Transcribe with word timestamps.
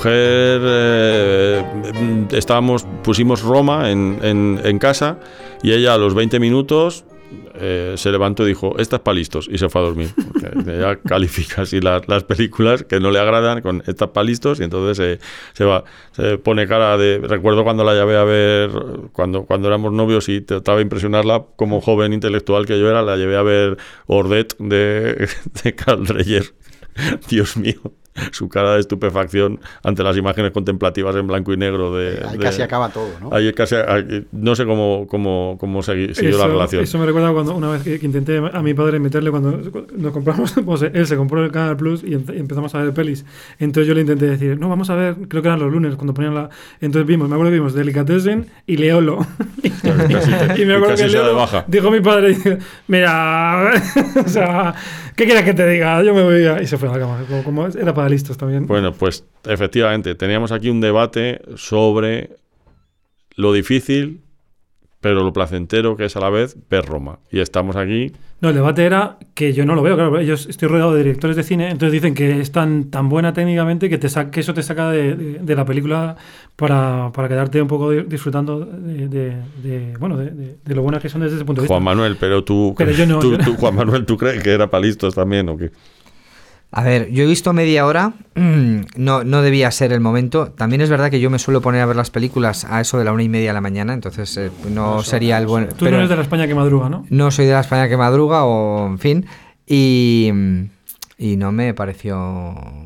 mujer 0.00 0.60
eh, 0.64 1.64
estábamos, 2.32 2.86
pusimos 3.04 3.42
Roma 3.42 3.90
en, 3.90 4.18
en- 4.22 4.60
en 4.64 4.78
casa 4.78 5.18
y 5.62 5.72
ella 5.72 5.92
a 5.94 5.98
los 5.98 6.14
20 6.14 6.40
minutos 6.40 7.04
eh, 7.54 7.94
se 7.98 8.10
levantó 8.10 8.44
y 8.44 8.48
dijo, 8.48 8.76
esta 8.78 8.96
es 8.96 9.02
para 9.02 9.14
listos, 9.16 9.46
y 9.52 9.58
se 9.58 9.68
fue 9.68 9.82
a 9.82 9.84
dormir. 9.84 10.08
Ella 10.66 10.96
califica 10.96 11.62
así 11.62 11.80
las, 11.80 12.08
las 12.08 12.24
películas 12.24 12.82
que 12.84 12.98
no 12.98 13.10
le 13.10 13.18
agradan 13.20 13.60
con 13.60 13.82
estas 13.86 14.08
para 14.08 14.24
listos 14.24 14.58
y 14.60 14.64
entonces 14.64 14.98
eh, 14.98 15.18
se 15.52 15.64
va, 15.66 15.84
se 16.12 16.38
pone 16.38 16.66
cara 16.66 16.96
de... 16.96 17.18
Recuerdo 17.22 17.62
cuando 17.62 17.84
la 17.84 17.92
llevé 17.92 18.16
a 18.16 18.24
ver, 18.24 18.70
cuando, 19.12 19.44
cuando 19.44 19.68
éramos 19.68 19.92
novios 19.92 20.28
y 20.30 20.40
trataba 20.40 20.78
de 20.78 20.82
impresionarla 20.84 21.44
como 21.56 21.80
joven 21.82 22.14
intelectual 22.14 22.64
que 22.66 22.78
yo 22.80 22.88
era, 22.88 23.02
la 23.02 23.16
llevé 23.16 23.36
a 23.36 23.42
ver 23.42 23.76
Ordet 24.06 24.56
de, 24.58 25.28
de 25.62 25.74
Carl 25.74 26.04
Dreyer. 26.06 26.54
Dios 27.28 27.56
mío, 27.56 27.80
su 28.32 28.48
cara 28.48 28.74
de 28.74 28.80
estupefacción 28.80 29.60
ante 29.84 30.02
las 30.02 30.16
imágenes 30.16 30.50
contemplativas 30.50 31.14
en 31.16 31.26
blanco 31.26 31.52
y 31.52 31.56
negro 31.56 31.94
de... 31.96 32.20
Ahí 32.26 32.38
de- 32.38 32.44
casi 32.44 32.62
acaba 32.62 32.88
todo, 32.88 33.08
¿no? 33.20 33.32
Ahí 33.34 33.52
casi, 33.52 33.76
ahí- 33.76 34.26
no 34.32 34.54
sé 34.56 34.66
cómo, 34.66 35.06
cómo, 35.08 35.56
cómo 35.58 35.80
segui- 35.80 36.12
siguió 36.14 36.36
la 36.38 36.44
Eso- 36.44 36.48
relación. 36.52 36.82
Eso 36.84 36.98
me 36.98 37.06
recuerda 37.06 37.32
cuando 37.32 37.54
una 37.54 37.70
vez 37.70 37.82
que, 37.82 37.98
que 38.00 38.06
intenté 38.06 38.38
a 38.52 38.62
mi 38.62 38.74
padre 38.74 38.98
meterle 38.98 39.30
cuando 39.30 39.60
nos 39.96 40.12
compramos, 40.12 40.52
pues 40.66 40.82
él 40.82 41.06
se 41.06 41.16
compró 41.16 41.44
el 41.44 41.52
Canal 41.52 41.76
Plus 41.76 42.02
y, 42.02 42.10
empe- 42.10 42.34
y 42.36 42.40
empezamos 42.40 42.74
a 42.74 42.82
ver 42.82 42.92
pelis. 42.92 43.24
Entonces 43.58 43.86
yo 43.86 43.94
le 43.94 44.00
intenté 44.00 44.26
decir, 44.26 44.58
no, 44.58 44.68
vamos 44.68 44.90
a 44.90 44.96
ver, 44.96 45.14
creo 45.28 45.42
que 45.42 45.48
eran 45.48 45.60
los 45.60 45.72
lunes 45.72 45.94
cuando 45.94 46.12
ponían 46.14 46.34
la... 46.34 46.50
Entonces 46.80 47.06
vimos, 47.06 47.28
me 47.28 47.34
acuerdo 47.36 47.50
que 47.52 47.56
vimos 47.58 47.74
Delicatessen 47.74 48.46
y 48.66 48.76
Leolo. 48.76 49.24
y, 49.62 49.70
casi 49.70 50.30
te- 50.32 50.62
y 50.62 50.66
me 50.66 50.74
acuerdo 50.74 50.94
casi 50.96 51.04
que 51.04 51.10
Leolo 51.10 51.36
baja. 51.36 51.64
dijo 51.68 51.90
mi 51.90 52.00
padre, 52.00 52.36
mira, 52.88 53.72
o 54.24 54.28
sea, 54.28 54.74
¿qué 55.16 55.24
quieres 55.24 55.44
que 55.44 55.54
te 55.54 55.66
diga? 55.68 56.02
Yo 56.02 56.14
me 56.14 56.22
voy 56.22 56.44
a... 56.44 56.60
Y 56.62 56.66
se 56.66 56.76
fue 56.76 56.88
a 56.88 56.92
la 56.92 56.98
cama, 56.98 57.18
como, 57.28 57.44
como 57.44 57.66
era 57.66 57.94
para 58.00 58.08
listos 58.10 58.36
también. 58.38 58.66
Bueno, 58.66 58.92
pues 58.92 59.24
efectivamente, 59.44 60.14
teníamos 60.14 60.52
aquí 60.52 60.70
un 60.70 60.80
debate 60.80 61.40
sobre 61.56 62.30
lo 63.36 63.52
difícil, 63.52 64.20
pero 65.00 65.22
lo 65.22 65.32
placentero 65.32 65.96
que 65.96 66.04
es 66.06 66.16
a 66.16 66.20
la 66.20 66.30
vez 66.30 66.56
ver 66.68 66.84
Roma. 66.86 67.18
Y 67.30 67.40
estamos 67.40 67.76
aquí. 67.76 68.12
No, 68.42 68.48
el 68.48 68.54
debate 68.54 68.84
era 68.84 69.18
que 69.34 69.52
yo 69.52 69.66
no 69.66 69.74
lo 69.74 69.82
veo, 69.82 69.96
claro. 69.96 70.18
Ellos 70.18 70.46
estoy 70.48 70.68
rodeado 70.68 70.92
de 70.94 71.02
directores 71.04 71.36
de 71.36 71.42
cine, 71.42 71.70
entonces 71.70 71.92
dicen 71.92 72.14
que 72.14 72.40
es 72.40 72.52
tan, 72.52 72.90
tan 72.90 73.08
buena 73.10 73.32
técnicamente 73.34 73.88
que, 73.90 73.98
te 73.98 74.08
que 74.30 74.40
eso 74.40 74.54
te 74.54 74.62
saca 74.62 74.90
de, 74.90 75.14
de- 75.14 75.38
de 75.40 75.54
la 75.54 75.64
película 75.66 76.16
para, 76.56 77.10
para 77.14 77.28
quedarte 77.28 77.60
un 77.60 77.68
poco 77.68 77.90
di- 77.90 78.02
disfrutando 78.04 78.60
de, 78.60 79.08
de- 79.08 79.36
de- 79.62 79.96
bueno, 79.98 80.16
de, 80.16 80.30
de- 80.30 80.56
de 80.64 80.74
lo 80.74 80.82
buenas 80.82 81.02
que 81.02 81.08
son 81.10 81.20
desde 81.20 81.36
ese 81.36 81.44
punto 81.44 81.60
de 81.60 81.64
vista. 81.64 81.74
Juan 81.74 81.84
Manuel, 81.84 82.16
pero 82.18 82.42
tú, 82.44 82.74
Pero 82.78 82.92
yo 82.92 83.06
no, 83.06 83.18
tú- 83.20 83.32
yo 83.32 83.38
no. 83.38 83.44
tú, 83.44 83.54
Juan 83.56 83.74
Manuel, 83.74 84.06
¿tú 84.06 84.16
crees 84.16 84.42
que 84.42 84.50
era 84.52 84.70
para 84.70 84.84
listos 84.86 85.14
también 85.14 85.46
o 85.50 85.56
qué? 85.58 85.70
A 86.72 86.84
ver, 86.84 87.10
yo 87.10 87.24
he 87.24 87.26
visto 87.26 87.52
media 87.52 87.84
hora, 87.84 88.12
no, 88.36 89.24
no 89.24 89.42
debía 89.42 89.70
ser 89.72 89.92
el 89.92 90.00
momento. 90.00 90.52
También 90.52 90.80
es 90.82 90.88
verdad 90.88 91.10
que 91.10 91.18
yo 91.18 91.28
me 91.28 91.40
suelo 91.40 91.60
poner 91.60 91.80
a 91.82 91.86
ver 91.86 91.96
las 91.96 92.10
películas 92.10 92.64
a 92.64 92.80
eso 92.80 92.96
de 92.96 93.04
la 93.04 93.12
una 93.12 93.24
y 93.24 93.28
media 93.28 93.48
de 93.48 93.54
la 93.54 93.60
mañana, 93.60 93.92
entonces 93.92 94.36
eh, 94.36 94.50
no 94.72 95.02
sería 95.02 95.36
el 95.38 95.46
buen... 95.48 95.68
Tú 95.70 95.74
pero 95.80 95.92
no 95.92 95.96
eres 95.98 96.10
de 96.10 96.16
la 96.16 96.22
España 96.22 96.46
que 96.46 96.54
madruga, 96.54 96.88
¿no? 96.88 97.04
no 97.10 97.30
soy 97.32 97.46
de 97.46 97.52
la 97.54 97.60
España 97.60 97.88
que 97.88 97.96
madruga 97.96 98.44
o 98.44 98.86
en 98.86 98.98
fin, 99.00 99.26
y, 99.66 100.30
y 101.18 101.36
no 101.36 101.50
me 101.52 101.74
pareció 101.74 102.16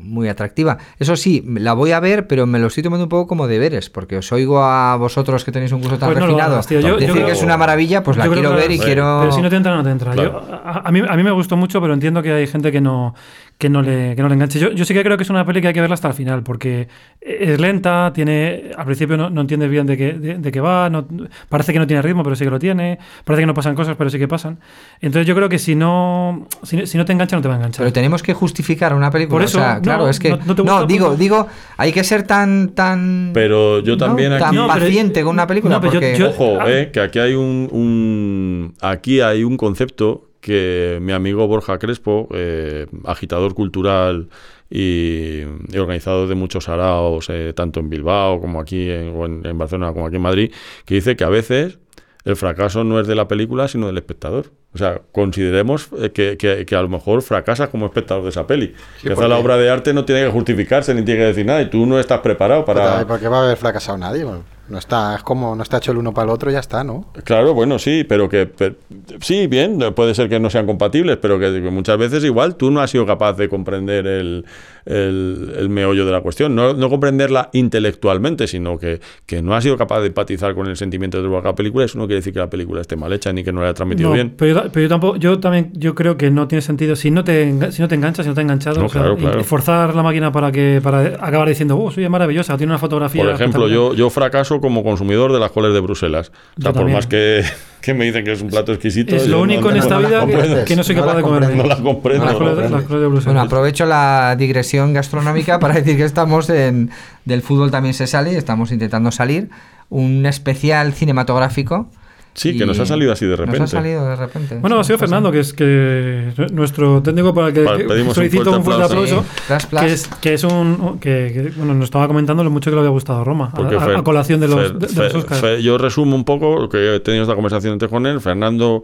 muy 0.01 0.29
atractiva. 0.29 0.77
Eso 0.99 1.15
sí, 1.15 1.43
la 1.45 1.73
voy 1.73 1.91
a 1.91 1.99
ver, 1.99 2.25
pero 2.27 2.45
me 2.47 2.57
lo 2.59 2.67
estoy 2.67 2.81
tomando 2.83 3.03
un 3.05 3.09
poco 3.09 3.27
como 3.27 3.47
deberes, 3.47 3.89
porque 3.91 4.17
os 4.17 4.31
oigo 4.31 4.63
a 4.63 4.95
vosotros 4.97 5.43
que 5.45 5.51
tenéis 5.51 5.71
un 5.71 5.81
gusto 5.81 5.97
tan 5.99 6.09
Pues 6.09 6.19
no 6.19 6.25
refinado 6.27 6.53
hagas, 6.53 6.67
tío. 6.67 6.79
Yo- 6.79 6.87
yo 6.89 6.95
decir 6.97 7.13
creo- 7.13 7.25
que 7.27 7.31
es 7.33 7.41
una 7.43 7.55
maravilla, 7.57 8.03
pues 8.03 8.17
la 8.17 8.27
quiero 8.27 8.49
que- 8.49 8.55
ver 8.55 8.71
y 8.71 8.79
quiero... 8.79 9.19
Pero 9.21 9.31
si 9.31 9.41
no 9.43 9.49
te 9.49 9.55
entra, 9.57 9.75
no 9.75 9.83
te 9.83 9.91
entra. 9.91 10.11
Claro. 10.13 10.43
Yo- 10.47 10.55
a, 10.55 10.81
a 10.87 10.91
mí, 10.91 11.01
a 11.07 11.15
mí 11.15 11.23
me 11.23 11.31
gustó 11.31 11.55
mucho, 11.55 11.79
pero 11.81 11.93
entiendo 11.93 12.21
que 12.23 12.31
hay 12.33 12.47
gente 12.47 12.71
que 12.71 12.81
no, 12.81 13.15
que 13.57 13.69
no, 13.69 13.81
le, 13.81 14.15
que 14.17 14.21
no 14.21 14.27
le 14.27 14.33
enganche. 14.33 14.59
Yo, 14.59 14.71
yo 14.71 14.83
sí 14.83 14.93
que 14.93 15.01
creo 15.01 15.15
que 15.15 15.23
es 15.23 15.29
una 15.29 15.45
peli 15.45 15.61
que 15.61 15.69
hay 15.69 15.73
que 15.73 15.79
verla 15.79 15.93
hasta 15.93 16.09
el 16.09 16.13
final, 16.13 16.43
porque 16.43 16.89
es 17.21 17.57
lenta, 17.59 18.11
tiene 18.13 18.71
al 18.77 18.83
principio 18.85 19.15
no, 19.15 19.29
no 19.29 19.39
entiendes 19.41 19.69
bien 19.69 19.85
de 19.87 19.95
qué, 19.95 20.11
de, 20.13 20.37
de 20.39 20.51
qué 20.51 20.59
va, 20.59 20.89
no- 20.89 21.07
parece 21.47 21.71
que 21.71 21.79
no 21.79 21.87
tiene 21.87 22.01
ritmo, 22.01 22.21
pero 22.21 22.35
sí 22.35 22.43
que 22.43 22.49
lo 22.51 22.59
tiene, 22.59 22.99
parece 23.23 23.43
que 23.43 23.45
no 23.47 23.53
pasan 23.53 23.73
cosas, 23.73 23.95
pero 23.97 24.09
sí 24.09 24.19
que 24.19 24.27
pasan. 24.27 24.59
Entonces 24.99 25.25
yo 25.25 25.35
creo 25.35 25.47
que 25.47 25.57
si 25.57 25.73
no, 25.73 26.47
si, 26.63 26.85
si 26.85 26.97
no 26.97 27.05
te 27.05 27.13
engancha, 27.13 27.37
no 27.37 27.41
te 27.41 27.47
va 27.47 27.53
a 27.53 27.57
enganchar. 27.57 27.83
Pero 27.85 27.93
tenemos 27.93 28.21
que 28.21 28.33
justificar 28.33 28.93
una 28.93 29.09
película. 29.09 29.35
Por 29.35 29.43
eso, 29.43 29.57
o 29.59 29.61
sea, 29.61 29.75
no, 29.75 29.81
claro, 29.81 30.09
es 30.09 30.19
que. 30.19 30.31
no- 30.31 30.37
No, 30.37 30.45
no 30.47 30.55
te 30.55 30.61
gusta, 30.61 30.85
digo, 30.85 31.15
digo, 31.15 31.47
hay 31.77 31.93
que 31.93 32.03
ser 32.03 32.23
tan. 32.23 32.69
tan 32.75 33.31
Pero 33.33 33.79
yo 33.79 33.93
¿no? 33.93 33.97
también 33.99 34.31
tan 34.31 34.43
aquí- 34.49 34.57
pero- 34.57 34.67
paciente 34.67 35.23
con 35.23 35.33
una 35.33 35.47
película. 35.47 35.75
no, 35.75 35.81
pero 35.81 35.93
yo- 35.93 35.99
porque 36.01 36.17
yo- 36.17 36.29
Ojo, 36.29 36.67
eh, 36.67 36.89
que 36.91 36.99
aquí 36.99 37.19
hay 37.19 37.33
un, 37.35 37.69
un- 37.71 38.73
aquí 38.81 39.21
hay 39.21 39.43
un 39.45 39.55
concepto 39.55 40.29
que 40.45 40.99
mi 41.01 41.11
amigo 41.11 41.47
Borja 41.47 41.79
Crespo, 41.79 42.27
eh, 42.31 42.85
agitador 43.05 43.55
cultural 43.55 44.27
y, 44.69 45.41
y 45.71 45.77
organizador 45.77 46.27
de 46.27 46.35
muchos 46.35 46.69
araos, 46.69 47.27
eh, 47.31 47.51
tanto 47.55 47.79
en 47.79 47.89
Bilbao 47.89 48.39
como 48.39 48.59
aquí 48.61 48.91
en, 48.91 49.57
Barcelona 49.57 49.91
como 49.91 50.05
aquí 50.05 50.17
en 50.17 50.21
Madrid, 50.21 50.51
que 50.85 50.93
dice 50.95 51.15
que 51.15 51.23
a 51.23 51.29
veces 51.29 51.79
el 52.25 52.35
fracaso 52.35 52.83
no 52.83 52.99
es 52.99 53.07
de 53.07 53.15
la 53.15 53.27
película, 53.27 53.67
sino 53.67 53.87
del 53.87 53.97
espectador. 53.97 54.51
O 54.73 54.77
sea, 54.77 55.01
consideremos 55.11 55.89
eh, 55.99 56.11
que, 56.11 56.37
que- 56.37 56.63
que 56.65 56.75
a 56.75 56.81
lo 56.83 56.89
mejor 56.89 57.23
fracasas 57.23 57.69
como 57.69 57.87
espectador 57.87 58.21
de 58.23 58.29
esa 58.29 58.45
peli. 58.45 58.73
que 59.01 59.11
porque- 59.15 59.27
la 59.27 59.37
obra 59.37 59.57
de 59.57 59.69
arte 59.71 59.93
no 59.93 60.05
tiene 60.05 60.25
que 60.25 60.29
justificarse 60.31 60.93
ni 60.93 61.01
tiene 61.03 61.21
que 61.21 61.25
decir 61.27 61.45
nada 61.47 61.61
y 61.63 61.69
tú 61.71 61.87
no 61.87 61.99
estás 61.99 62.19
preparado 62.19 62.65
para... 62.65 63.05
¿Por 63.07 63.19
qué 63.19 63.27
va 63.27 63.39
a 63.39 63.45
haber 63.45 63.57
fracasado 63.57 63.97
nadie? 63.97 64.23
Bueno, 64.23 64.43
no 64.69 64.77
está, 64.77 65.15
es 65.15 65.23
como 65.23 65.55
no 65.55 65.63
está 65.63 65.77
hecho 65.77 65.91
el 65.91 65.97
uno 65.99 66.13
para 66.13 66.25
el 66.25 66.31
otro, 66.31 66.49
ya 66.51 66.59
está, 66.59 66.83
¿no? 66.83 67.05
Claro, 67.23 67.53
bueno, 67.53 67.77
sí, 67.79 68.03
pero 68.07 68.27
que 68.29 68.45
per- 68.45 68.77
sí, 69.21 69.47
bien, 69.47 69.79
puede 69.95 70.15
ser 70.15 70.27
que 70.29 70.39
no 70.39 70.49
sean 70.49 70.65
compatibles, 70.65 71.17
pero 71.17 71.39
que 71.39 71.49
muchas 71.71 71.97
veces 71.97 72.23
igual 72.23 72.55
tú 72.55 72.71
no 72.71 72.81
has 72.81 72.89
sido 72.89 73.05
capaz 73.05 73.33
de 73.33 73.47
comprender 73.49 74.07
el, 74.07 74.45
el- 74.85 75.53
el 75.57 75.69
meollo 75.69 76.05
de 76.05 76.11
la 76.11 76.21
cuestión, 76.21 76.55
no, 76.55 76.73
no 76.73 76.89
comprenderla 76.89 77.49
intelectualmente, 77.53 78.47
sino 78.47 78.77
que, 78.77 78.99
que 79.25 79.41
no 79.41 79.55
has 79.55 79.63
sido 79.63 79.77
capaz 79.77 80.01
de 80.01 80.07
empatizar 80.07 80.53
con 80.55 80.67
el 80.67 80.77
sentimiento 80.77 81.21
de 81.21 81.29
la 81.41 81.55
película, 81.55 81.85
eso 81.85 81.97
no 81.97 82.05
quiere 82.05 82.17
decir 82.17 82.33
que 82.33 82.39
la 82.39 82.49
película 82.49 82.81
esté 82.81 82.95
mal 82.95 83.11
hecha 83.13 83.31
ni 83.33 83.43
que 83.43 83.51
no 83.51 83.61
la 83.61 83.67
haya 83.67 83.73
transmitido 83.73 84.09
No, 84.09 84.15
bien. 84.15 84.33
Pero, 84.37 84.63
yo, 84.63 84.71
pero 84.71 84.83
yo 84.83 84.89
tampoco, 84.89 85.15
yo 85.17 85.39
también, 85.39 85.71
yo 85.73 85.95
creo 85.95 86.17
que 86.17 86.29
no 86.31 86.47
tiene 86.47 86.61
sentido 86.61 86.95
si 86.95 87.11
no 87.11 87.23
te, 87.23 87.71
si 87.71 87.81
no 87.81 87.87
te 87.87 87.95
enganchas, 87.95 88.25
si 88.25 88.29
no 88.29 88.35
te 88.35 88.41
ha 88.41 88.43
enganchado, 88.43 88.79
No, 88.79 88.85
o 88.85 88.89
claro, 88.89 89.15
claro. 89.17 89.43
forzar 89.43 89.95
la 89.95 90.03
máquina 90.03 90.31
para 90.31 90.51
que 90.51 90.79
para 90.83 91.01
acabar 91.19 91.47
diciendo, 91.49 91.77
oh, 91.79 91.91
soy 91.91 92.07
maravillosa, 92.09 92.57
tiene 92.57 92.71
una 92.71 92.79
fotografía. 92.79 93.23
Por 93.23 93.31
ejemplo, 93.33 93.65
espectacular". 93.65 93.95
yo, 93.95 94.05
yo 94.05 94.09
fracaso 94.09 94.59
como 94.61 94.83
consumidor 94.83 95.33
de 95.33 95.39
las 95.39 95.51
coles 95.51 95.73
de 95.73 95.79
Bruselas. 95.79 96.31
O 96.57 96.61
sea, 96.61 96.73
por 96.73 96.89
más 96.89 97.07
que, 97.07 97.43
que 97.81 97.93
me 97.93 98.05
dicen 98.05 98.23
que 98.25 98.31
es 98.33 98.41
un 98.41 98.49
plato 98.49 98.71
exquisito. 98.71 99.15
Es 99.15 99.27
lo 99.27 99.37
no- 99.37 99.43
único 99.43 99.69
en 99.69 99.77
no- 99.77 99.81
esta 99.83 99.97
vida 99.99 100.25
que, 100.25 100.63
que 100.65 100.75
no 100.75 100.83
soy 100.83 100.95
capaz 100.95 101.15
de 101.15 101.21
comerme. 101.21 101.55
No 101.55 101.63
la 101.63 101.77
comprendo. 101.77 102.25
Las 102.25 102.35
coles 102.35 102.57
de 102.57 103.07
Bruselas. 103.07 103.25
Bueno, 103.25 103.41
aprovecho 103.41 103.85
la 103.85 104.35
digresión 104.37 104.74
gastronómica 104.93 105.59
para 105.59 105.75
decir 105.75 105.97
que 105.97 106.03
estamos 106.03 106.49
en. 106.49 106.89
Del 107.25 107.41
fútbol 107.41 107.71
también 107.71 107.93
se 107.93 108.07
sale 108.07 108.33
y 108.33 108.35
estamos 108.35 108.71
intentando 108.71 109.11
salir. 109.11 109.49
Un 109.89 110.25
especial 110.25 110.93
cinematográfico. 110.93 111.87
Sí, 112.33 112.57
que 112.57 112.65
nos 112.65 112.77
ha 112.79 112.85
salido 112.85 113.13
así 113.13 113.23
de 113.25 113.31
Nos 113.31 113.39
repente. 113.39 113.63
ha 113.63 113.67
salido 113.67 114.09
de 114.09 114.15
repente. 114.17 114.57
Bueno, 114.59 114.77
ha 114.77 114.83
sido 114.83 114.97
Fernando, 114.99 115.31
que 115.31 115.39
es 115.39 115.53
que 115.53 116.33
nuestro 116.51 117.01
técnico 117.01 117.33
para 117.33 117.53
que, 117.53 117.63
Vale, 117.63 117.77
que 117.83 117.83
pedimos 117.85 118.09
un 118.09 118.15
solicito 118.15 118.43
fuerte 118.43 118.57
un 118.59 118.65
fuerte 118.65 118.83
aplauso. 118.83 119.25
aplauso. 119.47 119.67
Sí. 119.69 119.77
Que 119.87 119.93
es, 119.93 120.07
que 120.19 120.33
es 120.33 120.43
un. 120.43 120.99
Que, 120.99 121.31
que, 121.33 121.53
bueno, 121.55 121.73
nos 121.73 121.85
estaba 121.85 122.07
comentando 122.07 122.43
lo 122.43 122.49
mucho 122.51 122.69
que 122.69 122.75
le 122.75 122.79
había 122.81 122.91
gustado 122.91 123.23
Roma. 123.23 123.51
a- 123.53 123.57
Fer- 123.57 123.97
a 123.99 124.03
colación 124.03 124.41
de 124.41 124.49
los, 124.49 124.59
Fer- 124.59 124.73
de, 124.73 124.87
de 124.87 124.93
Fer- 124.93 125.03
los 125.03 125.15
Oscars. 125.15 125.41
Fer- 125.41 125.59
yo 125.61 125.77
resumo 125.77 126.13
un 126.13 126.25
poco 126.25 126.59
lo 126.59 126.67
que 126.67 126.95
he 126.95 126.99
tenido 126.99 127.23
esta 127.23 127.35
conversación 127.35 127.71
antes 127.71 127.87
con 127.87 128.05
él. 128.05 128.19
Fernando 128.19 128.83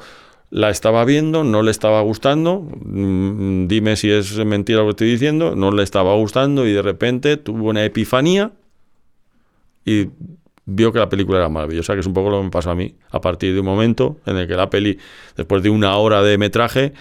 la 0.51 0.69
estaba 0.69 1.05
viendo, 1.05 1.43
no 1.43 1.63
le 1.63 1.71
estaba 1.71 2.01
gustando. 2.01 2.67
Mm, 2.83 3.67
dime 3.67 3.95
si 3.95 4.11
es 4.11 4.35
mentira 4.45 4.79
lo 4.79 4.85
que 4.85 4.91
estoy 4.91 5.11
diciendo. 5.11 5.55
No 5.55 5.71
le 5.71 5.81
estaba 5.81 6.13
gustando 6.15 6.67
y 6.67 6.73
de 6.73 6.81
repente 6.81 7.37
tuvo 7.37 7.69
una 7.69 7.83
epifanía 7.83 8.51
y 9.85 10.09
vio 10.65 10.91
que 10.91 10.99
la 10.99 11.09
película 11.09 11.39
era 11.39 11.49
maravillosa, 11.49 11.93
que 11.93 12.01
es 12.01 12.05
un 12.05 12.13
poco 12.13 12.29
lo 12.29 12.39
que 12.39 12.43
me 12.43 12.51
pasó 12.51 12.69
a 12.69 12.75
mí. 12.75 12.93
A 13.11 13.21
partir 13.21 13.53
de 13.53 13.61
un 13.61 13.65
momento 13.65 14.17
en 14.25 14.37
el 14.37 14.47
que 14.47 14.55
la 14.55 14.69
peli, 14.69 14.99
después 15.37 15.63
de 15.63 15.69
una 15.69 15.95
hora 15.95 16.21
de 16.21 16.37
metraje, 16.37 16.93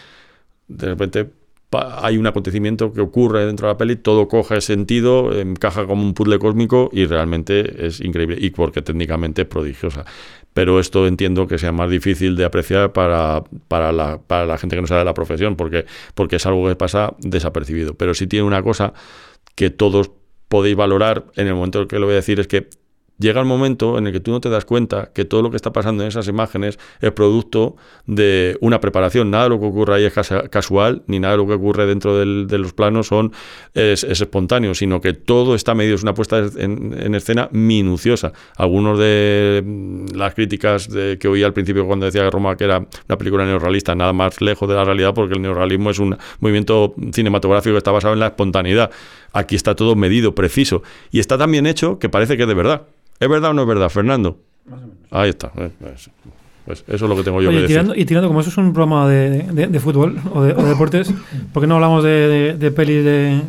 de 0.69 0.87
repente 0.87 1.31
hay 1.73 2.19
un 2.19 2.27
acontecimiento 2.27 2.93
que 2.93 3.01
ocurre 3.01 3.47
dentro 3.47 3.69
de 3.69 3.75
la 3.75 3.79
peli, 3.79 3.97
todo 3.97 4.27
coge 4.27 4.61
sentido, 4.61 5.39
encaja 5.39 5.87
como 5.87 6.03
un 6.03 6.15
puzzle 6.15 6.39
cósmico 6.39 6.91
y 6.93 7.07
realmente 7.07 7.87
es 7.87 8.01
increíble 8.01 8.37
y 8.41 8.51
porque 8.51 8.83
técnicamente 8.83 9.43
es 9.43 9.49
prodigiosa. 9.49 10.05
Pero 10.53 10.81
esto 10.81 11.07
entiendo 11.07 11.47
que 11.47 11.59
sea 11.59 11.73
más 11.73 11.91
difícil 11.91 12.37
de 12.37 12.45
apreciar 12.45 12.93
para, 12.93 13.45
para, 13.69 13.93
la, 13.93 14.19
para 14.19 14.47
la 14.47 14.59
gente 14.59 14.77
que 14.77 14.83
no 14.83 14.89
sabe 14.89 15.05
la 15.05 15.15
profesión, 15.15 15.57
porque, 15.57 15.87
porque 16.15 16.37
es 16.37 16.47
algo 16.47 16.69
que 16.69 16.77
pasa 16.77 17.15
desapercibido. 17.19 17.95
Pero 17.95 18.15
sí 18.15 18.27
tiene 18.27 18.45
una 18.45 18.63
cosa 18.63 18.93
que 19.55 19.71
todos 19.71 20.11
podéis 20.49 20.77
valorar 20.77 21.27
en 21.37 21.47
el 21.47 21.55
momento 21.55 21.83
en 21.83 21.89
que 21.89 21.99
lo 21.99 22.07
voy 22.07 22.15
a 22.15 22.17
decir, 22.17 22.41
es 22.41 22.49
que 22.49 22.69
llega 23.21 23.41
el 23.41 23.47
momento 23.47 23.97
en 23.99 24.07
el 24.09 24.13
que 24.13 24.19
tú 24.19 24.33
no 24.33 24.41
te 24.41 24.49
das 24.51 24.65
cuenta 24.65 25.11
que 25.15 25.25
todo 25.25 25.43
lo 25.43 25.51
que 25.51 25.57
está 25.57 25.73
pasando 25.73 26.03
en 26.03 26.09
esas 26.09 26.27
imágenes 26.27 26.79
es 27.01 27.13
producto 27.13 27.77
de 28.07 28.57
una 28.61 28.81
preparación. 28.81 29.31
Nada 29.31 29.45
de 29.45 29.51
lo 29.51 29.61
que 29.61 29.67
ocurre 29.67 29.95
ahí 29.95 30.05
es 30.05 30.15
casual, 30.51 31.03
ni 31.07 31.21
nada 31.21 31.33
de 31.33 31.39
lo 31.39 31.47
que 31.47 31.53
ocurre 31.53 31.87
dentro 31.87 32.17
de 32.19 32.59
los 32.59 32.73
planos 32.73 33.07
son, 33.07 33.33
es, 33.75 34.03
es 34.03 34.21
espontáneo, 34.21 34.75
sino 34.75 35.01
que 35.01 35.13
todo 35.13 35.55
está 35.55 35.75
medido. 35.75 35.95
Es 35.95 36.03
una 36.03 36.15
puesta 36.15 36.39
en, 36.57 36.97
en 36.99 37.15
escena 37.15 37.49
minuciosa. 37.53 38.33
Algunos 38.57 38.99
de 38.99 39.63
mm, 39.65 40.17
las 40.17 40.35
críticas 40.35 40.89
de- 40.89 41.19
que 41.21 41.29
oí 41.29 41.43
al 41.43 41.53
principio 41.53 41.87
cuando 41.87 42.07
decía 42.07 42.23
que 42.23 42.31
Roma 42.31 42.57
que 42.57 42.65
era 42.65 42.79
una 42.79 43.19
película 43.19 43.45
neorrealista, 43.45 43.95
nada 43.95 44.13
más 44.13 44.41
lejos 44.41 44.69
de 44.69 44.75
la 44.75 44.85
realidad, 44.85 45.13
porque 45.15 45.35
el 45.35 45.43
neorrealismo 45.43 45.91
es 45.91 45.99
un 45.99 46.17
movimiento 46.41 46.95
cinematográfico 47.13 47.75
que 47.75 47.79
está 47.79 47.91
basado 47.93 48.15
en 48.15 48.21
la 48.21 48.29
espontaneidad. 48.29 48.91
Aquí 49.33 49.55
está 49.55 49.75
todo 49.77 49.95
medido, 49.95 50.35
preciso. 50.35 50.83
Y 51.11 51.21
está 51.21 51.37
tan 51.39 51.53
bien 51.53 51.67
hecho 51.67 51.99
que 51.99 52.09
parece 52.09 52.37
que 52.37 52.43
es 52.45 52.49
de 52.49 52.55
verdad. 52.55 52.83
¿Es 53.21 53.29
verdad 53.29 53.51
o 53.51 53.55
no 53.55 53.63
es 53.63 53.69
verdad, 53.69 53.89
Fernando? 53.91 54.39
Ahí 55.11 55.31
está. 55.31 55.53
Eh, 55.57 55.71
Pues, 55.81 56.11
pues 56.67 56.85
eso 56.89 57.05
es 57.05 57.09
lo 57.11 57.17
que 57.17 57.23
tengo 57.25 57.41
yo 57.43 57.49
Oye, 57.49 57.59
que 57.59 57.59
y 57.59 57.63
decir. 57.63 57.75
tirando, 57.77 57.95
y 57.95 58.05
tirando, 58.05 58.29
como 58.29 58.41
eso 58.41 58.51
es 58.51 58.57
un 58.59 58.73
programa 58.73 59.09
de, 59.09 59.43
de- 59.45 59.67
de 59.67 59.81
fútbol 59.81 60.19
o 60.35 60.43
de, 60.43 60.53
o 60.53 60.63
de 60.63 60.69
deportes, 60.69 61.13
¿por 61.53 61.63
qué 61.63 61.67
no 61.67 61.75
hablamos 61.77 62.05
de, 62.05 62.11
de, 62.11 62.55
de 62.57 62.71
pelis 62.71 63.05
de. 63.05 63.41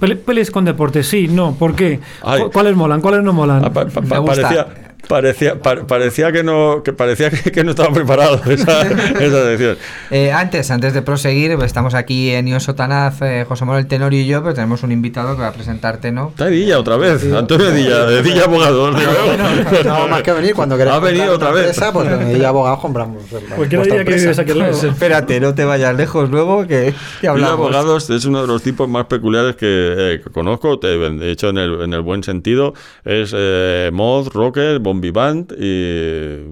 peli- 0.00 0.16
pelis 0.16 0.50
con 0.50 0.64
deportes? 0.64 1.06
Sí, 1.06 1.28
no, 1.28 1.54
¿por 1.54 1.74
qué? 1.74 2.00
Ay. 2.22 2.42
¿Cu- 2.42 2.50
¿Cuáles 2.50 2.74
molan? 2.76 3.00
¿Cuáles 3.00 3.22
no 3.22 3.32
molan? 3.32 3.64
Ah, 3.64 3.72
pa- 3.72 3.86
parecía, 3.86 4.66
parecía, 5.08 5.60
pa- 5.60 5.86
parecía 5.86 6.32
que 6.32 6.42
no 6.42 6.82
que 6.84 6.92
parecía 6.92 7.30
que, 7.30 7.50
que 7.52 7.64
no 7.64 7.70
estaba 7.70 7.92
preparado 7.92 8.40
esa, 8.50 8.82
esa 8.82 9.44
sección. 9.46 9.76
Eh, 10.10 10.32
antes, 10.32 10.70
antes 10.70 10.94
de 10.94 11.02
proseguir, 11.02 11.54
pues 11.56 11.66
estamos 11.66 11.94
aquí 11.94 12.30
en 12.30 12.48
Io 12.48 12.60
Sotanaz, 12.60 13.20
eh, 13.22 13.44
José 13.48 13.64
Manuel 13.64 13.86
Tenorio 13.86 14.20
y 14.20 14.26
yo, 14.26 14.42
pero 14.42 14.54
tenemos 14.54 14.82
un 14.82 14.92
invitado 14.92 15.34
que 15.36 15.42
va 15.42 15.48
a 15.48 15.52
presentarte, 15.52 16.12
¿no? 16.12 16.28
Está 16.28 16.46
Dilla 16.46 16.78
otra 16.78 16.96
vez, 16.96 17.24
Antonio 17.32 17.70
Dilla, 17.70 18.04
de 18.06 18.22
Dilla 18.22 18.44
Abogado. 18.44 18.90
No, 19.84 20.08
más 20.08 20.22
que 20.22 20.32
venir 20.32 20.54
cuando 20.54 20.76
queráis. 20.76 20.96
Ha 20.96 21.00
venido 21.00 21.34
otra 21.34 21.50
vez. 21.50 21.66
empresa, 21.66 21.92
pues 21.92 22.08
compramos. 22.80 23.22
que 23.94 24.00
empresa. 24.00 24.22
vives 24.24 24.38
aquí 24.38 24.50
al 24.52 24.58
lado. 24.58 24.70
Pues 24.72 24.84
espérate, 24.84 25.40
no 25.40 25.54
te 25.54 25.64
vayas 25.64 25.94
lejos 25.96 26.30
luego 26.30 26.62
que, 26.66 26.68
que 26.76 26.92
Dilla 27.20 27.30
hablamos. 27.30 27.52
Abogados 27.74 28.10
es 28.10 28.24
uno 28.24 28.42
de 28.42 28.46
los 28.46 28.62
tipos 28.62 28.88
más 28.88 29.06
peculiares 29.06 29.56
que, 29.56 29.66
eh, 30.16 30.20
que 30.22 30.30
conozco, 30.30 30.78
te- 30.78 30.88
de 30.98 31.30
hecho 31.30 31.48
en 31.48 31.58
el, 31.58 31.80
en 31.82 31.94
el 31.94 32.00
buen 32.02 32.22
sentido, 32.22 32.74
es 33.04 33.32
eh, 33.36 33.90
mod, 33.92 34.28
rocker, 34.28 34.78
bombivant 34.90 35.52
y 35.52 35.56
eh, 35.60 36.46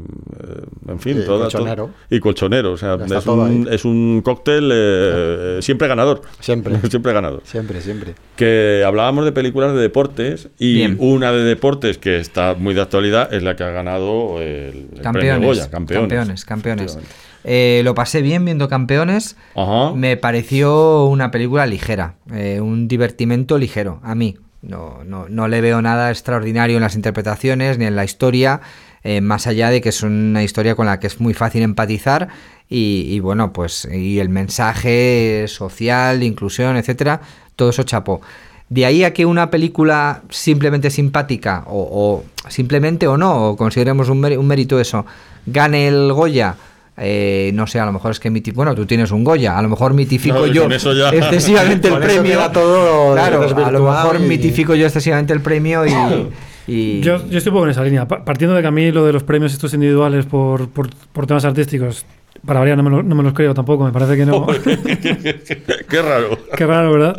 en 0.89 0.99
fin, 1.01 1.19
Y 1.21 1.25
toda- 1.27 1.45
colchonero. 1.45 1.85
todo- 1.87 1.95
y 2.11 2.21
colchonero, 2.21 2.73
o 2.73 2.77
sea, 2.77 2.95
es 2.95 3.27
un, 3.27 3.67
ahí. 3.69 3.75
es 3.75 3.85
un 3.85 4.23
cóctel 4.25 4.71
eh, 4.73 4.75
eh, 4.75 5.59
siempre 5.61 5.89
ganador. 5.89 6.23
Siempre. 6.41 6.77
siempre 6.91 7.13
ganador. 7.13 7.43
Siempre, 7.45 7.81
siempre. 7.81 8.15
que 8.37 8.83
hablábamos 8.87 9.25
de 9.25 9.33
películas 9.33 9.75
de 9.75 9.81
deportes 9.81 10.49
y 10.59 10.75
Bien. 10.75 10.97
una 11.01 11.33
de 11.33 11.43
deportes 11.45 11.99
que 11.99 12.19
está 12.19 12.55
muy 12.55 12.75
de 12.75 12.81
actualidad 12.83 13.33
es 13.35 13.43
la 13.43 13.57
que 13.57 13.65
ha 13.65 13.71
ganado 13.71 14.41
el, 14.41 14.47
el 14.47 14.89
premio 14.89 15.03
Campeones, 15.03 15.47
Goya, 15.47 15.71
campeones. 15.71 16.09
campeones, 16.09 16.45
campeones. 16.45 16.99
Eh, 17.45 17.83
lo 17.85 17.95
pasé 17.95 18.21
bien 18.23 18.45
viendo 18.45 18.69
campeones. 18.69 19.37
Ajá. 19.55 19.93
Me 19.95 20.17
pareció 20.17 21.05
una 21.07 21.31
película 21.31 21.67
ligera, 21.67 22.17
eh, 22.33 22.61
un 22.61 22.89
divertimento 22.89 23.59
ligero, 23.59 24.01
a 24.03 24.15
mí. 24.15 24.37
No, 24.69 25.03
no, 25.05 25.29
no 25.29 25.49
le 25.49 25.61
veo 25.61 25.83
nada 25.83 26.11
extraordinario 26.11 26.77
en 26.77 26.83
las 26.83 26.95
interpretaciones 26.95 27.79
ni 27.79 27.87
en 27.87 27.97
la 27.97 28.05
historia, 28.05 28.61
eh, 29.03 29.21
más 29.21 29.47
allá 29.47 29.71
de 29.71 29.81
que 29.81 29.89
es 29.89 30.03
una 30.03 30.43
historia 30.45 30.75
con 30.75 30.87
la 30.87 31.01
que 31.01 31.07
es 31.07 31.21
muy 31.21 31.33
fácil 31.35 31.63
empatizar 31.63 32.29
y, 32.69 33.19
bueno, 33.21 33.53
pues 33.53 33.89
y 33.91 34.19
el 34.19 34.29
mensaje 34.29 35.47
social, 35.49 36.23
inclusión, 36.23 36.77
etcétera, 36.77 37.23
todo 37.57 37.71
eso 37.71 37.83
chapó. 37.83 38.21
De 38.69 38.85
ahí 38.85 39.05
a 39.05 39.15
que 39.15 39.25
una 39.25 39.51
película 39.51 40.21
simplemente 40.29 40.91
simpática 40.91 41.65
o, 41.67 42.23
simplemente 42.49 43.09
o 43.09 43.17
no, 43.17 43.49
o 43.49 43.57
consideremos 43.57 44.11
un, 44.11 44.23
un 44.23 44.47
mérito 44.47 44.79
eso, 44.79 45.07
gane 45.47 45.89
el 45.89 46.13
Goya, 46.13 46.57
eh, 47.01 47.51
no 47.55 47.67
sé, 47.67 47.81
a 47.81 47.87
lo 47.87 47.93
mejor 47.93 48.11
es 48.11 48.21
que 48.21 48.31
miti- 48.31 48.53
bueno, 48.53 48.75
tú 48.75 48.85
tienes 48.87 49.11
un 49.11 49.25
Goya, 49.25 49.59
a 49.59 49.63
lo 49.63 49.69
mejor 49.69 49.95
mitifico 49.95 50.39
No, 50.39 50.47
yo 50.47 50.63
con 50.65 50.73
eso 50.73 50.93
ya- 50.93 51.11
excesivamente 51.11 51.89
el 51.89 51.99
premio. 51.99 52.39
todo 52.53 53.13
claro, 53.15 53.43
a 53.65 53.71
lo 53.71 53.85
mejor 53.85 54.17
y- 54.21 54.25
mitifico 54.25 54.75
yo 54.75 54.87
excesivamente 54.87 55.33
el 55.33 55.41
premio 55.41 55.87
y, 55.87 55.91
y- 56.67 57.01
Yo, 57.01 57.27
yo 57.29 57.39
estoy 57.39 57.51
un 57.51 57.55
poco 57.55 57.65
en 57.67 57.71
esa 57.71 57.83
línea. 57.85 58.07
Pa- 58.09 58.25
Partiendo 58.25 58.55
de 58.57 58.63
que 58.63 58.69
a 58.69 58.71
mí 58.71 58.91
lo 58.93 59.05
de 59.07 59.13
los 59.13 59.23
premios 59.23 59.53
estos 59.53 59.73
individuales 59.75 60.27
por, 60.27 60.69
por, 60.69 60.91
por 61.13 61.27
temas 61.27 61.45
artísticos, 61.45 62.05
para 62.47 62.61
variar, 62.61 62.77
no 62.77 62.83
me, 62.83 62.91
lo- 62.91 63.03
no 63.03 63.15
me 63.15 63.23
los 63.23 63.33
creo 63.33 63.55
tampoco, 63.55 63.85
me 63.85 63.93
parece 63.93 64.17
que 64.17 64.27
no. 64.27 64.47
Qué 65.89 66.03
raro. 66.03 66.39
Qué 66.57 66.67
raro, 66.67 66.93
¿verdad? 66.93 67.17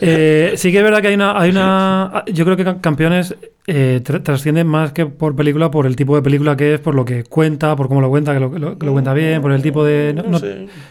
Eh, 0.00 0.52
sí 0.56 0.70
que 0.72 0.78
es 0.78 0.84
verdad 0.84 1.00
que 1.00 1.08
hay 1.08 1.14
una... 1.14 1.38
Hay 1.40 1.50
una 1.50 2.24
yo 2.32 2.44
creo 2.44 2.56
que 2.56 2.64
Ca- 2.64 2.80
Campeones 2.80 3.34
eh, 3.66 4.00
tra- 4.04 4.22
trasciende 4.22 4.64
más 4.64 4.92
que 4.92 5.06
por 5.06 5.36
película, 5.36 5.70
por 5.70 5.86
el 5.86 5.96
tipo 5.96 6.16
de 6.16 6.22
película 6.22 6.56
que 6.56 6.74
es, 6.74 6.80
por 6.80 6.94
lo 6.94 7.04
que 7.04 7.24
cuenta, 7.24 7.74
por 7.76 7.88
cómo 7.88 8.00
lo 8.00 8.08
cuenta, 8.10 8.32
que 8.34 8.40
lo, 8.40 8.50
que 8.52 8.58
lo- 8.58 8.78
que 8.78 8.86
lo 8.86 8.92
cuenta 8.92 9.12
bien, 9.14 9.40
por 9.42 9.52
el 9.52 9.62
tipo 9.62 9.84
de... 9.84 10.14
no- 10.14 10.22
no 10.24 10.38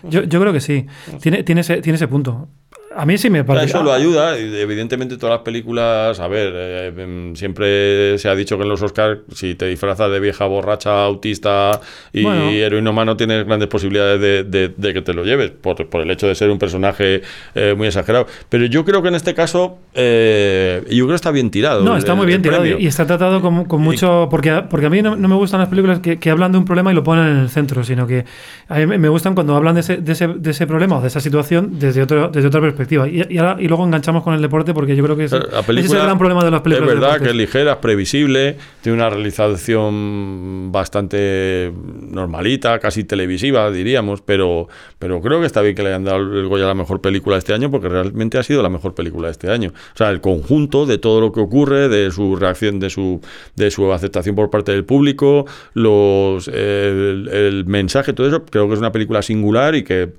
yo, 0.09 0.23
yo 0.23 0.39
creo 0.39 0.53
que 0.53 0.61
sí. 0.61 0.85
Tiene, 1.21 1.43
tiene, 1.43 1.61
ese, 1.61 1.81
tiene 1.81 1.95
ese 1.95 2.07
punto. 2.07 2.47
A 2.95 3.05
mí 3.05 3.17
sí 3.17 3.29
me 3.29 3.43
parece... 3.43 3.67
Eso 3.67 3.83
lo 3.83 3.93
ayuda, 3.93 4.37
evidentemente 4.37 5.15
todas 5.17 5.35
las 5.37 5.43
películas, 5.43 6.19
a 6.19 6.27
ver, 6.27 6.51
eh, 6.55 6.93
em, 6.97 7.35
siempre 7.35 8.17
se 8.17 8.27
ha 8.27 8.35
dicho 8.35 8.57
que 8.57 8.63
en 8.63 8.69
los 8.69 8.81
Oscars, 8.81 9.19
si 9.33 9.55
te 9.55 9.65
disfrazas 9.67 10.11
de 10.11 10.19
vieja 10.19 10.45
borracha, 10.45 11.05
autista 11.05 11.79
y 12.11 12.23
Bueno. 12.23 12.49
heroína 12.49 12.89
humano, 12.89 13.15
tienes 13.15 13.45
grandes 13.45 13.69
posibilidades 13.69 14.19
de, 14.19 14.43
de- 14.43 14.73
de 14.75 14.93
que 14.93 15.01
te 15.01 15.13
lo 15.13 15.23
lleves, 15.23 15.51
por, 15.51 15.87
por 15.87 16.01
el 16.01 16.11
hecho 16.11 16.27
de 16.27 16.35
ser 16.35 16.49
un 16.49 16.59
personaje 16.59 17.21
eh, 17.55 17.73
muy 17.77 17.87
exagerado. 17.87 18.27
Pero 18.49 18.65
yo 18.65 18.83
creo 18.83 19.01
que 19.01 19.07
en 19.07 19.15
este 19.15 19.33
caso, 19.33 19.77
eh, 19.93 20.81
yo 20.89 21.05
creo 21.05 21.07
que 21.09 21.15
está 21.15 21.31
bien 21.31 21.49
tirado. 21.49 21.83
No, 21.83 21.95
está 21.95 22.11
el- 22.11 22.17
muy 22.17 22.27
bien 22.27 22.41
tirado 22.41 22.65
y, 22.65 22.69
premio. 22.71 22.83
y 22.83 22.87
está 22.87 23.05
tratado 23.07 23.41
con, 23.41 23.65
con 23.65 23.81
mucho... 23.81 24.27
Porque, 24.29 24.63
porque 24.69 24.87
a 24.87 24.89
mí 24.89 25.01
no, 25.01 25.15
no 25.15 25.27
me 25.27 25.35
gustan 25.35 25.59
las 25.61 25.69
películas 25.69 25.99
que, 25.99 26.19
que 26.19 26.29
hablan 26.29 26.51
de 26.51 26.57
un 26.57 26.65
problema 26.65 26.91
y 26.91 26.95
lo 26.95 27.03
ponen 27.03 27.27
en 27.27 27.37
el 27.37 27.49
centro, 27.49 27.83
sino 27.83 28.05
que 28.05 28.25
a 28.67 28.77
mí 28.79 28.85
me- 28.85 28.97
me 28.97 29.07
gustan 29.09 29.33
cuando 29.33 29.55
hablan 29.55 29.75
de 29.75 29.81
ese, 29.81 29.97
de 29.97 30.11
ese, 30.11 30.27
de 30.27 30.51
ese 30.51 30.67
problema 30.67 30.97
o 30.97 31.01
de 31.01 31.07
esa 31.07 31.21
situación 31.21 31.79
desde, 31.79 32.01
otro, 32.01 32.27
desde 32.29 32.47
otra 32.47 32.59
perspectiva. 32.59 32.80
Y, 33.07 33.33
y, 33.33 33.37
ahora- 33.37 33.57
y 33.59 33.67
luego 33.67 33.85
enganchamos 33.85 34.23
con 34.23 34.33
el 34.33 34.41
deporte 34.41 34.73
porque 34.73 34.95
yo 34.95 35.03
creo 35.03 35.15
que 35.15 35.23
La 35.23 35.59
ese 35.59 35.79
es 35.79 35.91
el 35.91 35.99
gran 36.01 36.17
problema 36.17 36.43
de 36.43 36.51
las 36.51 36.61
películas. 36.61 36.89
Es 36.89 36.95
de 36.95 37.01
verdad 37.01 37.19
que 37.21 37.29
es 37.29 37.35
ligera, 37.35 37.71
es 37.73 37.77
previsible, 37.77 38.57
tiene 38.81 38.97
una 38.97 39.09
realización 39.09 40.71
bastante 40.71 41.71
normalita, 42.11 42.79
casi 42.79 43.03
televisiva, 43.03 43.69
diríamos, 43.71 44.21
pero, 44.21 44.67
pero 44.99 45.21
creo 45.21 45.39
que 45.39 45.45
está 45.45 45.61
bien 45.61 45.75
que 45.75 45.83
le 45.83 45.89
hayan 45.89 46.03
dado 46.03 46.17
el 46.19 46.47
Goya 46.47 46.65
la 46.65 46.73
mejor 46.73 47.01
película 47.01 47.35
de 47.35 47.39
este 47.39 47.53
año 47.53 47.69
porque 47.71 47.89
realmente 47.89 48.37
ha 48.37 48.43
sido 48.43 48.61
la 48.63 48.69
mejor 48.69 48.93
película 48.93 49.27
de 49.27 49.31
este 49.31 49.49
año. 49.51 49.69
O 49.93 49.97
sea, 49.97 50.09
el 50.09 50.21
conjunto 50.21 50.85
de 50.85 50.97
todo 50.97 51.21
lo 51.21 51.31
que 51.31 51.39
ocurre, 51.39 51.89
de 51.89 52.11
su 52.11 52.35
reacción, 52.35 52.79
de 52.79 52.89
su, 52.89 53.21
de 53.55 53.71
su 53.71 53.91
aceptación 53.91 54.35
por 54.35 54.49
parte 54.49 54.71
del 54.71 54.85
público, 54.85 55.45
los, 55.73 56.47
el, 56.47 57.29
el 57.31 57.65
mensaje, 57.65 58.13
todo 58.13 58.27
eso, 58.27 58.43
creo 58.45 58.67
que 58.67 58.73
es 58.73 58.79
una 58.79 58.91
película 58.91 59.21
singular 59.21 59.75
y 59.75 59.83
que, 59.83 60.09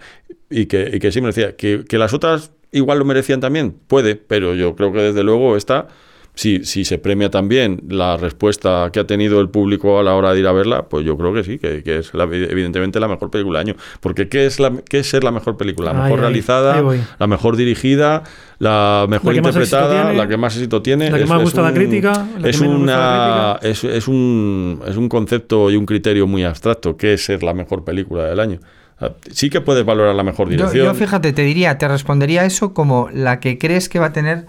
y 0.52 0.66
que, 0.66 0.90
y 0.94 0.98
que 0.98 1.10
sí 1.12 1.20
merecía. 1.20 1.56
Que, 1.56 1.84
que 1.88 1.98
las 1.98 2.12
otras 2.14 2.52
igual 2.70 2.98
lo 2.98 3.04
merecían 3.04 3.40
también, 3.40 3.74
puede, 3.86 4.14
pero 4.16 4.54
yo 4.54 4.74
creo 4.76 4.92
que 4.92 5.00
desde 5.00 5.22
luego 5.22 5.56
esta, 5.56 5.88
si, 6.34 6.64
si 6.64 6.86
se 6.86 6.96
premia 6.96 7.28
también 7.30 7.82
la 7.90 8.16
respuesta 8.16 8.88
que 8.90 9.00
ha 9.00 9.06
tenido 9.06 9.38
el 9.42 9.50
público 9.50 10.00
a 10.00 10.02
la 10.02 10.14
hora 10.14 10.32
de 10.32 10.40
ir 10.40 10.46
a 10.46 10.52
verla, 10.52 10.88
pues 10.88 11.04
yo 11.04 11.18
creo 11.18 11.34
que 11.34 11.44
sí, 11.44 11.58
que, 11.58 11.82
que 11.82 11.98
es 11.98 12.14
la- 12.14 12.24
evidentemente 12.24 12.98
la 12.98 13.08
mejor 13.08 13.30
película 13.30 13.58
del 13.58 13.68
año. 13.68 13.78
Porque 14.00 14.28
¿qué 14.30 14.46
es, 14.46 14.58
la, 14.58 14.72
qué 14.88 15.00
es 15.00 15.10
ser 15.10 15.24
la 15.24 15.30
mejor 15.30 15.58
película? 15.58 15.92
La 15.92 16.02
mejor 16.04 16.20
realizada, 16.20 16.82
la 17.18 17.26
mejor 17.26 17.56
dirigida, 17.56 18.22
la 18.58 19.04
mejor 19.10 19.34
La 19.34 19.38
interpretada, 19.40 20.04
tiene, 20.04 20.16
la 20.16 20.26
que 20.28 20.36
más 20.38 20.56
éxito 20.56 20.80
tiene. 20.80 21.10
la 21.10 21.18
que 21.18 21.26
más 21.26 21.42
gusta 21.42 21.60
a 21.60 21.64
la 21.70 21.74
crítica, 21.74 22.26
es, 22.42 22.60
una, 22.60 23.58
es, 23.60 23.84
es 23.84 24.08
un, 24.08 24.80
es 24.86 24.96
un 24.96 25.10
concepto 25.10 25.70
y 25.70 25.76
un 25.76 25.84
criterio 25.84 26.26
muy 26.26 26.44
abstracto, 26.44 26.96
que 26.96 27.12
es 27.12 27.24
ser 27.26 27.42
la 27.42 27.52
mejor 27.52 27.84
película 27.84 28.24
del 28.24 28.40
año. 28.40 28.58
Sea, 29.08 29.14
Sí 29.32 29.50
que 29.50 29.60
puedes 29.60 29.84
valorar 29.84 30.14
la 30.14 30.22
mejor 30.22 30.48
dirección. 30.48 30.84
yo, 30.86 30.94
fíjate, 30.94 31.32
te 31.32 31.42
diría, 31.42 31.78
te 31.78 31.88
respondería 31.88 32.44
eso 32.44 32.72
como 32.74 33.08
la 33.12 33.40
que 33.40 33.58
crees 33.58 33.88
que 33.88 33.98
va 33.98 34.06
a 34.06 34.12
tener 34.12 34.46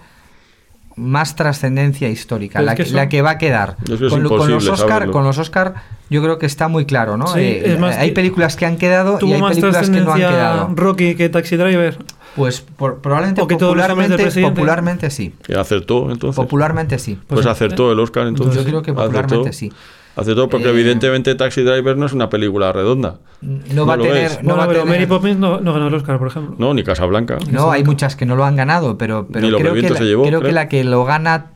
más 0.96 1.34
trascendencia 1.34 2.08
histórica, 2.08 2.62
la 2.62 2.76
que 2.76 2.84
la 2.84 3.08
va 3.22 3.30
a 3.32 3.38
quedar. 3.38 3.76
Es 3.90 3.98
que 3.98 4.06
es 4.06 4.12
con, 4.12 4.22
lo- 4.22 4.28
con 4.28 4.48
los 4.50 4.68
Oscar, 4.68 5.10
con 5.10 5.24
los 5.24 5.38
Oscar, 5.38 5.74
yo 6.08 6.22
creo 6.22 6.38
que 6.38 6.46
está 6.46 6.68
muy 6.68 6.84
claro, 6.86 7.16
¿no? 7.16 7.26
Sí, 7.26 7.40
Eh, 7.40 7.62
es 7.72 7.80
más, 7.80 7.96
hay 7.96 8.12
películas 8.12 8.54
que 8.56 8.64
han 8.66 8.76
quedado 8.76 9.18
y 9.20 9.32
hay 9.32 9.42
películas 9.42 9.90
que 9.90 10.00
no 10.00 10.12
han 10.12 10.18
quedado. 10.18 10.70
Rocky 10.74 11.14
que 11.16 11.28
Taxi 11.28 11.56
Driver. 11.56 11.98
Pues 12.36 12.60
por- 12.60 13.00
probablemente 13.00 13.40
O 13.42 13.46
que 13.46 13.56
popularmente, 13.56 14.42
popularmente 14.42 15.10
sí. 15.10 15.34
Que 15.44 15.54
acertó, 15.54 16.10
entonces. 16.10 16.36
Popularmente 16.36 16.98
sí. 16.98 17.14
Pues, 17.14 17.42
Pues, 17.42 17.46
acertó 17.46 17.90
el 17.92 17.98
Oscar, 18.00 18.26
entonces. 18.28 18.56
Yo 18.56 18.64
creo 18.68 18.82
que 18.82 18.90
Acertó. 18.92 19.04
popularmente 19.04 19.52
sí. 20.14 20.20
Acertó 20.20 20.48
porque 20.48 20.66
Eh, 20.68 20.70
evidentemente 20.70 21.34
Taxi 21.34 21.62
Driver 21.62 21.96
no 21.96 22.06
es 22.06 22.12
una 22.12 22.28
película 22.28 22.72
redonda. 22.72 23.16
No 23.42 23.86
va 23.86 23.94
a 23.94 23.98
tener. 23.98 24.16
es. 24.16 24.42
No, 24.42 24.50
No, 24.50 24.56
va 24.58 24.64
a 24.64 24.68
pero 24.68 24.80
tener- 24.80 24.94
Mary 24.96 25.06
Poppins 25.06 25.38
no, 25.38 25.60
no 25.60 25.72
ganó 25.72 25.88
el 25.88 25.94
Oscar, 25.94 26.18
por 26.18 26.28
ejemplo. 26.28 26.54
No, 26.58 26.72
ni 26.74 26.82
Casablanca. 26.84 27.38
No, 27.50 27.70
hay 27.70 27.84
muchas 27.84 28.16
que 28.16 28.24
no 28.26 28.36
lo 28.36 28.44
han 28.44 28.56
ganado, 28.56 28.96
pero, 28.98 29.26
pero 29.32 29.48
creo, 29.58 29.74
que 29.74 29.82
la, 29.90 29.96
se 29.96 30.04
llevó, 30.04 30.22
creo 30.24 30.40
que 30.40 30.44
creo. 30.44 30.54
la 30.54 30.68
que 30.68 30.84
lo 30.84 31.04
gana 31.04 31.46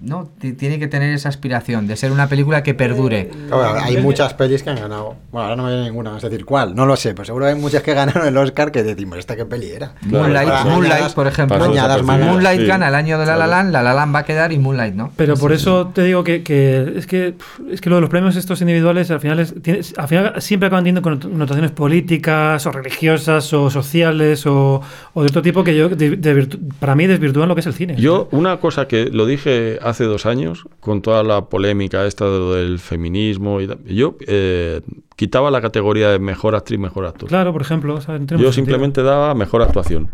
no, 0.00 0.30
T- 0.40 0.52
tiene 0.52 0.78
que 0.78 0.88
tener 0.88 1.12
esa 1.14 1.28
aspiración 1.28 1.86
de 1.86 1.96
ser 1.96 2.10
una 2.12 2.26
película 2.28 2.62
que 2.62 2.74
perdure. 2.74 3.28
Claro, 3.48 3.80
hay 3.82 3.98
muchas 3.98 4.34
pelis 4.34 4.62
que 4.62 4.70
han 4.70 4.76
ganado. 4.76 5.16
Bueno, 5.30 5.44
ahora 5.44 5.56
no 5.56 5.64
me 5.64 5.70
viene 5.70 5.84
ninguna, 5.84 6.16
es 6.16 6.22
decir, 6.22 6.44
¿cuál? 6.44 6.74
No 6.74 6.86
lo 6.86 6.96
sé, 6.96 7.12
pero 7.14 7.24
seguro 7.26 7.46
hay 7.46 7.54
muchas 7.54 7.82
que 7.82 7.92
ganaron 7.94 8.26
el 8.26 8.36
Oscar 8.36 8.72
que 8.72 8.82
decimos, 8.82 9.18
¿esta 9.18 9.36
qué 9.36 9.44
peli 9.44 9.70
era? 9.70 9.92
Moonlight, 10.02 10.48
Para 10.48 10.64
Moonlight, 10.64 11.12
por 11.14 11.26
ejemplo. 11.26 11.58
Moonlight 11.58 12.60
Sí. 12.60 12.66
gana 12.66 12.88
el 12.88 12.94
año 12.94 13.18
de 13.18 13.26
La 13.26 13.36
La. 13.36 13.46
Land, 13.46 13.72
La 13.72 13.82
La 13.82 13.94
Land 13.94 14.14
va 14.14 14.18
a 14.20 14.24
quedar 14.24 14.52
y 14.52 14.58
Moonlight 14.58 14.94
no. 14.94 15.12
Pero 15.16 15.36
por 15.36 15.52
eso 15.52 15.88
te 15.94 16.02
digo 16.04 16.24
que, 16.24 16.42
que 16.42 16.94
es 16.96 17.06
que 17.06 17.34
es 17.70 17.80
que 17.80 17.90
lo 17.90 17.96
de 17.96 18.00
los 18.02 18.10
premios 18.10 18.36
estos 18.36 18.60
individuales 18.60 19.10
al 19.10 19.20
final 19.20 19.38
es, 19.40 19.54
tiene- 19.62 19.80
al 19.96 20.08
final 20.08 20.34
siempre 20.38 20.66
acaban 20.68 20.84
teniendo 20.84 21.02
connotaciones 21.02 21.70
políticas 21.72 22.64
o 22.66 22.72
religiosas 22.72 23.52
o 23.52 23.70
sociales 23.70 24.46
o, 24.46 24.80
o 25.14 25.22
de 25.22 25.28
otro 25.28 25.42
tipo 25.42 25.64
que 25.64 25.76
yo 25.76 25.88
de- 25.88 26.16
de 26.16 26.34
virtu- 26.36 26.58
para 26.78 26.94
mí 26.94 27.06
desvirtúan 27.06 27.48
lo 27.48 27.54
que 27.54 27.60
es 27.60 27.66
el 27.66 27.74
cine. 27.74 27.96
Yo, 27.96 28.28
una 28.32 28.58
cosa 28.58 28.86
que 28.88 29.06
lo 29.06 29.26
dije 29.26 29.78
hace 29.90 30.04
dos 30.04 30.26
años, 30.26 30.66
con 30.80 31.02
toda 31.02 31.22
la 31.22 31.46
polémica 31.46 32.06
esta 32.06 32.24
de 32.24 32.38
lo 32.38 32.54
del 32.54 32.78
feminismo, 32.78 33.60
y 33.60 33.68
yo 33.94 34.16
eh, 34.26 34.80
quitaba 35.16 35.50
la 35.50 35.60
categoría 35.60 36.10
de 36.10 36.18
mejor 36.18 36.54
actriz, 36.54 36.78
mejor 36.78 37.06
actor. 37.06 37.28
Claro, 37.28 37.52
por 37.52 37.62
ejemplo. 37.62 37.94
o 37.94 38.00
sea, 38.00 38.16
en 38.16 38.26
Yo 38.26 38.52
simplemente 38.52 39.02
daba 39.02 39.34
mejor 39.34 39.62
actuación. 39.62 40.10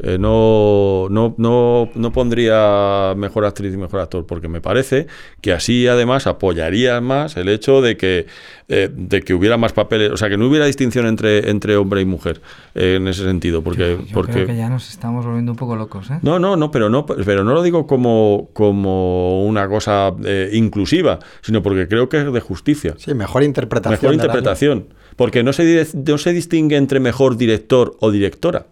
Eh, 0.00 0.18
no, 0.18 1.06
no, 1.10 1.34
no, 1.38 1.88
no 1.94 2.12
pondría 2.12 3.14
mejor 3.16 3.44
actriz 3.44 3.74
y 3.74 3.76
mejor 3.76 4.00
actor, 4.00 4.26
porque 4.26 4.48
me 4.48 4.60
parece 4.60 5.06
que 5.40 5.52
así 5.52 5.86
además 5.86 6.26
apoyaría 6.26 7.00
más 7.00 7.36
el 7.36 7.48
hecho 7.48 7.80
de 7.80 7.96
que, 7.96 8.26
eh, 8.68 8.90
de 8.92 9.22
que 9.22 9.34
hubiera 9.34 9.56
más 9.56 9.72
papeles, 9.72 10.10
o 10.10 10.16
sea, 10.16 10.28
que 10.28 10.36
no 10.36 10.48
hubiera 10.48 10.66
distinción 10.66 11.06
entre, 11.06 11.50
entre 11.50 11.76
hombre 11.76 12.00
y 12.00 12.04
mujer 12.04 12.40
eh, 12.74 12.96
en 12.96 13.08
ese 13.08 13.24
sentido. 13.24 13.62
Porque, 13.62 13.98
Yo 14.06 14.14
porque 14.14 14.32
creo 14.32 14.46
que 14.46 14.56
ya 14.56 14.68
nos 14.68 14.90
estamos 14.90 15.24
volviendo 15.24 15.52
un 15.52 15.58
poco 15.58 15.76
locos, 15.76 16.10
¿eh? 16.10 16.18
no, 16.22 16.38
no, 16.38 16.56
no, 16.56 16.70
pero 16.70 16.88
no, 16.88 17.06
pero 17.06 17.44
no 17.44 17.54
lo 17.54 17.62
digo 17.62 17.86
como, 17.86 18.50
como 18.52 19.44
una 19.46 19.68
cosa 19.68 20.12
eh, 20.24 20.50
inclusiva, 20.54 21.18
sino 21.42 21.62
porque 21.62 21.86
creo 21.88 22.08
que 22.08 22.18
es 22.18 22.32
de 22.32 22.40
justicia. 22.40 22.94
Sí, 22.98 23.14
mejor 23.14 23.42
interpretación. 23.42 24.00
Mejor 24.00 24.14
interpretación. 24.14 24.88
Porque 25.16 25.44
no 25.44 25.52
se, 25.52 25.86
no 25.94 26.18
se 26.18 26.32
distingue 26.32 26.76
entre 26.76 26.98
mejor 26.98 27.36
director 27.36 27.96
o 28.00 28.10
directora 28.10 28.66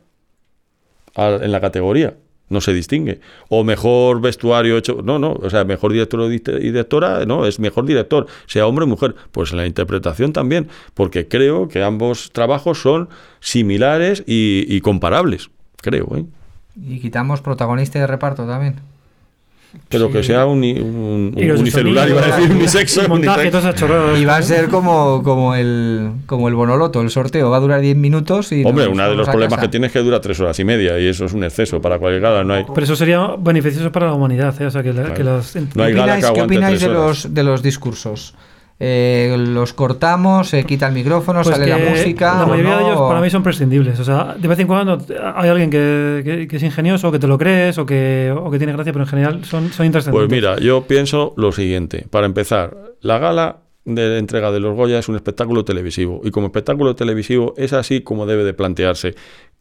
en 1.16 1.52
la 1.52 1.60
categoría. 1.60 2.16
No 2.48 2.60
se 2.60 2.74
distingue. 2.74 3.20
O 3.48 3.64
mejor 3.64 4.20
vestuario 4.20 4.76
hecho. 4.76 5.00
No, 5.02 5.18
no. 5.18 5.32
O 5.32 5.48
sea, 5.48 5.64
mejor 5.64 5.92
director 5.92 6.20
o 6.20 6.28
directora, 6.28 7.24
no, 7.24 7.46
es 7.46 7.58
mejor 7.58 7.86
director, 7.86 8.26
sea 8.46 8.66
hombre 8.66 8.84
o 8.84 8.88
mujer. 8.88 9.14
Pues 9.30 9.52
en 9.52 9.56
la 9.56 9.66
interpretación 9.66 10.34
también. 10.34 10.68
Porque 10.92 11.28
creo 11.28 11.68
que 11.68 11.82
ambos 11.82 12.30
trabajos 12.32 12.82
son 12.82 13.08
similares 13.40 14.22
y, 14.26 14.66
y 14.68 14.82
comparables. 14.82 15.48
Creo, 15.80 16.14
¿eh? 16.14 16.26
Y 16.76 17.00
quitamos 17.00 17.40
protagonista 17.40 17.98
de 17.98 18.06
reparto 18.06 18.46
también. 18.46 18.76
Pero 19.88 20.06
Sí. 20.08 20.12
que 20.12 20.22
sea 20.22 20.46
un, 20.46 20.62
Y 20.64 21.44
los 21.44 21.60
unicelular, 21.60 22.08
iba 22.08 22.22
a 22.22 22.26
decir 22.36 22.50
unisexo. 22.50 23.08
montaje, 23.08 23.50
chorradas. 23.74 24.18
Y 24.18 24.24
va 24.24 24.36
a 24.36 24.42
ser 24.42 24.68
como, 24.68 25.22
como 25.22 25.54
el 25.54 26.10
como 26.26 26.48
el 26.48 26.54
bonoloto, 26.54 27.00
el 27.00 27.10
sorteo, 27.10 27.50
va 27.50 27.56
a 27.56 27.60
durar 27.60 27.80
10 27.80 27.96
minutos 27.96 28.52
y 28.52 28.64
Hombre, 28.64 28.86
uno 28.88 29.08
de 29.08 29.14
los 29.14 29.28
problemas 29.28 29.56
casa. 29.56 29.62
que 29.62 29.70
tiene 29.70 29.86
es 29.86 29.92
que 29.92 30.00
dura 30.00 30.20
tres 30.20 30.38
horas 30.40 30.58
y 30.58 30.64
media 30.64 30.98
y 30.98 31.06
eso 31.06 31.24
es 31.24 31.32
un 31.32 31.44
exceso 31.44 31.80
para 31.80 31.98
cualquier 31.98 32.22
gala. 32.22 32.44
No 32.44 32.54
hay, 32.54 32.64
Pero 32.72 32.84
eso 32.84 32.96
sería 32.96 33.34
beneficioso 33.38 33.90
para 33.92 34.06
la 34.06 34.14
humanidad, 34.14 34.54
¿eh? 34.60 34.66
O 34.66 34.70
sea, 34.70 34.82
que, 34.82 34.92
la- 34.92 35.02
Claro. 35.02 35.14
que 35.14 35.24
las... 35.24 35.56
No 35.74 35.82
hay 35.84 35.92
¿Qué 35.92 35.98
gala 35.98 36.18
que 36.20 36.26
opináis, 36.26 36.32
qué 36.34 36.42
opináis 36.42 36.80
de 36.80 36.88
los, 36.88 37.34
de 37.34 37.42
los 37.42 37.62
discursos? 37.62 38.34
Eh, 38.80 39.36
¿Los 39.38 39.72
cortamos? 39.74 40.48
¿Se 40.48 40.64
quita 40.64 40.88
el 40.88 40.94
micrófono? 40.94 41.42
Pues 41.42 41.54
¿Sale 41.56 41.68
la 41.68 41.78
música? 41.78 42.34
La 42.40 42.46
mayoría 42.46 42.76
de 42.78 42.82
ellos 42.84 43.00
para 43.00 43.20
mí 43.20 43.30
son 43.30 43.42
prescindibles. 43.42 44.00
O 44.00 44.04
sea, 44.04 44.34
de 44.36 44.48
vez 44.48 44.58
en 44.58 44.66
cuando 44.66 44.98
hay 45.34 45.48
alguien 45.48 45.70
que, 45.70 46.22
que- 46.24 46.48
que 46.48 46.56
es 46.56 46.62
ingenioso, 46.62 47.12
que 47.12 47.18
te 47.20 47.26
lo 47.28 47.38
crees 47.38 47.78
o 47.78 47.86
que, 47.86 48.34
o 48.36 48.50
que 48.50 48.58
tiene 48.58 48.72
gracia, 48.72 48.92
pero 48.92 49.04
en 49.04 49.08
general 49.10 49.44
son, 49.44 49.64
son 49.64 49.70
Pues 49.76 49.86
intrascendentes. 49.86 50.30
mira, 50.30 50.58
yo 50.58 50.82
pienso 50.82 51.32
lo 51.36 51.52
siguiente. 51.52 52.06
Para 52.10 52.26
empezar, 52.26 52.76
la 53.00 53.18
gala 53.18 53.58
de 53.84 54.18
entrega 54.18 54.50
de 54.52 54.60
los 54.60 54.76
Goya 54.76 54.98
es 54.98 55.08
un 55.08 55.16
espectáculo 55.16 55.64
televisivo 55.64 56.20
y 56.24 56.30
como 56.30 56.46
espectáculo 56.46 56.94
televisivo 56.94 57.54
es 57.56 57.72
así 57.72 58.00
como 58.00 58.26
debe 58.26 58.44
de 58.44 58.54
plantearse 58.54 59.14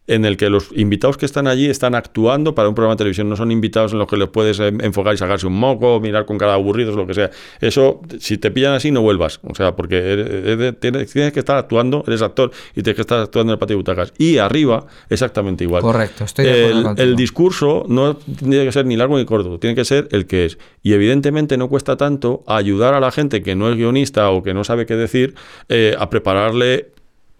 en 0.07 0.25
el 0.25 0.35
que 0.35 0.49
los 0.49 0.69
invitados 0.75 1.15
que 1.15 1.25
están 1.27 1.47
allí 1.47 1.67
están 1.69 1.93
actuando 1.95 2.53
para 2.55 2.67
un 2.67 2.75
programa 2.75 2.95
de 2.95 2.97
televisión, 2.97 3.29
no 3.29 3.35
son 3.37 3.51
invitados 3.51 3.93
en 3.93 3.99
los 3.99 4.07
que 4.09 4.17
les 4.17 4.27
puedes 4.27 4.59
enfocar 4.59 5.13
y 5.13 5.17
sacarse 5.17 5.45
un 5.45 5.53
moco, 5.53 5.99
mirar 6.01 6.25
con 6.25 6.37
cara 6.39 6.55
aburridos, 6.55 6.95
lo 6.95 7.05
que 7.05 7.13
sea. 7.13 7.29
Eso, 7.61 8.01
si 8.19 8.37
te 8.39 8.49
pillan 8.51 8.73
así, 8.73 8.89
no 8.91 9.01
vuelvas. 9.03 9.39
O 9.43 9.53
sea, 9.53 9.75
porque 9.75 9.97
eres- 9.97 10.79
tienes, 10.79 11.13
tienes 11.13 11.31
que 11.31 11.39
estar 11.39 11.55
actuando, 11.55 12.03
eres 12.07 12.23
actor 12.23 12.51
y 12.71 12.81
tienes 12.81 12.95
que 12.95 13.01
estar 13.01 13.19
actuando 13.19 13.51
en 13.51 13.55
el 13.55 13.59
patio 13.59 13.75
de 13.75 13.77
butacas. 13.77 14.11
Y 14.17 14.39
arriba, 14.39 14.85
exactamente 15.09 15.63
igual. 15.63 15.83
Correcto, 15.83 16.23
estoy 16.25 16.45
de 16.45 16.65
acuerdo 16.71 16.91
el, 16.97 17.09
el 17.09 17.15
discurso 17.15 17.85
no 17.87 18.15
tiene 18.15 18.65
que 18.65 18.71
ser 18.71 18.87
ni 18.87 18.97
largo 18.97 19.17
ni 19.17 19.23
corto, 19.25 19.59
tiene 19.59 19.75
que 19.75 19.85
ser 19.85 20.09
el 20.11 20.25
que 20.25 20.45
es. 20.45 20.57
Y 20.81 20.93
evidentemente 20.93 21.57
no 21.57 21.69
cuesta 21.69 21.95
tanto 21.95 22.43
ayudar 22.47 22.95
a 22.95 22.99
la 22.99 23.11
gente 23.11 23.43
que 23.43 23.55
no 23.55 23.69
es 23.69 23.77
guionista 23.77 24.10
o 24.17 24.43
que 24.43 24.53
no 24.53 24.63
sabe 24.63 24.85
qué 24.85 24.95
decir 24.95 25.35
eh, 25.69 25.95
a 25.97 26.09
prepararle 26.09 26.91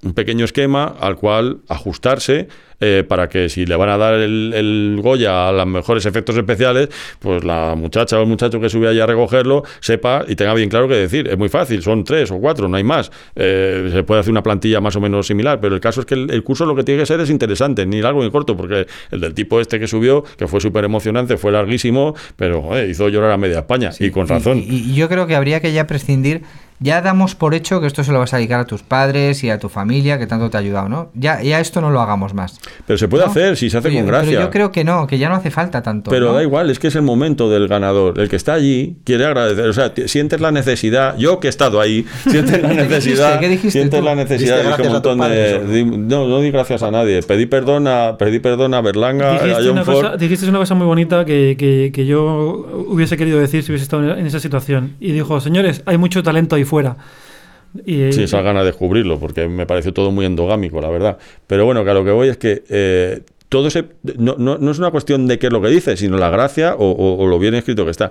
un 0.04 0.14
pequeño 0.14 0.46
esquema 0.46 0.96
al 1.00 1.16
cual 1.16 1.60
ajustarse 1.68 2.48
eh, 2.84 3.04
para 3.08 3.30
que 3.30 3.48
si 3.48 3.68
le 3.68 3.76
van 3.76 3.90
a 3.90 3.98
dar 3.98 4.16
el, 4.16 4.54
el 4.56 5.00
Goya 5.04 5.50
a 5.50 5.52
los 5.52 5.68
mejores 5.68 6.04
efectos 6.08 6.36
especiales, 6.36 6.90
pues 7.20 7.44
la 7.44 7.76
muchacha 7.78 8.18
o 8.18 8.24
el 8.24 8.28
muchacho 8.28 8.60
que 8.60 8.70
sube 8.70 8.88
allí 8.88 9.00
a 9.00 9.06
recogerlo 9.06 9.64
sepa 9.80 10.26
y 10.28 10.36
tenga 10.36 10.56
bien 10.56 10.70
claro 10.70 10.88
qué 10.88 10.96
decir. 10.96 11.28
Es 11.28 11.38
muy 11.38 11.50
fácil, 11.50 11.84
son 11.84 12.04
tres 12.04 12.32
o 12.32 12.40
cuatro, 12.40 12.68
no 12.68 12.78
hay 12.78 12.84
más. 12.84 13.12
Eh, 13.36 13.90
se 13.92 14.02
puede 14.02 14.22
hacer 14.22 14.32
una 14.32 14.42
plantilla 14.42 14.82
más 14.82 14.96
o 14.96 15.00
menos 15.00 15.28
similar, 15.28 15.60
pero 15.62 15.76
el 15.76 15.82
caso 15.82 16.00
es 16.02 16.08
que 16.08 16.16
el, 16.16 16.32
el 16.32 16.44
curso 16.44 16.66
lo 16.66 16.76
que 16.76 16.84
tiene 16.84 17.02
que 17.02 17.06
ser 17.06 17.20
es 17.20 17.30
interesante, 17.30 17.86
ni 17.86 18.02
largo 18.02 18.24
ni 18.24 18.32
corto, 18.32 18.58
porque 18.58 18.88
el 19.12 19.22
del 19.22 19.36
tipo 19.36 19.62
este 19.62 19.80
que 19.80 19.86
subió, 19.86 20.24
que 20.38 20.48
fue 20.48 20.60
súper 20.60 20.84
emocionante, 20.84 21.38
fue 21.38 21.52
larguísimo, 21.52 22.16
pero 22.36 22.64
joder, 22.64 22.90
hizo 22.90 23.08
llorar 23.10 23.30
a 23.30 23.38
media 23.38 23.60
España, 23.60 23.92
y 24.00 24.10
con 24.10 24.28
razón. 24.28 24.58
Y, 24.58 24.92
y 24.92 24.96
yo 24.96 25.08
creo 25.08 25.28
que 25.28 25.36
habría 25.36 25.60
que 25.60 25.72
ya 25.72 25.86
prescindir. 25.86 26.42
Ya 26.82 27.02
damos 27.02 27.36
por 27.36 27.54
hecho 27.54 27.80
que 27.80 27.88
esto 27.88 28.04
se 28.04 28.12
lo 28.12 28.20
vas 28.20 28.34
a 28.34 28.38
dedicar 28.38 28.60
a 28.60 28.66
tus 28.66 28.82
padres 28.84 29.44
y 29.44 29.50
a 29.50 29.60
tu 29.60 29.70
familia 29.70 30.18
que 30.18 30.26
tanto 30.28 30.50
te 30.50 30.58
ha 30.58 30.60
ayudado, 30.60 30.90
¿no? 30.90 31.12
Ya, 31.14 31.42
ya 31.42 31.60
esto 31.60 31.80
no 31.80 31.92
lo 31.92 32.02
hagamos 32.02 32.34
más. 32.34 32.60
Pero 32.88 32.98
se 32.98 33.08
puede 33.08 33.24
¿no? 33.26 33.30
hacer 33.32 33.56
si 33.56 33.70
se 33.70 33.78
hace 33.78 33.94
con 33.94 34.06
gracia. 34.08 34.30
Pero 34.32 34.42
yo 34.42 34.50
creo 34.50 34.72
que 34.72 34.84
no, 34.84 35.06
que 35.08 35.18
ya 35.20 35.30
no 35.30 35.36
hace 35.36 35.52
falta 35.52 35.82
tanto. 35.84 36.10
Pero 36.10 36.28
¿no? 36.30 36.34
da 36.34 36.42
igual, 36.44 36.70
es 36.72 36.80
que 36.80 36.88
es 36.88 36.96
el 36.96 37.04
momento 37.04 37.50
del 37.50 37.68
ganador. 37.68 38.20
El 38.20 38.30
que 38.30 38.36
está 38.36 38.54
allí 38.54 38.98
quiere 39.04 39.26
agradecer. 39.26 39.70
O 39.70 39.74
sea, 39.74 39.94
sientes 40.08 40.42
la 40.42 40.52
necesidad. 40.52 41.16
Yo 41.18 41.40
que 41.40 41.48
he 41.48 41.50
estado 41.52 41.80
ahí, 41.80 42.06
sientes 42.28 42.62
la 42.62 42.70
¿Qué 42.70 42.74
dijiste? 42.76 42.90
necesidad. 42.96 43.40
¿Qué 43.40 43.48
dijiste 43.50 43.72
sientes 43.72 44.00
tú? 44.00 44.06
la 44.06 44.16
necesidad 44.16 44.56
¿Diste 44.58 44.70
de 44.72 44.76
que 44.78 44.82
un 44.82 44.88
a 44.88 44.92
montón 44.94 45.20
de. 45.20 45.66
di- 45.68 45.86
No, 45.86 46.28
no 46.28 46.40
di 46.42 46.50
gracias 46.52 46.82
a 46.84 46.90
nadie. 46.90 47.22
Pedí 47.22 47.46
perdón 47.46 47.88
a, 47.88 48.18
pedí 48.18 48.40
perdón 48.40 48.74
a 48.74 48.82
Berlanga, 48.82 49.30
a 49.30 49.34
Dijiste 49.44 49.62
John 49.64 49.72
una, 49.74 49.84
Ford. 49.86 49.96
cosa, 50.06 50.18
dijiste 50.18 50.50
una 50.50 50.58
cosa 50.60 50.74
muy 50.74 50.88
bonita 50.88 51.26
que, 51.26 51.56
que- 51.60 51.92
que 51.94 52.06
yo 52.08 52.26
hubiese 52.88 53.18
querido 53.18 53.40
decir 53.40 53.62
si 53.64 53.72
hubiese 53.72 53.84
estado 53.84 54.16
en 54.18 54.26
esa 54.26 54.40
situación. 54.40 54.96
Y 55.00 55.12
dijo, 55.12 55.40
señores, 55.40 55.84
hay 55.86 55.98
mucho 56.00 56.24
talento 56.24 56.56
ahí 56.56 56.64
fuera. 56.72 56.96
Y, 57.86 58.12
Sí, 58.12 58.24
esas 58.24 58.44
ganas 58.44 58.64
de 58.64 58.72
descubrirlo, 58.72 59.20
porque 59.20 59.48
me 59.48 59.66
pareció 59.66 59.94
todo 59.94 60.12
muy 60.12 60.26
endogámico, 60.26 60.82
la 60.82 60.90
verdad. 60.90 61.18
Pero 61.48 61.66
bueno, 61.66 61.84
que 61.86 61.92
a 61.92 61.94
lo 61.94 62.04
que 62.04 62.12
voy 62.12 62.28
es 62.30 62.38
que 62.38 62.64
eh, 62.70 63.22
todo 63.50 63.68
ese. 63.68 63.86
No, 64.18 64.36
no- 64.38 64.58
no 64.58 64.72
es 64.72 64.80
una 64.80 64.92
cuestión 64.92 65.28
de 65.28 65.38
qué 65.40 65.48
es 65.48 65.54
lo 65.54 65.62
que 65.62 65.70
dice, 65.70 65.96
sino 65.98 66.18
la 66.18 66.30
gracia 66.30 66.76
o, 66.76 66.86
o- 66.92 67.18
o 67.24 67.28
lo 67.28 67.40
bien 67.40 67.54
escrito 67.56 67.86
que 67.86 67.92
está. 67.92 68.10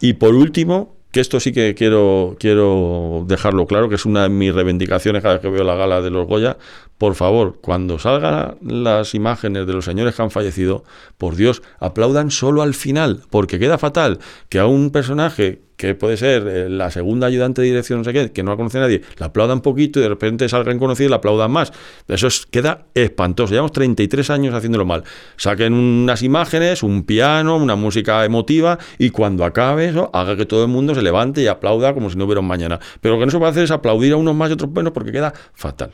Y 0.00 0.14
por 0.14 0.34
último, 0.34 0.94
que 1.12 1.20
esto 1.20 1.38
sí 1.38 1.52
que 1.52 1.74
quiero, 1.74 2.34
quiero 2.40 3.24
dejarlo 3.28 3.66
claro, 3.66 3.88
que 3.88 3.94
es 3.94 4.04
una 4.06 4.24
de 4.24 4.30
mis 4.30 4.52
reivindicaciones 4.54 5.22
cada 5.22 5.34
vez 5.34 5.42
que 5.42 5.48
veo 5.50 5.64
la 5.64 5.76
gala 5.76 6.00
de 6.00 6.10
los 6.10 6.26
Goya. 6.26 6.56
Por 6.98 7.14
favor, 7.14 7.58
cuando 7.60 7.98
salgan 7.98 8.56
las 8.62 9.14
imágenes 9.14 9.66
de 9.66 9.72
los 9.74 9.84
señores 9.84 10.14
que 10.14 10.22
han 10.22 10.30
fallecido, 10.30 10.82
por 11.18 11.36
Dios, 11.36 11.62
aplaudan 11.78 12.30
solo 12.30 12.62
al 12.62 12.72
final, 12.74 13.22
porque 13.30 13.58
queda 13.58 13.78
fatal 13.78 14.18
que 14.48 14.58
a 14.58 14.66
un 14.66 14.90
personaje 14.90 15.60
que 15.76 15.94
puede 15.94 16.16
ser 16.16 16.46
eh, 16.46 16.68
la 16.68 16.90
segunda 16.90 17.26
ayudante 17.26 17.62
de 17.62 17.68
dirección, 17.68 17.98
no 17.98 18.04
sé 18.04 18.12
qué, 18.12 18.32
que 18.32 18.42
no 18.42 18.50
la 18.50 18.56
conoce 18.56 18.78
nadie, 18.78 19.02
la 19.18 19.26
aplaudan 19.26 19.60
poquito 19.60 19.98
y 19.98 20.02
de 20.02 20.08
repente 20.08 20.48
salgan 20.48 20.78
conocidos 20.78 21.08
y 21.08 21.10
la 21.10 21.16
aplaudan 21.16 21.50
más. 21.50 21.72
Eso 22.08 22.26
es, 22.26 22.46
queda 22.46 22.86
espantoso. 22.94 23.52
Llevamos 23.52 23.72
33 23.72 24.30
años 24.30 24.54
haciéndolo 24.54 24.84
mal. 24.84 25.04
Saquen 25.36 25.72
unas 25.74 26.22
imágenes, 26.22 26.82
un 26.82 27.04
piano, 27.04 27.56
una 27.56 27.76
música 27.76 28.24
emotiva 28.24 28.78
y 28.98 29.10
cuando 29.10 29.44
acabe 29.44 29.88
eso, 29.88 30.10
haga 30.12 30.36
que 30.36 30.46
todo 30.46 30.62
el 30.62 30.70
mundo 30.70 30.94
se 30.94 31.02
levante 31.02 31.42
y 31.42 31.46
aplauda 31.46 31.94
como 31.94 32.10
si 32.10 32.16
no 32.16 32.24
hubiera 32.24 32.40
un 32.40 32.46
mañana. 32.46 32.78
Pero 33.00 33.14
lo 33.14 33.20
que 33.20 33.26
no 33.26 33.32
se 33.32 33.38
puede 33.38 33.50
hacer 33.50 33.64
es 33.64 33.70
aplaudir 33.70 34.12
a 34.12 34.16
unos 34.16 34.34
más 34.34 34.50
y 34.50 34.54
otros 34.54 34.70
menos 34.70 34.92
porque 34.92 35.12
queda 35.12 35.32
fatal. 35.54 35.90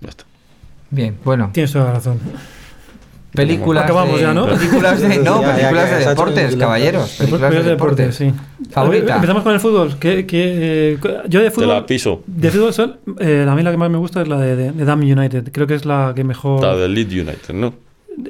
Ya 0.00 0.08
está. 0.08 0.24
Bien, 0.90 1.16
bueno. 1.24 1.50
Tienes 1.52 1.72
toda 1.72 1.86
la 1.86 1.92
razón. 1.92 2.20
Películas 3.32 3.84
Acabamos 3.84 4.16
de, 4.16 4.22
ya, 4.22 4.34
¿no? 4.34 4.46
Películas 4.46 5.00
de, 5.00 5.18
no, 5.22 5.40
Ya, 5.40 5.46
ya, 5.48 5.54
películas 5.54 5.88
que 5.90 5.94
de 5.96 6.06
deportes, 6.08 6.56
caballeros. 6.56 7.10
Películas 7.18 7.50
de 7.52 7.62
de 7.62 7.70
deportes. 7.70 8.14
sí. 8.16 8.32
Favorita. 8.70 9.14
Empezamos 9.16 9.42
con 9.42 9.52
el 9.54 9.60
fútbol. 9.60 9.96
¿Qué, 9.98 10.26
qué, 10.26 10.92
eh, 10.92 10.98
yo 11.28 11.40
de 11.40 11.46
Te 11.46 11.50
fútbol... 11.50 11.68
la 11.68 11.86
piso. 11.86 12.22
De 12.26 12.50
fútbol, 12.50 12.72
sol- 12.74 12.98
eh, 13.20 13.46
a 13.48 13.54
mí 13.54 13.62
la 13.62 13.70
que 13.70 13.76
más 13.76 13.90
me 13.90 13.98
gusta 13.98 14.22
es 14.22 14.28
la 14.28 14.38
de, 14.38 14.56
de, 14.56 14.72
de 14.72 14.84
Dam 14.84 15.00
United. 15.00 15.50
Creo 15.52 15.66
que 15.66 15.74
es 15.74 15.84
la 15.84 16.12
que 16.14 16.24
mejor... 16.24 16.62
La 16.62 16.76
del 16.76 16.94
Lead 16.94 17.08
United, 17.10 17.54
¿no? 17.54 17.72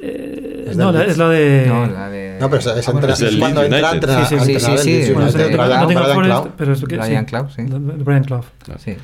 Eh, 0.01 0.71
no, 0.75 0.91
la- 0.91 0.99
Leeds. 0.99 1.11
es 1.11 1.17
la 1.17 1.29
de... 1.29 1.65
No, 1.67 1.85
la 1.87 2.09
de. 2.09 2.20
No, 2.41 2.49
pero 2.49 2.59
es, 2.59 2.67
Ah, 2.67 2.73
es 2.77 2.85
cuando 2.85 3.63
entra 3.63 3.91
entrena- 3.93 4.25
Sí, 4.25 4.37
sí, 4.39 4.57
sí, 5.03 5.13
pero 6.57 6.73
es 6.73 6.83
que 6.83 6.97
Brian. 6.97 7.25
Clough, 7.25 7.49
sí. 7.55 7.61
Brian 7.69 8.23
Clough. 8.23 8.43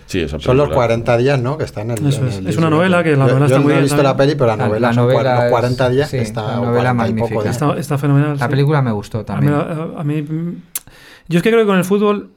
Sí. 0.08 0.28
Son 0.28 0.40
los 0.40 0.46
película. 0.48 0.76
40 0.76 1.18
días, 1.18 1.40
¿no? 1.40 1.58
Que 1.58 1.64
está 1.66 1.82
en 1.82 1.92
el. 1.92 2.08
Eso 2.08 2.22
en 2.22 2.28
es. 2.28 2.34
el 2.34 2.40
Es 2.40 2.44
Leeds 2.46 2.58
una 2.58 2.70
novela 2.70 3.04
que 3.04 3.12
la 3.12 3.16
Yo- 3.28 3.32
novela 3.34 3.46
está 3.46 3.58
yo 3.58 3.64
muy 3.64 3.68
no 3.68 3.70
he 3.72 3.82
bien 3.82 3.84
visto 3.84 4.04
la 4.04 4.18
peli, 4.18 4.34
pero 4.36 4.48
la 4.48 4.56
La- 4.58 4.68
novela 4.68 4.88
la 4.88 4.94
son 4.94 5.04
cua- 5.06 5.14
novela 5.14 5.36
los 5.36 5.44
es- 5.46 5.52
40 5.52 5.90
días 5.90 6.10
sí, 6.10 6.18
está 6.18 6.42
novela 6.58 6.94
40 6.94 7.08
y 7.08 7.14
poco 7.14 7.20
magnífica. 7.36 7.50
Está, 7.52 7.78
está 7.80 7.98
fenomenal. 7.98 8.38
La 8.38 8.46
sí. 8.46 8.50
película 8.50 8.82
me 8.82 8.92
gustó 8.92 9.18
A 9.20 9.22
mí, 9.22 9.26
también. 9.26 9.54
a 9.98 10.04
mí, 10.04 10.26
Yo 11.30 11.38
es 11.40 11.44
que 11.44 11.50
creo 11.50 11.62
que 11.64 11.68
con 11.68 11.78
el 11.78 11.84
fútbol. 11.86 12.30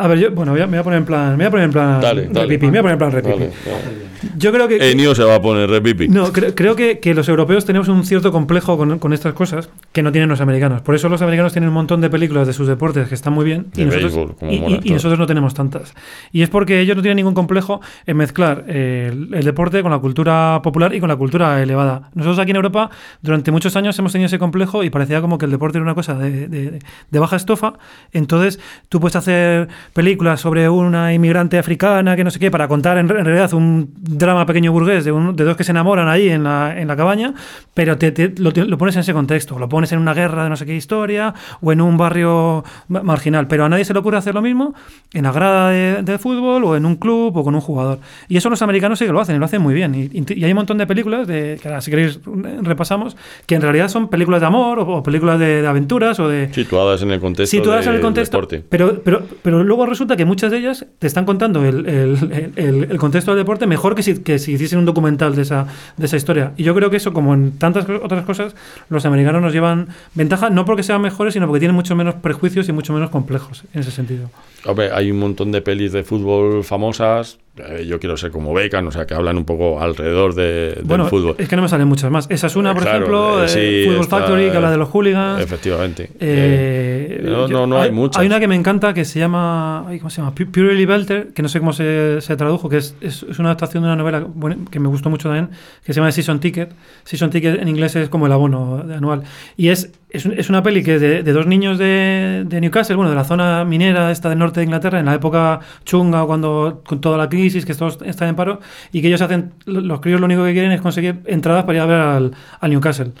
A 0.00 0.06
ver, 0.06 0.18
yo, 0.18 0.30
bueno, 0.30 0.52
me 0.54 0.64
voy 0.66 0.76
a 0.78 0.82
poner 0.84 0.98
en 0.98 1.04
plan. 1.04 1.30
Me 1.32 1.36
voy 1.36 1.46
a 1.46 1.50
poner 1.50 1.64
en 1.66 1.72
plan. 1.72 2.00
Dale, 2.00 2.28
dale. 2.30 2.46
repipi, 2.46 2.66
me 2.70 2.70
voy 2.70 2.78
a 2.78 2.82
poner 2.82 2.92
en 2.92 2.98
plan 2.98 3.10
repipi. 3.12 3.38
Vale. 3.38 4.08
Yo 4.36 4.52
creo 4.52 4.68
que. 4.68 4.90
Enio 4.90 5.14
se 5.14 5.24
va 5.24 5.36
a 5.36 5.42
poner 5.42 5.68
repipi. 5.68 6.08
No, 6.08 6.32
creo, 6.32 6.54
creo 6.54 6.76
que, 6.76 6.98
que 7.00 7.14
los 7.14 7.28
europeos 7.28 7.64
tenemos 7.64 7.88
un 7.88 8.04
cierto 8.04 8.30
complejo 8.32 8.76
con, 8.76 8.98
con 9.00 9.12
estas 9.12 9.32
cosas 9.34 9.70
que 9.92 10.02
no 10.02 10.12
tienen 10.12 10.28
los 10.28 10.40
americanos. 10.40 10.82
Por 10.82 10.94
eso 10.94 11.08
los 11.08 11.20
americanos 11.22 11.52
tienen 11.52 11.68
un 11.68 11.74
montón 11.74 12.00
de 12.00 12.10
películas 12.10 12.46
de 12.46 12.52
sus 12.52 12.66
deportes 12.68 13.08
que 13.08 13.14
están 13.14 13.32
muy 13.32 13.44
bien 13.44 13.66
y 13.74 13.80
De 13.80 13.86
nosotros, 13.86 14.14
béisbol, 14.14 14.36
como 14.36 14.52
y- 14.52 14.60
mola 14.60 14.80
y- 14.84 14.88
y 14.88 14.92
nosotros 14.92 15.18
no 15.18 15.26
tenemos 15.26 15.54
tantas. 15.54 15.94
Y 16.32 16.42
es 16.42 16.48
porque 16.48 16.80
ellos 16.80 16.96
no 16.96 17.02
tienen 17.02 17.16
ningún 17.16 17.34
complejo 17.34 17.80
en 18.06 18.16
mezclar 18.16 18.64
eh, 18.68 19.10
el, 19.12 19.34
el 19.34 19.44
deporte 19.44 19.82
con 19.82 19.90
la 19.90 19.98
cultura 19.98 20.60
popular 20.62 20.94
y 20.94 21.00
con 21.00 21.08
la 21.08 21.16
cultura 21.16 21.60
elevada. 21.62 22.10
Nosotros 22.14 22.38
aquí 22.38 22.50
en 22.50 22.56
Europa 22.56 22.90
durante 23.22 23.50
muchos 23.50 23.74
años 23.76 23.98
hemos 23.98 24.12
tenido 24.12 24.26
ese 24.26 24.38
complejo 24.38 24.84
y 24.84 24.90
parecía 24.90 25.20
como 25.20 25.38
que 25.38 25.46
el 25.46 25.50
deporte 25.50 25.78
era 25.78 25.84
una 25.84 25.94
cosa 25.96 26.14
de, 26.14 26.46
de- 26.48 26.78
de 27.10 27.18
baja 27.18 27.34
estofa. 27.36 27.74
Entonces 28.12 28.60
tú 28.88 29.00
puedes 29.00 29.16
hacer 29.16 29.68
películas 29.92 30.40
sobre 30.40 30.68
una 30.68 31.12
inmigrante 31.12 31.58
africana 31.58 32.16
que 32.16 32.24
no 32.24 32.30
sé 32.30 32.38
qué 32.38 32.50
para 32.50 32.68
contar 32.68 32.98
en, 32.98 33.10
en 33.10 33.24
realidad 33.24 33.52
un 33.54 33.90
drama 33.98 34.46
pequeño 34.46 34.72
burgués 34.72 35.04
de, 35.04 35.12
un- 35.12 35.34
de 35.36 35.44
dos 35.44 35.56
que 35.56 35.64
se 35.64 35.72
enamoran 35.72 36.08
ahí 36.08 36.28
en 36.28 36.44
la, 36.44 36.78
en 36.80 36.88
la 36.88 36.96
cabaña, 36.96 37.34
pero 37.74 37.96
te, 37.98 38.12
te- 38.12 38.34
lo, 38.40 38.52
te- 38.52 38.64
lo 38.64 38.78
pones 38.78 38.94
en 38.96 39.00
ese 39.00 39.12
contexto, 39.12 39.58
lo 39.58 39.68
pones 39.68 39.92
en 39.92 39.98
una 39.98 40.14
guerra 40.14 40.44
de 40.44 40.50
no 40.50 40.56
sé 40.56 40.66
qué 40.66 40.74
historia 40.76 41.34
o 41.60 41.72
en 41.72 41.80
un 41.80 41.96
barrio 41.96 42.64
ma- 42.88 43.02
marginal, 43.02 43.46
pero 43.48 43.64
a 43.64 43.68
nadie 43.68 43.84
se 43.84 43.92
le 43.92 43.98
ocurre 44.00 44.18
hacer 44.18 44.34
lo 44.34 44.42
mismo 44.42 44.74
en 45.12 45.24
la 45.24 45.32
grada 45.32 45.70
de, 45.70 46.02
de 46.02 46.18
fútbol 46.18 46.64
o 46.64 46.76
en 46.76 46.86
un 46.86 46.96
club 46.96 47.36
o 47.36 47.44
con 47.44 47.54
un 47.54 47.60
jugador. 47.60 47.98
Y 48.28 48.36
eso 48.36 48.50
los 48.50 48.62
americanos 48.62 48.98
sí 48.98 49.06
que 49.06 49.12
lo 49.12 49.20
hacen 49.20 49.36
y 49.36 49.38
lo 49.38 49.44
hacen 49.44 49.62
muy 49.62 49.74
bien. 49.74 49.94
Y, 49.94 50.10
y 50.34 50.44
hay 50.44 50.50
un 50.52 50.56
montón 50.56 50.78
de 50.78 50.86
películas, 50.86 51.26
de, 51.26 51.58
que 51.60 51.68
ahora 51.68 51.80
si 51.80 51.90
queréis 51.90 52.16
eh, 52.44 52.58
repasamos, 52.62 53.16
que 53.46 53.54
en 53.54 53.62
realidad 53.62 53.88
son 53.88 54.08
películas 54.08 54.40
de 54.40 54.46
amor 54.46 54.78
o, 54.80 54.86
o 54.98 55.02
películas 55.02 55.38
de, 55.38 55.62
de 55.62 55.66
aventuras 55.68 56.18
o 56.20 56.28
de, 56.28 56.52
Situadas 56.52 57.02
en 57.02 57.10
el 57.10 57.20
contexto 57.20 57.56
situadas 57.56 57.86
en 57.86 57.94
el 57.94 58.00
contexto. 58.00 58.36
deporte. 58.36 58.62
Pero, 58.68 59.00
pero, 59.04 59.22
pero 59.42 59.62
luego 59.64 59.77
resulta 59.86 60.16
que 60.16 60.24
muchas 60.24 60.50
de 60.50 60.58
ellas 60.58 60.86
te 60.98 61.06
están 61.06 61.24
contando 61.24 61.64
el, 61.64 62.96
contexto 62.98 63.32
del 63.32 63.40
deporte 63.42 63.66
mejor 63.66 63.94
que 63.94 64.02
si, 64.02 64.22
que 64.22 64.38
si 64.38 64.52
hiciesen 64.52 64.78
un 64.78 64.84
documental 64.84 65.34
de 65.34 65.42
esa, 65.42 65.66
de 65.96 66.06
esa 66.06 66.16
historia. 66.16 66.52
Y 66.56 66.64
yo 66.64 66.74
creo 66.74 66.90
que 66.90 66.96
eso, 66.96 67.12
como 67.12 67.34
en 67.34 67.58
tantas 67.58 67.86
otras 67.88 68.24
cosas, 68.24 68.54
los 68.88 69.04
americanos 69.06 69.42
nos 69.42 69.52
llevan 69.52 69.88
ventaja, 70.14 70.50
no 70.50 70.64
porque 70.64 70.82
sean 70.82 71.00
mejores, 71.00 71.34
sino 71.34 71.46
porque 71.46 71.60
tienen 71.60 71.74
mucho 71.74 71.94
menos 71.96 72.14
prejuicios 72.16 72.68
y 72.68 72.72
mucho 72.72 72.92
menos 72.92 73.10
complejos 73.10 73.64
en 73.72 73.80
ese 73.80 73.90
sentido. 73.90 74.30
Hombre, 74.64 74.90
hay 74.92 75.10
un 75.10 75.18
montón 75.18 75.52
de 75.52 75.62
pelis 75.62 75.92
de 75.92 76.04
fútbol 76.04 76.64
famosas. 76.64 77.38
Eh, 77.66 77.86
yo 77.86 77.98
quiero 78.00 78.16
ser 78.16 78.30
como 78.30 78.52
Beckham, 78.54 78.86
o 78.86 78.90
sea, 78.92 79.06
que 79.06 79.14
hablan 79.14 79.36
un 79.36 79.44
poco 79.44 79.80
alrededor 79.80 80.34
de, 80.34 80.74
del 80.76 80.84
Bueno, 80.84 81.06
fútbol. 81.06 81.34
es 81.38 81.48
que 81.48 81.56
no 81.56 81.62
me 81.62 81.68
salen 81.68 81.88
muchas 81.88 82.10
más. 82.10 82.26
Esa 82.30 82.46
es 82.48 82.56
una, 82.56 82.72
por 82.74 82.82
Claro, 82.82 82.96
ejemplo, 82.98 83.42
eh, 83.42 83.44
eh, 83.44 83.48
sí, 83.48 83.84
Football 83.86 84.02
está- 84.04 84.18
Factory, 84.18 84.50
que 84.50 84.56
habla 84.56 84.70
de 84.70 84.76
los 84.76 84.88
hooligans. 84.88 85.42
Efectivamente. 85.42 86.10
Eh, 86.20 87.18
Eh, 87.20 87.20
no, 87.24 87.48
no, 87.48 87.66
no 87.66 87.80
hay, 87.80 87.90
muchas. 87.90 88.20
Hay 88.20 88.26
una 88.26 88.38
que 88.40 88.48
me 88.48 88.54
encanta 88.54 88.92
que 88.94 89.04
se 89.04 89.18
llama. 89.18 89.84
¿Cómo 89.98 90.10
se 90.10 90.20
llama? 90.20 90.34
Pu- 90.34 90.50
Purely 90.50 90.84
Belter, 90.86 91.28
que 91.34 91.42
no 91.42 91.48
sé 91.48 91.58
cómo 91.58 91.72
se, 91.72 92.20
se 92.20 92.36
tradujo, 92.36 92.68
que 92.68 92.76
es, 92.78 92.94
es, 93.00 93.22
una 93.38 93.48
adaptación 93.50 93.82
de 93.82 93.88
una 93.88 93.96
novela 93.96 94.26
que 94.70 94.78
me 94.80 94.88
gustó 94.88 95.10
mucho 95.10 95.28
también, 95.28 95.50
que 95.84 95.92
se 95.92 96.00
llama 96.00 96.12
Season 96.12 96.38
Ticket. 96.40 96.70
Season 97.04 97.30
Ticket 97.30 97.60
en 97.60 97.68
inglés 97.68 97.96
es 97.96 98.08
como 98.08 98.26
el 98.26 98.32
abono 98.32 98.84
anual. 98.94 99.22
Y 99.56 99.68
es, 99.68 99.90
es, 100.10 100.26
es 100.26 100.48
una 100.48 100.62
peli 100.62 100.82
que 100.82 100.98
de, 100.98 101.22
de 101.22 101.32
dos 101.32 101.46
niños 101.46 101.78
de, 101.78 102.44
de 102.46 102.60
Newcastle, 102.60 102.96
bueno, 102.96 103.10
de 103.10 103.16
la 103.16 103.24
zona 103.24 103.64
minera 103.64 104.10
esta 104.10 104.28
del 104.28 104.38
norte 104.38 104.60
de 104.60 104.64
Inglaterra, 104.64 104.98
en 105.00 105.06
la 105.06 105.14
época 105.14 105.60
chunga, 105.84 106.24
cuando 106.24 106.82
con 106.86 107.00
toda 107.00 107.18
la 107.18 107.28
crisis, 107.28 107.66
que 107.66 107.74
todos 107.74 107.98
están 108.04 108.28
en 108.28 108.36
paro, 108.36 108.60
y 108.92 109.02
que 109.02 109.08
ellos 109.08 109.20
hacen. 109.20 109.52
Los 109.66 110.00
críos 110.00 110.20
lo 110.20 110.26
único 110.26 110.44
que 110.44 110.52
quieren 110.52 110.72
es 110.72 110.80
conseguir 110.80 111.20
entradas 111.26 111.64
para 111.64 111.78
ir 111.78 111.82
a 111.82 111.86
ver 111.86 112.00
al, 112.00 112.32
al 112.60 112.70
Newcastle. 112.70 113.12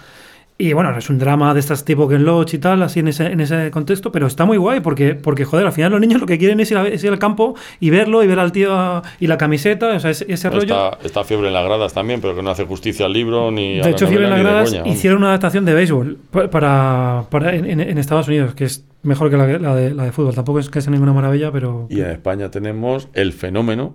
Y 0.60 0.72
bueno, 0.72 0.96
es 0.98 1.08
un 1.08 1.20
drama 1.20 1.54
de 1.54 1.60
estas 1.60 1.84
tipo 1.84 2.08
Ken 2.08 2.24
Loach 2.24 2.54
y 2.54 2.58
tal, 2.58 2.82
así 2.82 2.98
en 2.98 3.06
ese, 3.06 3.26
en 3.26 3.40
ese 3.40 3.70
contexto, 3.70 4.10
pero 4.10 4.26
está 4.26 4.44
muy 4.44 4.56
guay 4.56 4.80
porque, 4.80 5.14
porque, 5.14 5.44
joder, 5.44 5.64
al 5.66 5.72
final 5.72 5.92
los 5.92 6.00
niños 6.00 6.20
lo 6.20 6.26
que 6.26 6.36
quieren 6.36 6.58
es 6.58 6.68
ir, 6.72 6.78
a- 6.78 6.88
es 6.88 7.04
ir 7.04 7.10
al 7.10 7.18
campo 7.20 7.54
y 7.78 7.90
verlo 7.90 8.24
y 8.24 8.26
ver 8.26 8.40
al 8.40 8.50
tío 8.50 8.74
a- 8.74 9.02
y 9.20 9.28
la 9.28 9.38
camiseta, 9.38 9.90
o 9.94 10.00
sea, 10.00 10.10
ese, 10.10 10.26
ese 10.28 10.50
rollo. 10.50 10.62
Está, 10.74 10.98
está 11.04 11.22
Fiebre 11.22 11.46
en 11.46 11.52
las 11.54 11.64
gradas 11.64 11.94
también, 11.94 12.20
pero 12.20 12.34
que 12.34 12.42
no 12.42 12.50
hace 12.50 12.64
justicia 12.64 13.06
al 13.06 13.12
libro 13.12 13.52
ni 13.52 13.74
a 13.78 13.82
de 13.82 13.82
la 13.84 13.88
hecho, 13.90 14.08
Fiebre 14.08 14.24
en 14.24 14.30
las 14.32 14.40
gradas 14.40 14.70
coña, 14.74 14.88
hicieron 14.88 15.18
una 15.20 15.28
adaptación 15.28 15.64
de 15.64 15.74
béisbol 15.74 16.18
pa- 16.28 16.50
para, 16.50 17.24
para 17.30 17.54
en, 17.54 17.64
en- 17.64 17.80
en 17.80 17.96
Estados 17.96 18.26
Unidos, 18.26 18.54
que 18.56 18.64
es 18.64 18.84
mejor 19.04 19.30
que 19.30 19.36
la, 19.36 19.46
la 19.58 19.76
de, 19.76 19.94
la 19.94 20.02
de 20.06 20.10
fútbol. 20.12 20.34
Tampoco 20.34 20.58
es 20.58 20.68
que 20.70 20.80
sea 20.80 20.90
ninguna 20.90 21.12
maravilla, 21.12 21.52
pero... 21.52 21.86
Y 21.88 22.00
en 22.00 22.10
España 22.10 22.50
tenemos 22.50 23.08
El 23.14 23.32
Fenómeno, 23.32 23.94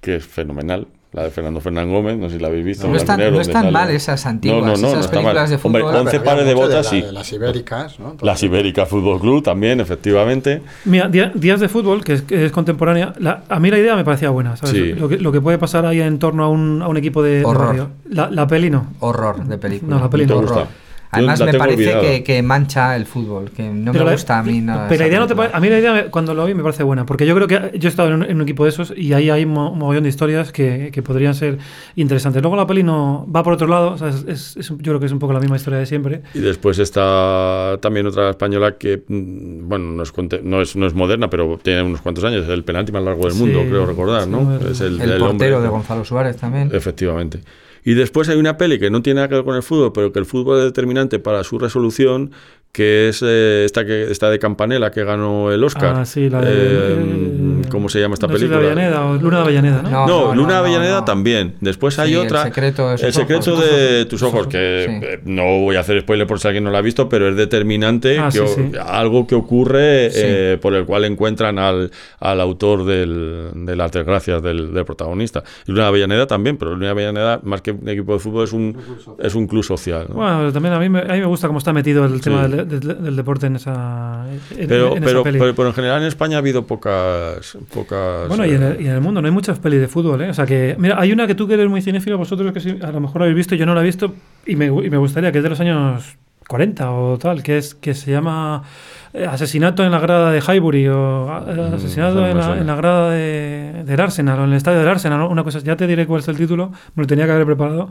que 0.00 0.16
es 0.16 0.26
fenomenal. 0.26 0.86
La 1.12 1.24
de 1.24 1.30
Fernando 1.30 1.60
Fernán 1.60 1.90
Gómez, 1.90 2.16
no 2.18 2.28
sé 2.28 2.36
si 2.36 2.40
la 2.40 2.46
habéis 2.46 2.64
visto. 2.64 2.86
No 2.86 2.94
están- 2.94 3.18
no 3.18 3.40
están 3.40 3.72
mal 3.72 3.90
esas 3.90 4.24
antiguas, 4.26 4.78
esas 4.78 5.06
está 5.06 5.16
mal. 5.16 5.24
películas 5.24 5.50
de 5.50 5.56
Hombre, 5.60 5.82
fútbol. 5.82 5.96
11 5.96 6.10
Pero 6.12 6.24
pares 6.24 6.46
de 6.46 6.54
botas, 6.54 6.84
la- 6.84 6.90
sí. 6.90 7.00
de 7.02 7.12
Las 7.12 7.32
ibéricas, 7.32 7.98
¿no? 7.98 8.16
Las 8.20 8.42
Ibérica 8.44 8.86
Fútbol 8.86 9.20
Club 9.20 9.42
también, 9.42 9.80
efectivamente. 9.80 10.62
Mira, 10.84 11.08
Día- 11.08 11.32
Días 11.34 11.58
de 11.58 11.68
Fútbol, 11.68 12.04
que 12.04 12.12
es, 12.12 12.22
que 12.22 12.44
es 12.46 12.52
contemporánea, 12.52 13.12
la- 13.18 13.42
a 13.48 13.58
mí 13.58 13.70
la 13.72 13.78
idea 13.78 13.96
me 13.96 14.04
parecía 14.04 14.30
buena, 14.30 14.56
¿sabes? 14.56 14.72
Sí. 14.74 14.92
Lo, 14.92 15.08
que, 15.08 15.18
lo 15.18 15.32
que 15.32 15.40
puede 15.40 15.58
pasar 15.58 15.84
ahí 15.84 16.00
en 16.00 16.20
torno 16.20 16.44
a 16.44 16.48
un, 16.48 16.80
a 16.80 16.86
un 16.86 16.96
equipo 16.96 17.24
de, 17.24 17.40
de 17.40 17.44
Horror. 17.44 17.66
barrio. 17.66 17.90
La, 18.08 18.30
la 18.30 18.46
peli 18.46 18.70
no. 18.70 18.86
Horror 19.00 19.44
de 19.44 19.58
película. 19.58 19.96
No, 19.96 20.02
la 20.02 20.10
peli 20.10 20.26
¿Te 20.26 20.32
no. 20.34 20.40
gusta? 20.42 20.54
Horror. 20.54 20.68
Además 21.12 21.40
me 21.44 21.54
parece 21.54 21.98
que, 22.00 22.22
que 22.22 22.42
mancha 22.42 22.94
el 22.94 23.04
fútbol, 23.04 23.50
que 23.50 23.64
no 23.68 23.90
Pero 23.90 24.04
me 24.04 24.10
la- 24.10 24.16
gusta 24.16 24.38
a 24.38 24.42
mí 24.44 24.60
nada. 24.60 24.86
Pero 24.88 25.00
la 25.02 25.08
idea 25.08 25.18
no 25.18 25.26
te 25.26 25.34
A 25.52 25.58
mí 25.60 25.68
la 25.68 25.78
idea, 25.80 26.10
cuando 26.10 26.34
lo 26.34 26.46
vi, 26.46 26.54
me 26.54 26.62
parece 26.62 26.82
buena. 26.84 27.04
Porque 27.04 27.26
yo 27.26 27.34
creo 27.34 27.48
que 27.48 27.78
yo 27.78 27.88
he 27.88 27.90
estado 27.90 28.08
en 28.10 28.14
un, 28.14 28.22
en 28.24 28.36
un 28.36 28.42
equipo 28.42 28.62
de 28.64 28.70
esos 28.70 28.92
y 28.96 29.12
ahí 29.12 29.28
hay 29.28 29.44
mo- 29.44 29.72
un 29.72 29.78
mogollón 29.78 30.04
de 30.04 30.08
historias 30.08 30.52
que, 30.52 30.90
que 30.92 31.02
podrían 31.02 31.34
ser 31.34 31.58
interesantes. 31.96 32.40
Luego 32.42 32.56
la 32.56 32.66
peli 32.66 32.82
no 32.84 33.26
va 33.34 33.42
por 33.42 33.52
otro 33.54 33.66
lado. 33.66 33.90
o 33.92 33.98
sea, 33.98 34.08
es- 34.08 34.24
es- 34.28 34.56
es 34.56 34.68
yo 34.68 34.76
creo 34.78 35.00
que 35.00 35.06
es 35.06 35.12
un 35.12 35.18
poco 35.18 35.32
la 35.32 35.40
misma 35.40 35.56
historia 35.56 35.78
de 35.80 35.86
siempre. 35.86 36.22
Y 36.34 36.38
después 36.40 36.78
está 36.78 37.76
también 37.80 38.06
otra 38.06 38.30
española 38.30 38.76
que, 38.78 39.02
mm, 39.06 39.68
bueno, 39.68 39.86
no 39.92 40.02
es, 40.02 40.12
no 40.44 40.60
es, 40.62 40.76
no 40.76 40.86
es 40.86 40.94
moderna, 40.94 41.28
pero 41.28 41.58
tiene 41.62 41.82
unos 41.82 42.00
cuantos 42.02 42.22
años. 42.24 42.44
Es 42.44 42.50
el 42.50 42.62
penalti 42.64 42.92
más 42.92 43.02
largo 43.02 43.24
del 43.24 43.32
Sí, 43.32 43.38
mundo, 43.40 43.60
creo 43.68 43.86
recordar, 43.86 44.24
sí, 44.24 44.30
¿no? 44.30 44.56
el- 44.56 44.66
Es 44.70 44.80
el, 44.80 45.00
El 45.00 45.08
del 45.10 45.18
portero 45.18 45.56
hombre- 45.56 45.60
de 45.62 45.68
Gonzalo 45.68 46.04
Suárez 46.04 46.36
también. 46.36 46.70
Efectivamente. 46.72 47.40
Y 47.84 47.94
después 47.94 48.28
hay 48.28 48.38
una 48.38 48.56
peli 48.56 48.78
que 48.78 48.90
no 48.90 49.02
tiene 49.02 49.16
nada 49.16 49.28
que 49.28 49.36
ver 49.36 49.44
con 49.44 49.56
el 49.56 49.62
fútbol, 49.62 49.92
pero 49.92 50.12
que 50.12 50.18
el 50.18 50.26
fútbol 50.26 50.58
es 50.58 50.64
determinante 50.64 51.18
para 51.18 51.44
su 51.44 51.58
resolución, 51.58 52.32
que 52.72 53.08
es 53.08 53.20
eh, 53.26 53.64
esta 53.64 53.84
que 53.84 54.10
está 54.10 54.30
de 54.30 54.38
Campanella, 54.38 54.90
que 54.92 55.02
ganó 55.04 55.50
el 55.50 55.62
Oscar. 55.64 55.94
Ah, 55.96 56.04
sí, 56.04 56.30
la 56.30 56.40
de. 56.40 56.50
Eh, 56.52 57.62
¿Cómo 57.68 57.88
se 57.88 58.00
llama 58.00 58.14
esta 58.14 58.26
no 58.26 58.32
película? 58.32 58.60
de 58.60 58.96
o 58.96 59.14
Luna 59.16 59.38
de 59.38 59.42
Avellaneda, 59.42 59.82
¿no? 59.82 59.90
No, 59.90 60.06
No, 60.06 60.26
no, 60.28 60.34
Luna 60.34 60.54
no, 60.54 60.58
Avellaneda 60.60 60.98
no. 61.00 61.04
también. 61.04 61.54
Después 61.60 61.98
hay 61.98 62.10
Sí, 62.10 62.14
El 62.14 62.20
otra. 62.26 62.44
secreto 62.44 62.88
de 62.88 62.94
El 63.06 63.12
secreto 63.12 63.52
ojos. 63.54 63.64
de 63.70 64.04
tus 64.06 64.22
ojos, 64.22 64.46
que 64.46 64.86
Sí. 64.88 65.06
eh, 65.06 65.20
no 65.24 65.42
voy 65.60 65.76
a 65.76 65.80
hacer 65.80 66.00
spoiler 66.00 66.26
por 66.26 66.38
si 66.40 66.48
alguien 66.48 66.64
no 66.64 66.70
la 66.70 66.78
ha 66.78 66.82
visto, 66.82 67.08
pero 67.08 67.28
es 67.28 67.36
determinante 67.36 68.18
Ah, 68.18 68.26
que 68.26 68.32
sí, 68.32 68.38
o- 68.38 68.46
sí. 68.46 68.72
algo 68.84 69.26
que 69.26 69.34
ocurre 69.34 70.10
Sí. 70.10 70.20
eh, 70.22 70.58
por 70.60 70.74
el 70.74 70.84
cual 70.84 71.04
encuentran 71.04 71.58
al, 71.58 71.90
al 72.20 72.40
autor 72.40 72.84
del, 72.84 73.50
de 73.54 73.76
las 73.76 73.92
desgracias 73.92 74.42
del, 74.42 74.72
del 74.72 74.84
protagonista. 74.84 75.42
Luna 75.66 75.88
Avellaneda 75.88 76.26
también, 76.26 76.56
pero 76.56 76.72
Luna 76.72 76.90
Avellaneda, 76.90 77.40
más 77.44 77.62
que 77.62 77.72
un 77.72 77.88
equipo 77.88 78.12
de 78.14 78.18
fútbol, 78.20 78.44
es 78.44 78.52
un, 78.52 78.76
es 79.18 79.34
un 79.34 79.46
club 79.46 79.62
social. 79.64 80.06
¿no? 80.08 80.14
Bueno, 80.16 80.52
también 80.52 80.74
a 80.74 80.78
mí, 80.78 80.88
me, 80.88 81.00
a 81.00 81.04
mí 81.12 81.20
me 81.20 81.26
gusta 81.26 81.46
cómo 81.46 81.58
está 81.58 81.72
metido 81.72 82.04
el 82.04 82.20
tema 82.20 82.46
Sí. 82.46 82.59
Del, 82.64 82.80
del- 82.80 83.02
del 83.04 83.16
deporte 83.16 83.46
en 83.46 83.56
esa, 83.56 84.24
en, 84.56 84.68
pero, 84.68 84.88
en 84.96 85.02
esa 85.02 85.06
pero, 85.06 85.22
peli. 85.22 85.38
pero, 85.38 85.54
pero 85.54 85.68
en 85.68 85.74
general 85.74 86.00
en 86.02 86.08
España 86.08 86.36
ha 86.36 86.38
habido 86.38 86.66
pocas. 86.66 87.56
pocas 87.72 88.28
Bueno, 88.28 88.44
y 88.46 88.50
en, 88.54 88.62
el, 88.62 88.80
y 88.80 88.86
en 88.86 88.92
el 88.94 89.00
mundo 89.00 89.20
no 89.20 89.26
hay 89.28 89.32
muchas 89.34 89.58
pelis 89.58 89.80
de 89.80 89.88
fútbol, 89.88 90.22
¿eh? 90.22 90.30
O 90.30 90.34
sea 90.34 90.46
que, 90.46 90.76
mira, 90.78 91.00
hay 91.00 91.12
una 91.12 91.26
que 91.26 91.34
tú 91.34 91.46
que 91.48 91.54
eres 91.54 91.68
muy 91.68 91.82
cinéfilo, 91.82 92.18
vosotros 92.18 92.52
que 92.52 92.60
sí, 92.60 92.78
a 92.82 92.90
lo 92.90 93.00
mejor 93.00 93.22
habéis 93.22 93.36
visto, 93.36 93.54
yo 93.54 93.66
no 93.66 93.74
la 93.74 93.80
he 93.80 93.84
visto, 93.84 94.14
y 94.46 94.56
me, 94.56 94.66
y 94.66 94.90
me 94.90 94.96
gustaría, 94.96 95.32
que 95.32 95.38
es 95.38 95.44
de 95.44 95.50
los 95.50 95.60
años 95.60 96.16
40 96.48 96.90
o 96.90 97.18
tal, 97.18 97.42
que 97.44 97.58
es 97.58 97.74
que 97.76 97.94
se 97.94 98.10
llama 98.10 98.64
eh, 99.12 99.24
Asesinato 99.24 99.84
en 99.84 99.92
la 99.92 100.00
grada 100.00 100.32
de 100.32 100.40
Highbury 100.40 100.88
o 100.88 101.28
eh, 101.48 101.70
Asesinato 101.74 102.26
esa 102.26 102.26
no 102.26 102.26
en, 102.26 102.38
la, 102.38 102.58
en 102.58 102.66
la 102.66 102.74
grada 102.74 103.10
de, 103.12 103.84
del 103.86 104.00
Arsenal 104.00 104.40
o 104.40 104.44
en 104.44 104.50
el 104.50 104.56
estadio 104.56 104.80
del 104.80 104.88
Arsenal, 104.88 105.22
una 105.30 105.44
cosa, 105.44 105.60
ya 105.60 105.76
te 105.76 105.86
diré 105.86 106.06
cuál 106.06 106.20
es 106.22 106.28
el 106.28 106.36
título, 106.36 106.72
me 106.96 107.02
lo 107.04 107.06
tenía 107.06 107.26
que 107.26 107.32
haber 107.32 107.46
preparado, 107.46 107.88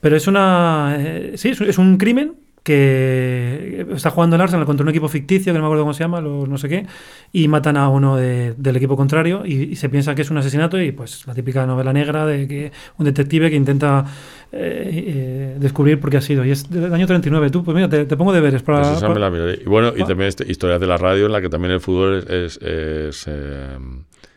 pero 0.00 0.16
es 0.16 0.26
una, 0.26 0.96
eh, 0.98 1.32
sí, 1.36 1.50
es 1.50 1.76
un 1.76 1.98
crimen 1.98 2.34
que 2.62 3.86
está 3.94 4.10
jugando 4.10 4.36
el 4.36 4.42
Arsenal 4.42 4.66
contra 4.66 4.82
un 4.84 4.90
equipo 4.90 5.08
ficticio, 5.08 5.52
que 5.52 5.58
no 5.58 5.62
me 5.64 5.66
acuerdo 5.68 5.82
cómo 5.84 5.94
se 5.94 6.04
llama, 6.04 6.20
los 6.20 6.48
no 6.48 6.58
sé 6.58 6.68
qué, 6.68 6.86
y 7.32 7.48
matan 7.48 7.76
a 7.76 7.88
uno 7.88 8.16
de- 8.16 8.54
del 8.56 8.76
equipo 8.76 8.96
contrario 8.96 9.42
y, 9.44 9.54
y 9.64 9.76
se 9.76 9.88
piensa 9.88 10.14
que 10.14 10.22
es 10.22 10.30
un 10.30 10.38
asesinato 10.38 10.80
y 10.80 10.92
pues 10.92 11.26
la 11.26 11.34
típica 11.34 11.66
novela 11.66 11.92
negra 11.92 12.26
de 12.26 12.46
que 12.48 12.72
un 12.98 13.04
detective 13.06 13.50
que 13.50 13.56
intenta 13.56 14.04
eh, 14.52 15.04
eh, 15.06 15.56
descubrir 15.58 16.00
por 16.00 16.10
qué 16.10 16.18
ha 16.18 16.20
sido. 16.20 16.44
Y 16.44 16.50
es 16.50 16.68
del 16.70 16.92
año 16.92 17.06
39. 17.06 17.50
Tú, 17.50 17.64
pues 17.64 17.74
mira, 17.74 17.88
te, 17.88 18.04
te 18.06 18.16
pongo 18.16 18.32
deberes 18.32 18.62
para... 18.62 18.80
Pues 18.82 18.96
esa 18.98 19.08
me 19.08 19.14
la 19.14 19.20
para- 19.20 19.30
miraré. 19.30 19.60
Y 19.64 19.68
bueno, 19.68 19.92
y 19.96 20.04
también 20.04 20.28
este, 20.28 20.50
historias 20.50 20.80
de 20.80 20.86
la 20.86 20.96
radio 20.96 21.26
en 21.26 21.32
la 21.32 21.40
que 21.40 21.48
también 21.48 21.72
el 21.72 21.80
fútbol 21.80 22.18
es, 22.18 22.26
es, 22.28 22.58
es, 22.62 23.24
eh, 23.28 23.76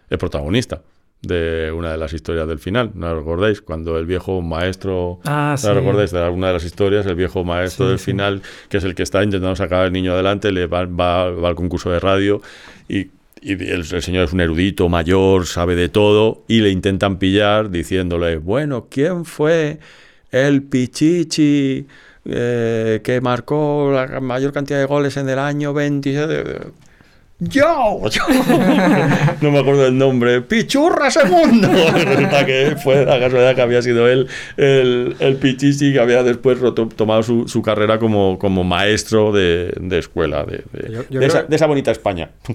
el 0.09 0.17
protagonista 0.17 0.81
de 1.21 1.71
una 1.71 1.91
de 1.91 1.97
las 1.97 2.13
historias 2.13 2.47
del 2.47 2.57
final. 2.59 2.91
¿No 2.95 3.13
recordáis? 3.15 3.61
Cuando 3.61 3.97
el 3.99 4.05
viejo 4.05 4.41
maestro... 4.41 5.19
Ah, 5.23 5.55
sí. 5.57 5.67
¿No 5.67 5.73
recordáis 5.75 6.11
de 6.11 6.19
alguna 6.19 6.47
de 6.47 6.53
las 6.53 6.63
historias? 6.65 7.05
El 7.05 7.15
viejo 7.15 7.43
maestro 7.43 7.85
Sí, 7.85 7.89
del 7.91 7.99
sí. 7.99 8.05
final, 8.05 8.41
que 8.69 8.77
es 8.77 8.83
el 8.83 8.95
que 8.95 9.03
está 9.03 9.23
intentando 9.23 9.55
sacar 9.55 9.83
al 9.85 9.91
niño 9.93 10.13
adelante, 10.13 10.51
le 10.51 10.65
va, 10.67 10.85
va- 10.85 11.29
va 11.29 11.49
al 11.49 11.55
concurso 11.55 11.91
de 11.91 11.99
radio 11.99 12.41
y, 12.89 13.09
y 13.41 13.51
el, 13.53 13.85
el 13.91 14.01
señor 14.01 14.23
es 14.25 14.33
un 14.33 14.41
erudito 14.41 14.89
mayor, 14.89 15.45
sabe 15.45 15.75
de 15.75 15.89
todo, 15.89 16.43
y 16.47 16.61
le 16.61 16.69
intentan 16.71 17.17
pillar 17.19 17.69
diciéndole, 17.69 18.37
bueno, 18.37 18.87
¿quién 18.89 19.23
fue 19.25 19.77
el 20.31 20.63
Pichichi 20.63 21.85
eh, 22.25 23.01
que 23.03 23.21
marcó 23.21 23.91
la 23.93 24.19
mayor 24.21 24.53
cantidad 24.53 24.79
de 24.79 24.85
goles 24.85 25.17
en 25.17 25.27
el 25.29 25.37
año 25.39 25.73
27? 25.73 26.59
Yo, 27.43 28.07
yo. 28.07 28.21
no 29.41 29.51
me 29.51 29.59
acuerdo 29.59 29.87
el 29.87 29.97
nombre, 29.97 30.41
Pichurra 30.41 31.09
Segundo. 31.09 31.67
Resulta 31.93 32.45
que 32.45 32.75
fue 32.81 33.03
la 33.03 33.19
casualidad 33.19 33.55
que 33.55 33.61
había 33.61 33.81
sido 33.81 34.07
él 34.07 34.27
el, 34.57 35.15
el 35.19 35.35
Pichichi 35.37 35.91
que 35.91 35.99
había 35.99 36.21
después 36.21 36.59
roto- 36.59 36.87
tomado 36.95 37.23
su, 37.23 37.47
su 37.47 37.61
carrera 37.63 37.97
como, 37.97 38.37
como 38.37 38.63
maestro 38.63 39.31
de, 39.31 39.73
de 39.81 39.97
escuela 39.99 40.43
de, 40.45 40.63
de- 40.71 40.93
Yo- 40.93 41.03
yo 41.09 41.19
de 41.19 41.25
esa, 41.25 41.37
creo- 41.39 41.49
de 41.49 41.55
esa 41.55 41.65
bonita 41.65 41.89
España. 41.91 42.29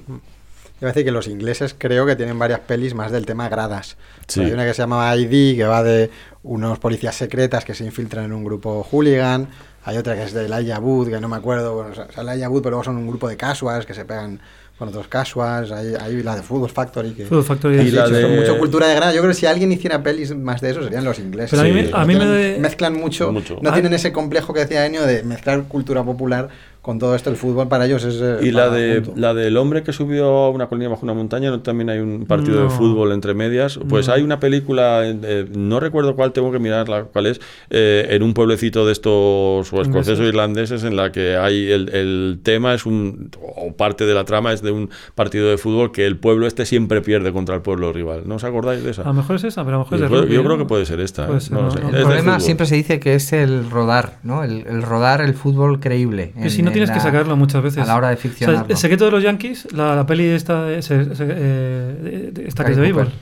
Iba 0.79 0.91
a 0.91 0.93
decir 0.93 1.05
que 1.07 1.11
los 1.11 1.27
ingleses 1.27 1.75
creo 1.77 2.05
que 2.05 2.17
tienen 2.17 2.39
varias 2.39 2.61
pelis 2.61 2.93
más 2.95 3.11
del 3.11 3.25
tema 3.25 3.49
gradas. 3.49 3.97
Sí. 4.29 4.43
Hay 4.43 4.53
una 4.53 4.65
que 4.67 4.75
se 4.75 4.83
llama 4.83 5.17
ID, 5.17 5.57
que 5.57 5.65
va 5.65 5.83
de 5.83 6.11
unos 6.43 6.79
policías 6.79 7.15
secretas 7.17 7.65
que 7.65 7.75
se 7.75 7.85
infiltran 7.85 8.27
en 8.27 8.33
un 8.35 8.45
grupo 8.45 8.83
hooligan. 8.91 9.49
Hay 9.85 9.97
otra 9.97 10.15
que 10.17 10.25
es 10.25 10.35
de 10.35 10.45
Elijah 10.45 10.79
Wood, 10.79 11.09
que 11.09 11.19
no 11.19 11.29
me 11.31 11.37
acuerdo. 11.37 11.75
Bueno, 11.77 11.93
o 11.93 11.95
sea, 11.95 12.09
Elijah 12.23 12.51
Wood, 12.51 12.61
pero 12.61 12.71
luego 12.73 12.85
son 12.85 12.99
un 12.99 13.07
grupo 13.09 13.27
de 13.27 13.39
casuals 13.39 13.87
que 13.87 13.95
se 13.95 14.05
pegan 14.05 14.39
con 14.79 14.89
otros 14.89 15.09
casuals. 15.09 15.71
Hay, 15.73 15.95
hay 15.99 16.23
la 16.23 16.37
de 16.37 16.43
Football 16.43 16.71
Factory. 16.71 17.13
Que, 17.13 17.25
Football 17.25 17.45
Factory. 17.45 17.79
Y 17.81 17.85
Sí, 17.87 17.91
la 17.93 18.09
de- 18.09 18.27
mucho 18.27 18.59
cultura 18.59 18.87
de 18.89 18.95
grada. 18.95 19.13
Yo 19.13 19.21
creo 19.23 19.31
que 19.33 19.39
si 19.39 19.47
alguien 19.47 19.73
hiciera 19.73 20.03
pelis 20.03 20.35
más 20.37 20.61
de 20.61 20.71
eso 20.71 20.83
serían 20.83 21.05
los 21.05 21.19
ingleses. 21.19 21.51
Pero 21.51 21.63
a 21.63 21.65
mí 21.65 21.73
me- 21.73 21.87
Sí, 21.87 21.91
a 21.95 22.05
mí 22.05 22.15
me 22.15 22.21
mezclan, 22.21 22.37
de- 22.55 22.59
mezclan 22.61 22.95
mucho, 22.95 23.33
Mucho. 23.33 23.59
No 23.63 23.71
Ah. 23.71 23.73
tienen 23.73 23.93
ese 23.95 24.13
complejo 24.13 24.53
que 24.53 24.61
decía 24.61 24.85
Enio 24.85 25.07
de 25.07 25.23
mezclar 25.23 25.63
cultura 25.65 26.03
popular 26.05 26.49
con 26.87 26.99
todo 26.99 27.15
esto. 27.15 27.29
El 27.29 27.37
fútbol 27.37 27.69
para 27.69 27.85
ellos 27.85 28.05
es. 28.05 28.21
eh, 28.23 28.39
Y 28.43 28.51
la 28.53 28.71
de 28.71 29.03
junto. 29.05 29.21
la 29.21 29.35
del 29.35 29.57
hombre 29.59 29.83
que 29.83 29.93
subió 29.93 30.27
a 30.29 30.51
una 30.51 30.69
colina 30.69 30.89
bajo 30.89 31.05
una 31.05 31.13
montaña, 31.15 31.51
¿no? 31.51 31.61
también 31.61 31.91
hay 31.91 31.99
un 31.99 32.25
partido 32.27 32.63
de 32.63 32.71
fútbol 32.71 33.13
entre 33.13 33.35
medias. 33.35 33.79
Pues 33.89 34.07
No. 34.09 34.15
hay 34.15 34.23
una 34.23 34.39
película, 34.41 35.03
eh, 35.05 35.47
no 35.55 35.81
recuerdo 35.81 36.15
cuál, 36.17 36.33
tengo 36.33 36.53
que 36.53 36.59
mirar 36.61 36.89
la- 36.89 37.03
cuál 37.05 37.27
es, 37.27 37.41
eh, 37.71 38.07
en 38.11 38.23
un 38.23 38.33
pueblecito 38.33 38.87
de 38.87 38.93
estos 38.93 39.73
o 39.73 39.83
escoceses 39.83 40.21
o 40.21 40.23
irlandeses 40.25 40.85
en 40.85 40.97
la 40.97 41.11
que 41.13 41.37
hay 41.37 41.71
el, 41.71 41.89
el 41.91 42.39
tema 42.43 42.73
es 42.75 42.87
un 42.87 43.31
o 43.41 43.73
parte 43.73 44.07
de 44.07 44.15
la 44.15 44.25
trama 44.25 44.53
es 44.53 44.63
de 44.63 44.71
un 44.71 44.89
partido 45.15 45.49
de 45.51 45.59
fútbol 45.59 45.91
que 45.93 46.07
el 46.07 46.17
pueblo 46.19 46.47
este 46.47 46.65
siempre 46.67 47.01
pierde 47.03 47.33
contra 47.33 47.55
el 47.57 47.63
pueblo 47.63 47.93
rival. 47.93 48.23
¿No 48.27 48.37
os 48.37 48.45
acordáis 48.45 48.85
de 48.85 48.91
esa? 48.93 49.03
A 49.03 49.07
lo 49.07 49.15
mejor 49.15 49.37
es 49.37 49.45
esa, 49.45 49.65
pero 49.65 49.77
a 49.77 49.79
lo 49.81 49.85
mejor 49.85 49.95
es 49.97 50.01
de 50.03 50.07
Yo 50.07 50.11
creo- 50.11 50.23
rugby, 50.23 50.35
yo 50.35 50.43
¿no? 50.43 50.49
creo 50.49 50.59
que 50.59 50.65
puede 50.67 50.87
ser 50.87 51.01
esta. 51.01 51.27
Puede 51.27 51.39
¿eh? 51.39 51.41
ser, 51.43 51.53
No 51.53 51.59
lo 51.63 51.65
no, 51.67 51.71
sé. 51.73 51.81
no. 51.81 51.89
Es 51.89 51.95
El 51.97 52.03
problema 52.05 52.41
siempre 52.41 52.67
se 52.67 52.77
dice 52.77 53.01
que 53.01 53.15
es 53.15 53.33
el 53.33 53.69
rodar, 53.71 54.19
¿no? 54.23 54.45
El, 54.45 54.67
el 54.67 54.83
rodar 54.83 55.21
el 55.21 55.35
fútbol 55.35 55.81
creíble. 55.81 56.33
Que 56.37 56.43
en- 56.45 56.51
si 56.51 56.63
no 56.63 56.71
en 56.79 56.85
tienes 56.85 56.91
que 56.91 57.01
sacarlo 57.13 57.37
muchas 57.37 57.63
veces. 57.63 57.83
A 57.83 57.87
la 57.87 57.97
hora 57.97 58.09
de 58.09 58.15
O 58.15 58.19
sea, 58.19 58.31
ficcionarlo. 58.31 58.67
el 58.69 58.77
secreto 58.77 59.05
de 59.07 59.11
los 59.11 59.23
Yankees, 59.23 59.69
la, 59.73 59.95
la 59.97 60.07
peli 60.07 60.25
esta, 60.27 60.65
de- 60.65 60.83
se- 60.83 61.15
se- 61.15 61.27
eh, 61.29 62.31
que 62.65 62.71
es 62.73 62.77
de 62.77 62.83
béisbol. 62.83 63.13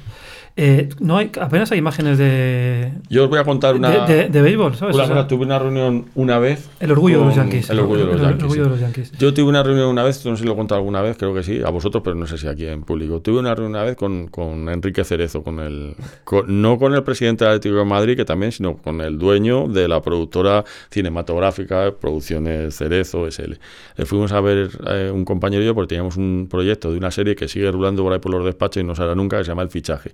Eh, 0.57 0.89
no 1.01 1.17
hay, 1.17 1.33
apenas 1.41 1.73
hay 1.73 1.79
imágenes 1.79 2.17
de, 2.17 2.93
Yo 3.09 3.25
os 3.25 3.29
voy 3.29 3.41
a 3.41 3.45
contar 3.45 3.75
una. 3.75 3.91
de, 4.07 4.15
de- 4.15 4.29
de 4.29 4.41
béisbol, 4.43 4.77
¿sabes? 4.77 4.95
una 4.95 5.03
O 5.03 5.07
sea, 5.09 5.17
cosa, 5.17 5.27
tuve 5.27 5.45
una 5.45 5.59
reunión 5.59 6.05
una 6.15 6.39
vez. 6.39 6.69
el 6.79 6.93
orgullo 6.93 7.19
de 7.19 7.25
los 7.27 7.35
Yankees. 7.35 7.71
El 7.71 7.81
orgullo 7.81 8.07
de 8.07 8.13
los 8.13 8.21
el 8.21 8.23
Yankees. 8.23 8.43
orgullo 8.45 8.63
sí. 8.63 8.69
de 8.69 8.71
los 8.71 8.81
Yankees. 8.81 9.13
Yo 9.19 9.35
tuve 9.35 9.49
una 9.49 9.65
reunión 9.65 9.89
una 9.89 10.05
vez, 10.05 10.25
no 10.25 10.37
sé 10.37 10.43
si 10.43 10.47
lo 10.47 10.53
he 10.53 10.57
contado 10.57 10.79
alguna 10.79 11.03
vez, 11.03 11.17
creo 11.19 11.35
que 11.35 11.43
sí, 11.43 11.61
a 11.65 11.71
vosotros, 11.71 12.05
pero 12.05 12.15
no 12.15 12.29
sé 12.29 12.39
si 12.39 12.47
aquí 12.47 12.67
en 12.67 12.83
público. 12.85 13.21
Tuve 13.21 13.41
una 13.41 13.53
reunión 13.53 13.73
una 13.75 13.83
vez 13.83 13.97
con, 13.97 14.29
con 14.29 14.69
Enrique 14.69 15.03
Cerezo, 15.03 15.43
con 15.43 15.59
el, 15.59 15.97
con- 16.23 16.63
no 16.63 16.79
con 16.79 16.95
el 16.95 17.03
presidente 17.03 17.45
del 17.45 17.55
Atlético 17.55 17.75
de 17.81 17.85
Madrid, 17.87 18.17
que 18.17 18.25
también, 18.25 18.53
sino 18.53 18.77
con 18.77 19.01
el 19.01 19.19
dueño 19.19 19.67
de 19.67 19.89
la 19.89 20.01
productora 20.03 20.65
cinematográfica 20.89 21.93
Producciones 22.01 22.77
Cerezo 22.77 23.27
SL. 23.29 23.55
Le 23.97 24.07
fuimos 24.07 24.31
a 24.31 24.41
ver 24.41 24.71
eh, 24.89 25.11
un 25.13 25.25
compañero 25.25 25.63
y 25.63 25.67
yo 25.67 25.75
porque 25.75 25.89
teníamos 25.89 26.17
un 26.17 26.47
proyecto 26.49 26.93
de 26.93 26.99
una 26.99 27.11
serie 27.11 27.35
que 27.35 27.49
sigue 27.49 27.71
rulando 27.73 28.05
por 28.05 28.13
ahí 28.13 28.21
por 28.21 28.33
los 28.33 28.45
despachos 28.45 28.83
y 28.83 28.87
no 28.87 28.95
sale 28.95 29.15
nunca, 29.17 29.39
que 29.39 29.45
se 29.45 29.49
llama 29.51 29.63
El 29.63 29.71
Fichaje 29.71 30.13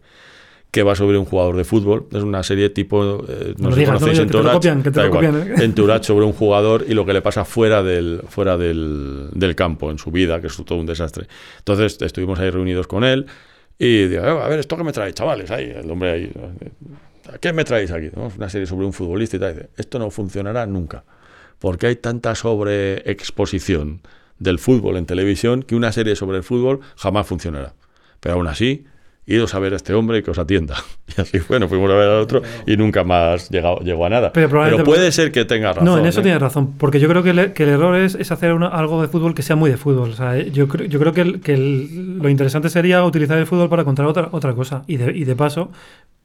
que 0.71 0.83
va 0.85 0.95
sobre 0.95 1.19
un 1.19 1.25
jugador 1.25 1.57
de 1.57 1.65
fútbol. 1.65 2.07
Es 2.13 2.23
una 2.23 2.43
serie 2.43 2.71
tipo, 2.71 3.25
eh, 3.29 3.55
No 3.59 3.73
sé 3.73 3.81
digas, 3.81 4.01
no 4.01 4.07
que 4.07 4.53
copian, 4.53 4.83
que 4.83 4.91
copian, 4.93 5.37
¿eh? 5.37 5.65
Entourage 5.65 6.05
sobre 6.05 6.25
un 6.25 6.33
jugador 6.33 6.85
y 6.89 6.95
lo 6.95 7.05
que 7.05 7.13
le 7.13 7.23
pasa 7.23 7.45
fuera 7.45 7.83
del, 7.83 8.23
fuera 8.29 8.57
del, 8.57 9.29
del 9.33 9.55
campo, 9.57 9.91
en 9.91 9.99
su 9.99 10.11
vida, 10.13 10.41
que 10.41 10.47
es 10.47 10.57
todo 10.65 10.79
un 10.79 10.87
desastre. 10.87 11.27
Entonces 11.59 12.01
estuvimos 12.03 12.39
ahí 12.39 12.51
reunidos 12.51 12.87
con 12.87 13.03
él 13.03 13.27
y 13.79 14.07
digo, 14.07 14.23
"Eh, 14.25 14.29
a 14.29 14.49
ver, 14.49 14.61
¿esto 14.61 14.77
qué 14.77 14.85
me 14.85 14.93
traéis, 14.93 15.15
chavales? 15.17 15.51
Ahí, 15.51 15.73
el 15.75 15.91
hombre 15.91 16.11
ahí, 16.13 16.33
¿qué 17.41 17.53
me 17.53 17.65
traéis 17.65 17.91
aquí? 17.91 18.09
¿No? 18.15 18.31
Una 18.37 18.49
serie 18.49 18.67
sobre 18.67 18.87
un 18.87 18.93
futbolista 18.93 19.37
y 19.37 19.41
tal. 19.41 19.55
Dice, 19.55 19.71
Esto 19.77 19.99
no 19.99 20.11
funcionará 20.11 20.67
nunca, 20.67 21.03
porque 21.59 21.89
hay 21.89 21.97
tanta 21.97 22.35
sobreexposición 23.05 24.01
del 24.39 24.59
fútbol 24.59 24.97
en 24.97 25.07
televisión 25.07 25.63
que 25.63 25.75
una 25.75 25.93
serie 25.93 26.17
sobre 26.17 26.39
el 26.39 26.43
fútbol 26.45 26.81
jamás 26.97 27.27
funcionará. 27.27 27.75
Pero 28.21 28.37
aún 28.37 28.47
así, 28.47 28.85
idos 29.35 29.55
a 29.55 29.59
ver 29.59 29.73
a 29.73 29.77
este 29.77 29.95
hombre 29.95 30.23
que 30.23 30.31
os 30.31 30.39
atienda. 30.39 30.77
Y 31.17 31.21
así 31.21 31.41
fue, 31.41 31.59
nos 31.59 31.69
fuimos 31.69 31.91
a 31.91 31.95
ver 31.95 32.09
al 32.09 32.21
otro 32.21 32.41
y 32.69 32.77
nunca 32.77 33.03
más 33.03 33.51
llegó, 33.51 33.81
llegó 33.81 34.07
a 34.07 34.09
nada. 34.09 34.33
Pero 34.33 34.49
puede 34.85 35.11
ser 35.11 35.33
que 35.33 35.45
tenga 35.45 35.73
razón. 35.73 35.85
No, 35.85 35.99
en 35.99 36.07
eso 36.07 36.21
¿eh? 36.21 36.23
tienes 36.23 36.41
razón, 36.41 36.75
porque 36.79 37.01
yo 37.01 37.09
creo 37.09 37.25
que, 37.25 37.31
el- 37.31 37.53
que 37.53 37.65
el 37.65 37.71
error 37.71 37.97
es, 37.97 38.15
es 38.15 38.31
hacer 38.31 38.53
una- 38.53 38.69
algo 38.69 39.03
de 39.03 39.09
fútbol 39.09 39.35
que 39.35 39.43
sea 39.43 39.57
muy 39.57 39.71
de 39.71 39.77
fútbol. 39.77 40.11
O 40.11 40.15
sea, 40.15 40.39
eh, 40.39 40.53
yo, 40.53 40.69
creo- 40.69 40.87
yo 40.87 41.01
creo 41.01 41.13
que, 41.13 41.21
el- 41.23 41.41
que 41.41 41.55
el- 41.55 42.19
lo 42.19 42.29
interesante 42.29 42.69
sería 42.69 43.03
utilizar 43.05 43.39
el 43.39 43.47
fútbol 43.47 43.69
para 43.69 43.83
contar 43.83 44.07
otra, 44.07 44.29
otra 44.31 44.55
cosa 44.55 44.85
y 44.87 44.99
de, 44.99 45.11
y 45.17 45.25
de 45.25 45.35
paso, 45.35 45.73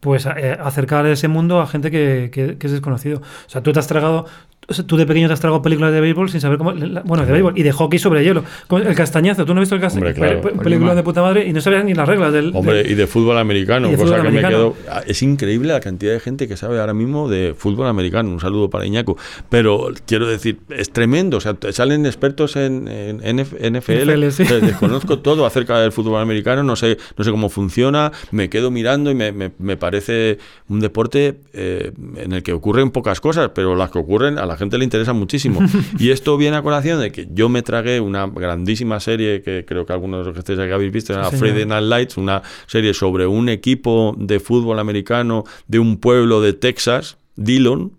pues 0.01 0.27
eh, 0.27 0.55
acercar 0.61 1.07
ese 1.07 1.27
mundo 1.27 1.61
a 1.61 1.65
gente 1.67 1.89
que, 1.89 2.29
que- 2.31 2.57
que 2.59 2.67
es 2.67 2.73
desconocido. 2.73 3.19
O 3.21 3.49
sea, 3.49 3.63
tú 3.63 3.71
te 3.73 3.79
has 3.79 3.87
tragado, 3.87 4.27
o 4.67 4.73
sea, 4.73 4.85
tú 4.85 4.97
de 4.97 5.05
pequeño 5.05 5.27
te 5.27 5.33
has 5.33 5.39
tragado 5.39 5.61
películas 5.61 5.91
de 5.93 6.01
béisbol 6.01 6.29
sin 6.29 6.41
saber 6.41 6.57
cómo, 6.57 6.71
la- 6.73 7.01
bueno, 7.01 7.25
de 7.25 7.31
béisbol 7.31 7.57
y 7.57 7.63
de 7.63 7.71
hockey 7.71 7.99
sobre 7.99 8.23
hielo. 8.23 8.43
El 8.71 8.95
castañazo, 8.95 9.45
tú 9.45 9.53
no 9.53 9.59
has 9.61 9.63
visto 9.63 9.75
el 9.75 9.81
castañazo, 9.81 10.13
claro. 10.15 10.41
película 10.41 10.95
de 10.95 11.03
puta 11.03 11.21
madre 11.21 11.47
y 11.47 11.53
no 11.53 11.61
sabías 11.61 11.83
ni 11.85 11.93
las 11.93 12.07
reglas 12.07 12.33
del... 12.33 12.51
Hombre, 12.55 12.77
del- 12.83 12.91
y 12.91 12.95
de 12.95 13.07
fútbol 13.07 13.37
americano, 13.37 13.87
de 13.89 13.95
cosa 13.97 14.07
fútbol 14.07 14.21
que 14.21 14.27
americano. 14.27 14.57
me 14.57 14.73
quedo. 14.83 14.91
ah, 14.91 15.03
Es 15.05 15.21
increíble 15.21 15.73
la 15.73 15.79
cantidad 15.79 16.13
de 16.13 16.19
gente 16.19 16.47
que 16.47 16.57
sabe 16.57 16.79
ahora 16.79 16.93
mismo 16.93 17.29
de 17.29 17.53
fútbol 17.57 17.87
americano. 17.87 18.29
Un 18.29 18.39
saludo 18.39 18.69
para 18.69 18.85
Iñaco. 18.85 19.17
Pero 19.49 19.89
quiero 20.07 20.27
decir, 20.27 20.59
es 20.69 20.89
tremendo. 20.91 21.37
O 21.37 21.41
sea, 21.41 21.55
salen 21.71 22.05
expertos 22.05 22.55
en, 22.55 22.87
en 22.87 23.17
NF 23.37 23.53
NFL. 23.53 24.11
NFL, 24.11 24.29
sí. 24.31 24.45
Sea, 24.45 24.59
Desconozco 24.59 25.19
todo 25.19 25.45
acerca 25.45 25.79
del 25.79 25.91
fútbol 25.91 26.21
americano. 26.21 26.63
No 26.63 26.75
sé, 26.75 26.97
no 27.17 27.23
sé 27.23 27.31
cómo 27.31 27.49
funciona. 27.49 28.11
Me 28.31 28.49
quedo 28.49 28.71
mirando 28.71 29.11
y 29.11 29.15
me, 29.15 29.31
me- 29.31 29.51
me 29.59 29.77
parece 29.77 30.37
un 30.69 30.79
deporte 30.79 31.39
eh, 31.53 31.91
en 32.17 32.31
el 32.33 32.43
que 32.43 32.53
ocurren 32.53 32.91
pocas 32.91 33.21
cosas, 33.21 33.51
pero 33.53 33.75
las 33.75 33.91
que 33.91 33.99
ocurren 33.99 34.37
a 34.37 34.45
la 34.55 34.59
gente 34.59 34.77
le 34.77 34.85
interesan 34.85 35.17
muchísimo. 35.17 35.59
y 35.99 36.11
esto 36.11 36.37
viene 36.37 36.55
a 36.55 36.61
colación 36.61 37.01
de 37.01 37.11
que 37.11 37.27
yo 37.29 37.49
me 37.49 37.61
tragué 37.61 37.99
una 37.99 38.25
grandísima 38.25 39.01
serie 39.01 39.41
que 39.41 39.65
creo 39.65 39.85
que 39.85 39.91
algunos 39.91 40.21
de 40.21 40.25
los 40.27 40.33
que 40.33 40.39
estáis 40.39 40.57
aquí 40.59 40.71
habéis 40.71 40.93
visto, 40.93 41.11
era 41.13 41.29
Sí. 41.29 41.35
Friday 41.37 41.65
Night 41.65 41.83
Lights, 41.83 42.17
una 42.17 42.41
serie 42.65 42.93
sobre 42.93 43.27
un 43.27 43.49
equipo 43.49 44.15
de 44.17 44.39
fútbol 44.39 44.79
americano 44.79 45.43
de 45.67 45.79
un 45.79 45.97
pueblo 45.97 46.39
de 46.39 46.53
Texas, 46.53 47.17
Dillon. 47.35 47.91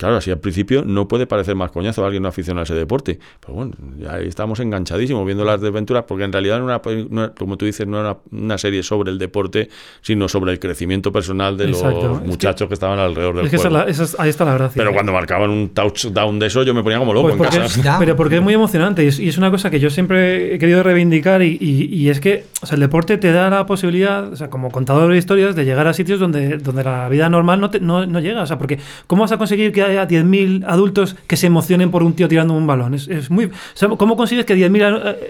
Claro, 0.00 0.16
así 0.16 0.30
al 0.30 0.38
principio 0.38 0.82
no 0.82 1.06
puede 1.08 1.26
parecer 1.26 1.54
más 1.54 1.70
coñazo 1.70 2.02
a 2.02 2.06
alguien 2.06 2.22
no 2.22 2.30
aficionado 2.30 2.60
a 2.60 2.64
ese 2.64 2.72
deporte. 2.74 3.18
Pero 3.38 3.52
bueno, 3.52 3.72
ya 3.98 4.14
ahí 4.14 4.26
estamos 4.28 4.58
enganchadísimos 4.60 5.26
viendo 5.26 5.44
las 5.44 5.60
desventuras, 5.60 6.04
porque 6.08 6.24
en 6.24 6.32
realidad, 6.32 6.58
no 6.58 6.70
era, 6.70 6.80
una- 6.82 7.04
no 7.10 7.24
era- 7.24 7.34
como 7.34 7.58
tú 7.58 7.66
dices, 7.66 7.86
no 7.86 8.00
era 8.00 8.16
una 8.32 8.56
serie 8.56 8.82
sobre 8.82 9.10
el 9.10 9.18
deporte, 9.18 9.68
sino 10.00 10.26
sobre 10.26 10.52
el 10.52 10.58
crecimiento 10.58 11.12
personal 11.12 11.58
de 11.58 11.66
Exacto. 11.66 12.02
los 12.08 12.16
Es 12.16 12.22
que- 12.22 12.28
muchachos 12.28 12.68
que, 12.68 12.72
estaban 12.74 12.98
alrededor 12.98 13.36
del 13.36 13.44
es 13.44 13.50
que 13.50 13.56
esa 13.56 13.68
es 13.68 13.72
juego. 13.72 13.84
la- 13.84 13.90
esa 13.90 14.04
es- 14.04 14.18
ahí 14.18 14.30
está 14.30 14.46
la 14.46 14.54
gracia. 14.54 14.80
Pero 14.82 14.94
cuando 14.94 15.12
marcaban 15.12 15.50
un 15.50 15.68
touchdown 15.68 16.38
de 16.38 16.46
eso, 16.46 16.62
yo 16.62 16.72
me 16.72 16.82
ponía 16.82 16.98
como 16.98 17.12
loco 17.12 17.36
Pues 17.36 17.54
en 17.54 17.60
casa. 17.82 17.96
Pero 17.98 18.16
porque 18.16 18.36
es 18.36 18.42
muy 18.42 18.54
emocionante 18.54 19.04
y 19.04 19.08
es, 19.08 19.18
y 19.20 19.28
es 19.28 19.36
una 19.36 19.50
cosa 19.50 19.68
que 19.68 19.80
yo 19.80 19.90
siempre 19.90 20.54
he 20.54 20.58
querido 20.58 20.82
reivindicar 20.82 21.42
y, 21.42 21.58
y- 21.60 21.94
y 21.94 22.08
es 22.08 22.20
que 22.20 22.44
o 22.62 22.66
sea, 22.66 22.76
el 22.76 22.80
deporte 22.80 23.18
te 23.18 23.32
da 23.32 23.50
la 23.50 23.66
posibilidad, 23.66 24.32
o 24.32 24.36
sea, 24.36 24.48
como 24.48 24.70
contador 24.70 25.12
de 25.12 25.18
historias, 25.18 25.54
de 25.56 25.64
llegar 25.66 25.86
a 25.86 25.92
sitios 25.92 26.20
donde, 26.20 26.56
donde 26.58 26.84
la 26.84 27.06
vida 27.10 27.28
normal 27.28 27.60
no, 27.60 27.68
te- 27.70 27.80
no, 27.80 28.06
no 28.06 28.20
llega. 28.20 28.40
O 28.42 28.46
sea, 28.46 28.56
porque 28.58 28.78
¿cómo 29.06 29.22
vas 29.22 29.32
a 29.32 29.36
conseguir 29.38 29.72
que 29.72 29.89
haya 29.90 30.08
10.000 30.08 30.64
adultos 30.66 31.16
que 31.26 31.36
se 31.36 31.46
emocionen 31.46 31.90
por 31.90 32.02
un 32.02 32.14
tío 32.14 32.28
tirando 32.28 32.54
un 32.54 32.66
balón? 32.66 32.94
Es, 32.94 33.08
es 33.08 33.30
muy, 33.30 33.46
o 33.46 33.50
sea, 33.74 33.88
¿Cómo 33.90 34.16
consigues 34.16 34.44
que 34.46 34.54
10.000 34.56 34.82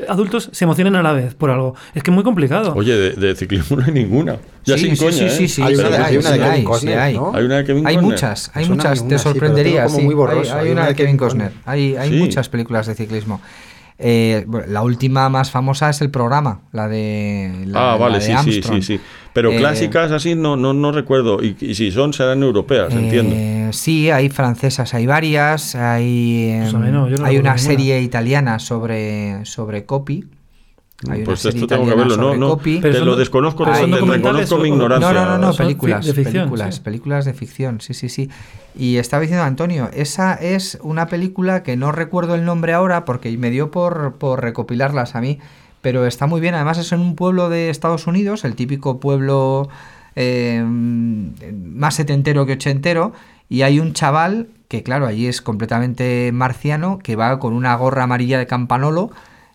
a- 0.08 0.12
adultos 0.12 0.48
se 0.52 0.64
emocionen 0.64 0.94
a 0.96 1.02
la 1.02 1.12
vez 1.12 1.34
por 1.34 1.50
algo? 1.50 1.74
Es 1.94 2.02
que 2.02 2.10
es 2.10 2.14
muy 2.14 2.24
complicado. 2.24 2.72
Oye, 2.76 2.96
de, 2.96 3.10
de 3.12 3.34
ciclismo 3.36 3.76
no 3.78 3.84
hay 3.84 3.92
ninguna. 3.92 4.36
Ya 4.64 4.76
Sí, 4.76 4.84
sin 4.86 4.96
sí, 4.96 5.04
coña, 5.04 5.16
sí, 5.16 5.24
¿eh? 5.24 5.30
sí, 5.30 5.48
sí, 5.48 5.62
Hay 5.62 5.74
una 5.74 5.88
de- 5.88 5.96
hay, 5.96 6.02
hay 6.04 6.16
una 6.18 6.30
de 6.30 6.38
Kevin 6.38 6.52
hay, 6.52 6.64
Costner, 6.64 6.98
hay. 6.98 7.14
¿no? 7.14 7.32
Hay 7.34 7.44
una 7.44 7.56
de 7.56 7.64
Kevin 7.64 7.86
Hay 7.86 7.94
Costner. 7.94 8.12
muchas, 8.12 8.50
hay 8.54 8.68
muchas, 8.68 9.00
una, 9.00 9.08
te 9.08 9.18
sorprendería. 9.18 9.84
como 9.86 10.00
muy 10.00 10.14
borroso. 10.14 10.54
Hay, 10.54 10.66
hay 10.66 10.72
una 10.72 10.86
de 10.86 10.94
Kevin 10.94 11.16
Costner, 11.16 11.52
hay, 11.64 11.96
hay 11.96 12.10
Sí. 12.10 12.16
muchas 12.16 12.48
películas 12.48 12.86
de 12.86 12.94
ciclismo. 12.94 13.40
Eh, 14.02 14.46
la 14.68 14.80
última 14.82 15.28
más 15.28 15.50
famosa 15.50 15.90
es 15.90 16.00
el 16.00 16.10
programa, 16.10 16.62
la 16.72 16.88
de. 16.88 17.64
La, 17.66 17.92
ah, 17.92 17.96
vale, 17.96 18.12
la 18.12 18.18
de 18.18 18.24
sí, 18.24 18.30
sí, 18.32 18.32
Armstrong. 18.38 18.82
sí, 18.82 18.96
sí. 18.96 19.00
Pero 19.32 19.52
Eh, 19.52 19.56
clásicas 19.56 20.10
así 20.12 20.34
no, 20.34 20.56
no, 20.56 20.72
no 20.74 20.92
recuerdo. 20.92 21.42
Y, 21.42 21.56
y 21.60 21.74
si 21.74 21.90
son, 21.92 22.12
serán 22.12 22.42
europeas, 22.42 22.96
entiendo. 22.96 23.36
Eh, 23.36 23.70
sí, 23.72 24.10
hay 24.10 24.28
francesas, 24.28 24.92
hay 24.94 25.06
varias. 25.06 25.74
Hay, 25.74 26.56
Pues 26.58 26.74
a 26.74 26.78
mí 26.78 26.90
no, 26.90 27.08
yo 27.08 27.18
no 27.18 27.26
hay 27.26 27.38
una 27.38 27.54
ninguna. 27.54 27.58
serie 27.58 28.00
italiana 28.02 28.58
sobre, 28.58 29.44
sobre 29.44 29.84
copy. 29.86 30.26
Hay 31.08 31.24
una 31.24 31.24
Pues 31.24 31.40
serie 31.40 31.60
esto 31.60 31.66
tengo 31.66 31.86
que 31.86 31.94
italiana 31.94 31.94
verlo, 31.94 32.16
no, 32.16 32.22
sobre 32.24 32.38
no. 32.38 32.48
copy. 32.50 32.78
Pero 32.80 32.92
Te 32.92 32.98
son 32.98 33.08
lo 33.08 33.16
desconozco, 33.16 33.64
¿son 33.74 33.90
te 33.90 33.96
documentales 33.96 34.48
reconozco 34.48 34.58
mi 34.58 34.68
ignorancia. 34.68 35.12
No, 35.12 35.24
no, 35.24 35.38
no, 35.38 35.54
películas, 35.54 36.04
de 36.04 36.12
ficción, 36.14 36.32
películas, 36.32 36.74
sí. 36.76 36.80
películas 36.82 37.24
de 37.24 37.34
ficción, 37.34 37.80
sí, 37.80 37.94
sí, 37.94 38.08
sí. 38.08 38.28
Y 38.74 38.96
estaba 38.96 39.20
diciendo 39.22 39.44
Antonio, 39.44 39.90
esa 39.94 40.34
es 40.34 40.78
una 40.82 41.06
película 41.06 41.62
que 41.62 41.76
no 41.76 41.92
recuerdo 41.92 42.34
el 42.34 42.44
nombre 42.44 42.72
ahora 42.74 43.04
porque 43.04 43.36
me 43.38 43.50
dio 43.50 43.70
por, 43.70 44.16
por 44.18 44.42
recopilarlas 44.42 45.14
a 45.16 45.20
mí, 45.20 45.38
pero 45.80 46.06
está 46.06 46.26
muy 46.26 46.40
bien. 46.40 46.54
Además 46.54 46.78
es 46.78 46.92
en 46.92 47.00
un 47.00 47.16
pueblo 47.16 47.48
de 47.48 47.70
Estados 47.70 48.06
Unidos, 48.06 48.44
el 48.44 48.54
típico 48.54 49.00
pueblo 49.00 49.68
eh, 50.16 50.62
más 50.64 51.94
setentero 51.94 52.46
que 52.46 52.54
ochentero, 52.54 53.12
y 53.48 53.62
hay 53.62 53.80
un 53.80 53.92
chaval 53.92 54.48
que, 54.68 54.82
claro, 54.82 55.06
allí 55.06 55.26
es 55.26 55.42
completamente 55.42 56.30
marciano, 56.32 56.98
que 56.98 57.16
va 57.16 57.38
con 57.38 57.52
una 57.52 57.74
gorra 57.74 58.04
amarilla 58.04 58.38
de 58.38 58.46
campanolo 58.46 59.10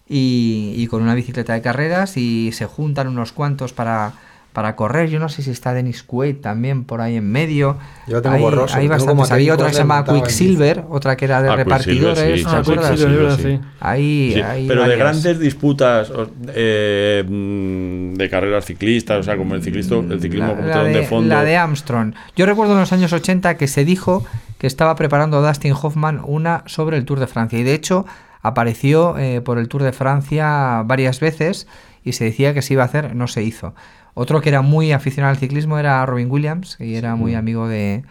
y, 0.08 0.74
y 0.76 0.88
con 0.88 1.02
una 1.02 1.16
bicicleta 1.16 1.54
de 1.54 1.62
carreras 1.62 2.18
y 2.18 2.52
se 2.52 2.66
juntan 2.66 3.08
unos 3.08 3.32
cuantos 3.32 3.72
para, 3.74 4.14
para 4.56 4.76
correr. 4.76 5.10
Yo 5.10 5.20
no 5.20 5.30
sé 5.30 5.44
si 5.44 5.52
está 5.52 5.74
Dennis 5.74 6.02
Quaid 6.02 6.38
también 6.38 6.86
por 6.86 7.02
ahí 7.02 7.18
en 7.18 7.32
medio. 7.32 7.78
Yo 8.08 8.22
tengo 8.24 8.36
hay, 8.38 8.42
borroso, 8.42 8.76
hay 8.76 8.88
lo 8.88 8.96
tengo 8.96 9.06
como. 9.12 9.26
Había 9.26 9.54
otra 9.54 9.68
que 9.68 9.74
se 9.74 9.80
Costner 9.80 9.84
llama 9.84 9.96
montado 9.98 10.18
en 10.18 10.24
Quicksilver, 10.24 10.84
otra 10.90 11.16
que 11.18 11.26
era 11.26 11.42
de 11.44 11.50
Ah, 11.50 11.56
repartidores. 11.58 12.40
sí, 12.40 12.44
¿te 12.46 12.50
Ah, 12.50 12.64
sí, 12.64 12.72
acuerdas? 12.72 12.90
Quicksilver, 12.92 12.98
sí, 12.98 13.04
es 13.16 13.22
verdad, 13.22 13.38
sí. 13.38 13.44
sí. 13.64 13.70
Ahí, 13.82 14.32
Sí, 14.34 14.42
ahí 14.42 14.68
pero 14.68 14.88
de 14.88 14.96
grandes 14.98 15.40
disputas 15.40 16.10
o- 16.10 16.32
eh, 16.54 17.24
mm, 17.28 18.14
de 18.16 18.30
carreras 18.30 18.66
ciclistas, 18.66 19.20
o 19.20 19.24
sea, 19.24 19.38
como 19.38 19.56
el 19.56 19.62
ciclismo, 19.62 20.00
el 20.10 20.22
ciclismo 20.22 20.48
La, 20.48 20.56
como 20.56 20.68
la 20.68 20.84
de, 20.84 20.94
de 20.94 21.04
fondo. 21.04 21.36
la 21.36 21.44
de 21.44 21.58
Armstrong. 21.58 22.14
Yo 22.36 22.46
recuerdo 22.46 22.74
en 22.74 22.80
los 22.80 22.94
años 22.94 23.12
80 23.14 23.58
que 23.58 23.68
se 23.68 23.84
dijo 23.86 24.26
que 24.58 24.68
estaba 24.68 24.96
preparando 24.96 25.42
Dustin 25.46 25.74
Hoffman 25.74 26.22
una 26.26 26.64
sobre 26.66 26.98
el 26.98 27.04
Tour 27.06 27.20
de 27.20 27.28
Francia. 27.28 27.60
Y 27.60 27.64
de 27.64 27.74
hecho 27.74 28.06
apareció 28.42 29.18
eh, 29.18 29.42
por 29.42 29.58
el 29.58 29.68
Tour 29.68 29.84
de 29.84 29.92
Francia 29.92 30.82
varias 30.86 31.20
veces 31.20 31.68
y 32.04 32.14
se 32.14 32.26
decía 32.26 32.54
que 32.54 32.62
se 32.62 32.74
iba 32.74 32.84
a 32.84 32.86
hacer, 32.86 33.16
no 33.16 33.28
se 33.28 33.44
hizo. 33.44 33.74
Otro 34.16 34.42
que 34.42 34.50
era 34.50 34.62
muy 34.62 34.94
aficionado 34.94 35.32
al 35.32 35.38
ciclismo 35.38 35.78
era 35.78 36.06
Robin 36.06 36.32
Williams 36.32 36.78
y 36.80 36.96
era 36.96 37.16
muy 37.16 37.36
amigo 37.36 37.68
de, 37.68 38.04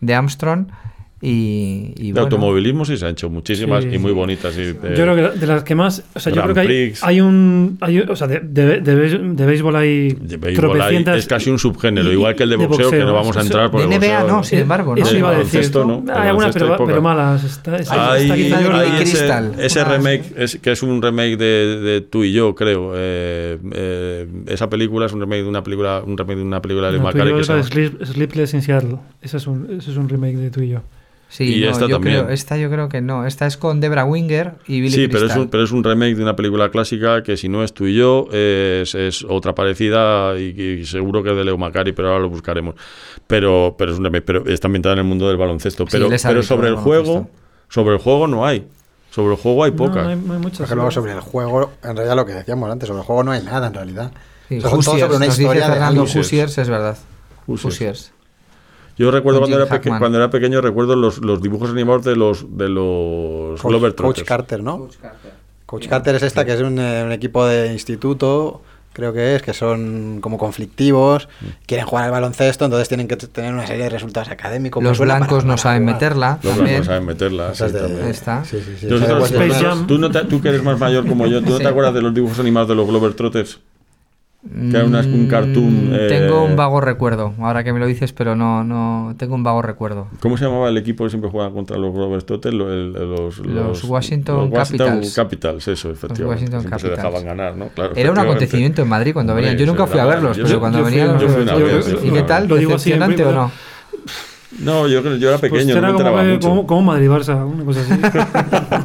de 0.00 0.14
Armstrong. 0.14 0.68
Y, 1.22 1.92
y 1.98 2.06
de 2.06 2.12
bueno, 2.12 2.20
automovilismo 2.22 2.86
sí 2.86 2.96
se 2.96 3.04
han 3.04 3.10
hecho 3.12 3.28
muchísimas 3.28 3.84
Sí, 3.84 3.90
y 3.92 3.98
muy 3.98 4.12
bonitas. 4.12 4.56
y 4.56 4.72
de- 4.72 4.96
Yo 4.96 5.04
creo 5.04 5.14
que 5.32 5.38
de 5.38 5.46
las 5.46 5.64
que 5.64 5.74
más. 5.74 6.02
O 6.14 6.18
sea, 6.18 6.32
yo 6.32 6.36
Grand 6.40 6.52
creo 6.54 6.66
que 6.66 6.72
hay, 6.72 6.92
hay 7.02 7.20
un. 7.20 7.76
Hay, 7.82 7.98
o 7.98 8.16
sea, 8.16 8.26
de, 8.26 8.40
de, 8.40 8.80
de, 8.80 8.96
béis- 8.96 9.34
de 9.36 9.44
béisbol 9.46 9.76
hay. 9.76 10.08
de 10.18 10.36
béisbol 10.38 10.80
hay- 10.80 11.04
es 11.18 11.26
casi 11.26 11.50
un 11.50 11.58
subgénero, 11.58 12.08
y- 12.08 12.12
igual 12.14 12.34
que 12.34 12.44
el 12.44 12.48
de 12.48 12.56
de 12.56 12.66
boxeo, 12.66 12.90
que 12.90 12.96
boxeo. 12.96 13.06
no 13.06 13.12
vamos 13.12 13.36
a 13.36 13.42
entrar 13.42 13.70
por 13.70 13.80
de 13.80 13.86
el 13.94 14.00
NBA 14.00 14.20
boxeo. 14.20 14.36
no, 14.38 14.44
sin 14.44 14.58
embargo, 14.60 14.96
¿no? 14.96 15.02
Eso 15.02 15.14
iba 15.16 15.28
a 15.28 15.32
decir. 15.32 15.44
baloncesto 15.60 15.84
no, 15.84 16.04
Hay 16.14 16.28
algunas, 16.28 16.54
pero, 16.54 16.76
pero 16.86 17.02
malas. 17.02 17.44
Está, 17.44 17.76
está, 17.76 18.12
Hay, 18.14 18.22
está 18.42 18.62
yo 18.62 18.74
hay 18.74 19.02
ese, 19.02 19.28
ese 19.58 19.84
remake, 19.84 20.24
es, 20.38 20.56
que 20.56 20.72
es 20.72 20.82
un 20.82 21.02
remake 21.02 21.36
de, 21.36 21.80
de 21.80 22.00
tú 22.00 22.24
y 22.24 22.32
yo, 22.32 22.54
creo. 22.54 22.92
eh, 22.96 23.58
eh, 23.72 24.26
esa 24.46 24.70
película 24.70 25.04
es 25.04 25.12
un 25.12 25.20
remake 25.20 25.42
de 25.42 25.48
una 25.50 25.62
película, 25.62 26.02
un 26.02 26.16
remake 26.16 26.36
de 26.38 26.42
una 26.44 26.62
película 26.62 26.90
de 26.90 26.98
No, 26.98 27.12
yo 27.12 27.36
que 27.36 27.84
es 28.00 28.08
Sleepless 28.08 28.54
in 28.54 28.62
Seattle. 28.62 28.96
Ese 29.20 29.36
es, 29.36 29.46
un, 29.46 29.66
ese 29.78 29.90
es 29.90 29.96
un 29.98 30.08
remake 30.08 30.36
de 30.38 30.50
tú 30.50 30.62
y 30.62 30.70
yo. 30.70 30.80
Sí, 31.32 31.58
Y 31.58 31.60
no, 31.64 31.70
esta 31.70 31.86
yo 31.86 31.94
también. 31.96 32.24
creo, 32.24 32.28
esta 32.34 32.56
yo 32.56 32.68
creo 32.70 32.88
que 32.88 33.00
no. 33.00 33.24
Esta 33.24 33.46
es 33.46 33.56
con 33.56 33.80
Debra 33.80 34.04
Winger 34.04 34.54
y 34.66 34.80
Billy 34.80 34.90
Sí, 34.94 35.06
pero 35.06 35.18
es, 35.18 35.22
Crystal. 35.26 35.42
un, 35.42 35.48
pero 35.48 35.62
es 35.62 35.70
un 35.70 35.84
remake 35.84 36.16
de 36.16 36.22
una 36.24 36.34
película 36.34 36.70
clásica 36.72 37.22
que 37.22 37.36
si 37.36 37.48
no 37.48 37.62
es 37.62 37.72
tú 37.72 37.86
y 37.86 37.94
yo, 37.94 38.26
es, 38.32 38.96
es 38.96 39.24
otra 39.28 39.54
parecida 39.54 40.36
y, 40.36 40.60
y 40.60 40.84
seguro 40.86 41.22
que 41.22 41.30
es 41.30 41.36
de 41.36 41.44
Leo 41.44 41.56
Macari, 41.56 41.92
pero 41.92 42.08
ahora 42.08 42.20
lo 42.22 42.30
buscaremos. 42.30 42.74
Pero, 43.28 43.76
pero 43.78 43.92
es 43.92 43.98
un 43.98 44.04
remake, 44.04 44.24
pero 44.24 44.44
está 44.48 44.66
ambientada 44.66 44.94
en 44.94 44.98
el 44.98 45.04
mundo 45.04 45.28
del 45.28 45.36
baloncesto. 45.36 45.84
Pero, 45.86 46.08
pero 46.22 46.42
sobre 46.42 46.68
el 46.68 46.74
juego, 46.74 47.30
sobre 47.68 47.94
el 47.94 48.00
juego 48.00 48.26
no 48.26 48.44
hay. 48.44 48.66
Sobre 49.12 49.34
el 49.34 49.40
juego 49.40 49.62
hay 49.64 49.70
pocas. 49.70 50.02
no 50.04 50.08
hay, 50.10 50.16
no 50.16 50.32
hay 50.34 50.38
muchas. 50.40 50.58
Por 50.58 50.64
ejemplo, 50.66 50.76
luego 50.82 50.90
sobre 50.90 51.12
el 51.12 51.20
juego, 51.20 51.70
en 51.84 51.94
realidad 51.96 52.16
lo 52.16 52.26
que 52.26 52.32
decíamos 52.34 52.68
antes, 52.70 52.88
sobre 52.88 53.00
el 53.00 53.06
juego 53.06 53.22
no 53.22 53.30
hay 53.30 53.42
nada 53.44 53.68
en 53.68 53.74
realidad. 53.74 54.10
Sí, 54.48 54.58
O 54.58 54.60
sea, 54.62 54.70
Hoosiers, 54.70 55.00
sobre 55.00 55.16
una 55.16 55.26
historia 55.26 55.66
de 55.66 55.72
Fernando. 55.72 56.02
Hoosiers, 56.02 56.58
es 56.58 56.68
verdad. 56.68 56.98
Hoosiers. 57.46 57.64
Hoosiers. 57.64 58.12
Yo 59.00 59.10
recuerdo 59.10 59.40
cuando 59.40 59.56
era, 59.56 59.66
peque- 59.66 59.88
cuando 59.98 60.18
era 60.18 60.28
pequeño, 60.30 60.60
recuerdo 60.60 60.94
los, 60.94 61.18
los 61.24 61.40
dibujos 61.40 61.70
animados 61.70 62.04
de 62.04 62.16
los, 62.16 62.44
de 62.56 62.68
los 62.68 63.60
Coach, 63.60 63.70
Glover 63.70 63.94
Coach 63.94 64.22
Carter, 64.24 64.62
¿no? 64.62 64.78
Coach 64.78 64.96
Carter. 65.00 65.32
Coach 65.66 65.88
Carter 65.88 66.14
es 66.16 66.22
esta, 66.22 66.44
que 66.44 66.52
es 66.52 66.60
un, 66.60 66.78
eh, 66.78 67.02
un 67.04 67.12
equipo 67.12 67.46
de 67.46 67.72
instituto, 67.72 68.60
creo 68.92 69.12
que 69.12 69.36
es, 69.36 69.42
que 69.42 69.54
son 69.54 70.18
como 70.20 70.36
conflictivos, 70.36 71.28
Mm. 71.40 71.46
quieren 71.64 71.86
jugar 71.86 72.04
al 72.04 72.10
baloncesto, 72.10 72.64
entonces 72.66 72.88
tienen 72.88 73.08
que 73.08 73.16
tener 73.16 73.54
una 73.54 73.66
serie 73.66 73.84
de 73.84 73.88
resultados 73.90 74.28
académicos. 74.28 74.82
Los 74.82 74.98
blancos 74.98 75.44
no 75.44 75.56
saben 75.56 75.84
meterla. 75.84 76.38
Los 76.42 76.58
blancos 76.58 76.86
saben 76.86 77.06
meterla. 77.06 77.52
Tú, 79.86 80.40
que 80.42 80.48
eres 80.48 80.62
más 80.62 80.78
mayor 80.78 81.06
como 81.06 81.26
yo, 81.26 81.40
¿tú 81.42 81.50
no 81.50 81.56
Sí. 81.56 81.62
te 81.62 81.68
acuerdas 81.68 81.94
de 81.94 82.02
los 82.02 82.12
dibujos 82.14 82.38
animados 82.38 82.68
de 82.68 82.74
los 82.74 82.86
Glover 82.86 83.14
Trotters? 83.14 83.60
Que 84.42 84.74
era 84.74 84.86
una- 84.86 85.00
un 85.00 85.26
cartoon, 85.26 85.90
Mm, 85.90 85.94
eh, 85.94 86.06
Tengo 86.08 86.42
un 86.44 86.56
vago 86.56 86.80
recuerdo, 86.80 87.34
ahora 87.40 87.62
que 87.62 87.74
me 87.74 87.78
lo 87.78 87.86
dices, 87.86 88.14
pero 88.14 88.34
no, 88.36 88.64
no, 88.64 89.14
tengo 89.18 89.34
un 89.34 89.42
vago 89.42 89.60
recuerdo. 89.60 90.08
¿Cómo 90.20 90.38
se 90.38 90.46
llamaba 90.46 90.70
el 90.70 90.78
equipo 90.78 91.04
que 91.04 91.10
siempre 91.10 91.30
jugaba 91.30 91.52
contra 91.52 91.76
los 91.76 91.92
Glover 91.92 92.22
Trotters? 92.22 92.54
Lo- 92.54 92.72
el- 92.72 92.96
el- 92.96 93.10
Los, 93.10 93.38
Los 93.40 93.84
Washington 93.84 94.50
Capitals. 94.50 95.14
Capitals, 95.14 95.68
eso, 95.68 95.90
efectivamente. 95.90 96.24
Washington 96.24 96.60
siempre 96.62 96.78
se 96.80 96.88
Capitals. 96.88 97.12
dejaban 97.14 97.24
ganar, 97.36 97.54
¿no? 97.56 97.68
Claro, 97.68 97.92
Era 97.94 98.10
un 98.12 98.18
acontecimiento 98.18 98.80
en 98.80 98.88
Madrid 98.88 99.12
cuando 99.12 99.34
venían. 99.34 99.58
Yo 99.58 99.66
nunca 99.66 99.86
fui 99.86 100.00
a 100.00 100.06
verlos, 100.06 100.22
maravilloso. 100.38 100.48
pero 100.48 100.60
cuando 100.60 100.78
Yo 100.78 100.84
fui- 100.84 100.94
venían. 100.94 101.18
yo 101.18 101.26
los- 101.26 101.32
fui 101.34 101.44
yo- 101.44 101.58
vez, 101.76 101.86
yo 101.90 101.96
fui 101.98 102.08
¿Y 102.08 102.12
qué 102.12 102.22
tal? 102.22 102.48
Lo 102.48 102.56
digo 102.56 102.74
así 102.76 102.92
en 102.92 103.00
¿Decepcionante 103.00 103.38
o 103.38 103.42
no? 103.42 103.52
No, 104.58 104.88
yo, 104.88 105.00
yo 105.16 105.28
era 105.28 105.38
Pues 105.38 105.52
pequeño, 105.52 105.74
no 105.74 105.78
era 105.78 105.92
me 105.92 105.94
como, 106.02 106.16
que- 106.16 106.24
mucho. 106.32 106.48
como, 106.48 106.66
como 106.66 106.82
Madrid-Barça, 106.92 107.46
una 107.46 107.64
cosa 107.64 107.80
así. 107.82 107.92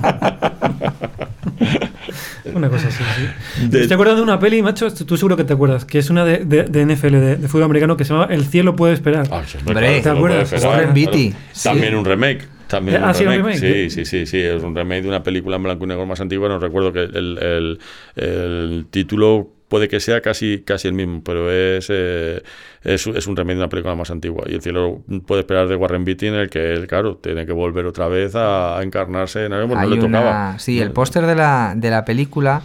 una 2.56 2.70
cosa 2.70 2.88
así, 2.88 3.04
sí. 3.04 3.66
De- 3.70 3.88
¿Te 3.88 3.94
acuerdas 3.94 4.18
de 4.18 4.24
una 4.24 4.40
peli, 4.40 4.62
macho? 4.62 4.92
Tú 4.94 5.18
seguro 5.18 5.38
que 5.38 5.44
te 5.44 5.54
acuerdas, 5.54 5.86
que 5.86 6.00
es 6.00 6.10
una 6.10 6.24
de, 6.26 6.46
de, 6.46 6.64
de 6.64 6.86
NFL, 6.96 7.12
de, 7.12 7.36
de 7.38 7.48
fútbol 7.48 7.64
americano, 7.66 7.98
que 7.98 8.06
se 8.06 8.14
llama 8.14 8.28
El 8.30 8.46
cielo 8.46 8.76
puede 8.76 8.94
esperar. 8.94 9.28
Ah, 9.32 9.44
sí, 9.46 9.58
Hombre, 9.66 10.02
¿te 10.02 10.10
acuerdas? 10.10 10.52
esperar, 10.52 10.78
claro. 10.80 10.94
Beatty, 10.94 11.34
sí. 11.52 11.64
También 11.64 11.96
un 11.96 12.06
remake. 12.06 12.48
También 12.68 13.04
Ah, 13.04 13.10
un 13.10 13.14
sí, 13.16 13.26
un 13.26 13.32
remake. 13.34 13.60
remake. 13.60 13.90
Sí, 13.92 14.06
sí, 14.06 14.06
sí, 14.06 14.26
sí, 14.26 14.40
es 14.40 14.64
un 14.64 14.76
remake 14.76 15.04
de 15.04 15.08
una 15.10 15.22
película 15.22 15.58
en 15.58 15.64
blanco 15.64 15.84
y 15.86 15.88
negro 15.88 16.06
más 16.08 16.20
antigua. 16.20 16.50
No 16.50 16.58
recuerdo 16.60 16.92
que 16.92 17.04
el, 17.04 17.38
el- 17.38 17.80
el 18.16 18.86
título 18.90 19.50
puede 19.76 19.90
que 19.90 20.00
sea 20.00 20.22
casi, 20.22 20.62
casi 20.66 20.88
el 20.88 20.94
mismo, 20.94 21.22
pero 21.24 21.52
es, 21.52 21.88
eh, 21.90 22.42
es, 22.84 23.06
es 23.08 23.28
un 23.28 23.36
remake 23.36 23.56
de 23.56 23.60
una 23.62 23.70
película 23.70 23.94
más 23.96 24.10
antigua. 24.10 24.44
Y 24.48 24.54
el 24.54 24.62
cielo 24.62 25.02
puede 25.28 25.42
esperar 25.42 25.68
de 25.68 25.76
Warren 25.76 26.06
Beatty 26.06 26.28
en 26.28 26.36
el 26.36 26.50
que 26.50 26.72
él, 26.74 26.88
claro, 26.88 27.18
tiene 27.18 27.46
que 27.46 27.52
volver 27.52 27.86
otra 27.86 28.08
vez 28.08 28.36
a, 28.36 28.78
a 28.80 28.84
encarnarse 28.84 29.46
en 29.46 29.52
algo, 29.54 29.76
no 29.76 29.82
le 29.86 30.00
una- 30.00 30.20
tocaba. 30.20 30.60
Sí, 30.60 30.80
el 30.82 30.90
No- 30.90 30.94
póster 30.94 31.26
de 31.26 31.36
la, 31.36 31.74
de 31.76 31.90
la 31.90 32.06
película 32.06 32.62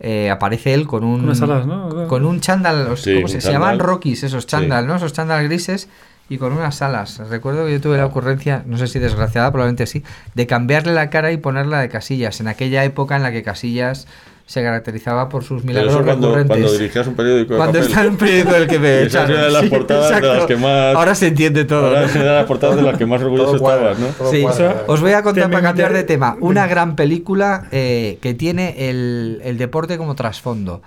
eh, 0.00 0.30
aparece 0.30 0.74
él 0.74 0.86
con 0.86 1.04
un. 1.04 1.22
Unas 1.24 1.40
alas, 1.42 1.66
¿no? 1.66 2.06
Con 2.08 2.24
un 2.24 2.40
chándal. 2.40 2.84
los- 2.88 3.02
Sí, 3.02 3.14
¿cómo 3.14 3.26
un 3.26 3.40
se, 3.40 3.52
llaman 3.52 3.78
Rockies, 3.78 4.24
esos 4.24 4.42
Sí. 4.44 4.48
chándal, 4.48 4.86
¿no? 4.86 4.96
Esos 4.96 5.12
chándal 5.12 5.44
grises. 5.44 5.88
Y 6.30 6.36
con 6.36 6.52
unas 6.52 6.82
alas. 6.82 7.22
Recuerdo 7.30 7.64
que 7.64 7.72
yo 7.72 7.80
tuve 7.80 7.96
la 7.96 8.04
ocurrencia, 8.04 8.62
no 8.66 8.76
sé 8.76 8.86
si 8.86 8.98
desgraciada, 8.98 9.50
probablemente 9.50 9.86
sí, 9.86 10.02
de 10.34 10.46
cambiarle 10.46 10.92
la 10.92 11.08
cara 11.08 11.32
y 11.32 11.38
ponerla 11.38 11.80
de 11.80 11.88
Casillas. 11.88 12.40
En 12.40 12.48
aquella 12.48 12.84
época 12.84 13.16
en 13.16 13.22
la 13.22 13.32
que 13.32 13.42
Casillas 13.42 14.06
se 14.48 14.62
caracterizaba 14.62 15.28
por 15.28 15.44
sus 15.44 15.60
Pero 15.60 15.66
milagros 15.68 15.92
eso 15.94 16.04
cuando, 16.04 16.28
recurrentes. 16.28 16.56
cuando 16.56 16.72
dirigías 16.78 17.06
un 17.06 17.14
periódico 17.14 17.52
de 17.52 17.56
Cuando 17.58 17.72
papel. 17.74 17.88
está 17.90 18.02
en 18.04 18.10
un 18.10 18.16
periódico 18.16 18.52
del 18.54 18.66
que 18.66 18.78
me 18.78 19.02
echaron. 19.02 19.30
era 19.30 19.44
de 19.44 19.50
las 19.50 19.62
Sí, 19.62 19.68
portadas 19.68 20.20
de 20.22 20.26
las 20.26 20.46
que 20.46 20.56
más- 20.56 20.96
Ahora 20.96 21.14
se 21.14 21.26
entiende 21.26 21.64
todo. 21.66 21.86
Ahora 21.86 22.06
de 22.06 22.24
las 22.24 22.46
portadas 22.46 22.76
de 22.76 22.82
las 22.82 22.96
que 22.96 23.04
más 23.04 23.20
orgulloso 23.22 23.56
estabas, 23.56 23.98
¿no? 23.98 24.06
Sí, 24.30 24.44
os 24.86 25.00
voy 25.02 25.12
a 25.12 25.22
contar 25.22 25.50
para 25.50 25.62
cambiar 25.62 25.92
de 25.92 26.02
tema. 26.02 26.36
Una 26.40 26.66
gran 26.66 26.96
película 26.96 27.68
eh, 27.72 28.18
que 28.22 28.32
tiene 28.32 28.88
el, 28.88 29.40
el 29.44 29.58
deporte 29.58 29.98
como 29.98 30.14
trasfondo. 30.14 30.80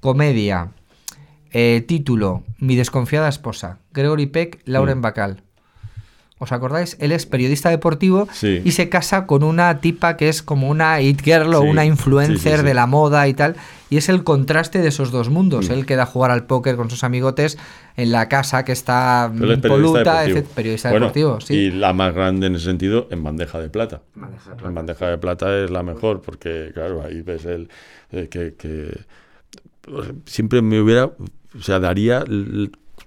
Comedia. 0.00 0.70
Eh, 1.52 1.84
título: 1.86 2.44
Mi 2.58 2.76
desconfiada 2.76 3.28
esposa. 3.28 3.78
Gregory 3.92 4.24
Peck, 4.26 4.60
Lauren 4.64 4.98
Mm. 4.98 5.02
Bacall. 5.02 5.42
¿Os 6.42 6.50
acordáis? 6.50 6.96
Él 6.98 7.12
es 7.12 7.24
periodista 7.24 7.70
deportivo 7.70 8.26
Sí. 8.32 8.62
y 8.64 8.72
se 8.72 8.88
casa 8.88 9.26
con 9.26 9.44
una 9.44 9.78
tipa 9.78 10.16
que 10.16 10.28
es 10.28 10.42
como 10.42 10.68
una 10.68 11.00
it 11.00 11.22
girl 11.22 11.54
o 11.54 11.62
Sí, 11.62 11.68
una 11.68 11.84
influencer 11.84 12.58
sí, 12.58 12.64
de 12.64 12.74
la 12.74 12.88
moda 12.88 13.28
y 13.28 13.34
tal. 13.34 13.54
Y 13.90 13.96
es 13.96 14.08
el 14.08 14.24
contraste 14.24 14.80
de 14.80 14.88
esos 14.88 15.12
dos 15.12 15.28
mundos. 15.28 15.68
Mm. 15.68 15.72
Él 15.72 15.86
queda 15.86 16.02
a 16.02 16.06
jugar 16.06 16.32
al 16.32 16.46
póker 16.46 16.74
con 16.74 16.90
sus 16.90 17.04
amigotes 17.04 17.58
en 17.96 18.10
la 18.10 18.28
casa 18.28 18.64
que 18.64 18.72
está 18.72 19.30
es 19.32 19.58
poluta, 19.60 20.22
deportivo. 20.22 20.48
Periodista 20.52 20.90
Bueno, 20.90 21.12
deportivo. 21.12 21.38
Y 21.48 21.70
la 21.70 21.92
más 21.92 22.12
grande 22.12 22.48
en 22.48 22.56
ese 22.56 22.64
sentido, 22.64 23.06
en 23.12 23.22
bandeja 23.22 23.60
de 23.60 23.68
plata. 23.68 24.02
En 24.64 24.74
bandeja 24.74 25.10
de 25.10 25.18
plata 25.18 25.56
es 25.62 25.70
la 25.70 25.84
mejor, 25.84 26.22
porque, 26.22 26.72
claro, 26.74 27.04
ahí 27.04 27.22
ves 27.22 27.44
el 27.44 27.68
eh, 28.10 28.26
que, 28.28 28.54
que, 28.54 28.98
pues, 29.82 30.08
siempre 30.26 30.60
me 30.60 30.80
hubiera, 30.80 31.04
o 31.04 31.62
sea, 31.62 31.78
daría 31.78 32.24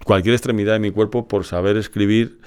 cualquier 0.06 0.36
extremidad 0.36 0.72
de 0.72 0.80
mi 0.80 0.92
cuerpo 0.92 1.28
por 1.28 1.44
saber 1.44 1.76
escribir 1.76 2.40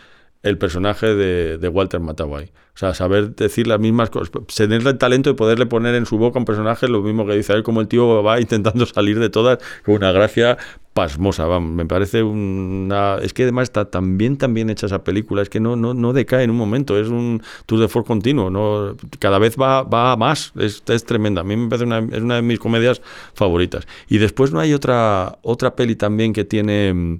el 0.42 0.58
personaje 0.58 1.14
de, 1.14 1.58
de 1.58 1.68
Walter 1.68 2.00
Matthau 2.00 2.36
ahí. 2.36 2.50
O 2.78 2.80
sea, 2.80 2.94
saber 2.94 3.34
decir 3.34 3.66
las 3.66 3.80
mismas 3.80 4.08
cosas, 4.08 4.30
tener 4.54 4.86
el 4.86 4.98
talento 4.98 5.30
de 5.30 5.34
poderle 5.34 5.66
poner 5.66 5.96
en 5.96 6.06
su 6.06 6.16
boca 6.16 6.38
un 6.38 6.44
personaje 6.44 6.86
lo 6.86 7.02
mismo 7.02 7.26
que 7.26 7.34
dice 7.34 7.52
él, 7.52 7.64
como 7.64 7.80
el 7.80 7.88
tío 7.88 8.22
va 8.22 8.40
intentando 8.40 8.86
salir 8.86 9.18
de 9.18 9.30
todas 9.30 9.58
con 9.84 9.96
una 9.96 10.12
gracia 10.12 10.56
pasmosa, 10.92 11.46
vamos, 11.46 11.72
me 11.74 11.86
parece 11.86 12.22
una... 12.22 13.16
Es 13.20 13.32
que 13.32 13.42
además 13.42 13.64
está 13.64 13.84
tan 13.86 14.16
bien, 14.16 14.36
tan 14.36 14.54
bien 14.54 14.70
hecha 14.70 14.86
esa 14.86 15.02
película, 15.02 15.42
es 15.42 15.48
que 15.48 15.58
no, 15.58 15.74
no, 15.74 15.92
no 15.92 16.12
decae 16.12 16.44
en 16.44 16.50
un 16.50 16.56
momento, 16.56 16.96
es 16.96 17.08
un 17.08 17.42
tour 17.66 17.80
de 17.80 17.88
force 17.88 18.06
continuo, 18.06 18.48
no, 18.48 18.96
cada 19.18 19.40
vez 19.40 19.56
va, 19.60 19.82
va 19.82 20.12
a 20.12 20.16
más, 20.16 20.52
es, 20.56 20.82
es 20.86 21.04
tremenda, 21.04 21.40
a 21.40 21.44
mí 21.44 21.56
me 21.56 21.68
parece 21.68 21.84
una, 21.84 21.98
es 21.98 22.22
una 22.22 22.36
de 22.36 22.42
mis 22.42 22.60
comedias 22.60 23.02
favoritas. 23.34 23.88
Y 24.08 24.18
después 24.18 24.52
no 24.52 24.60
hay 24.60 24.72
otra, 24.72 25.38
otra 25.42 25.74
peli 25.74 25.96
también 25.96 26.32
que 26.32 26.44
tiene... 26.44 27.18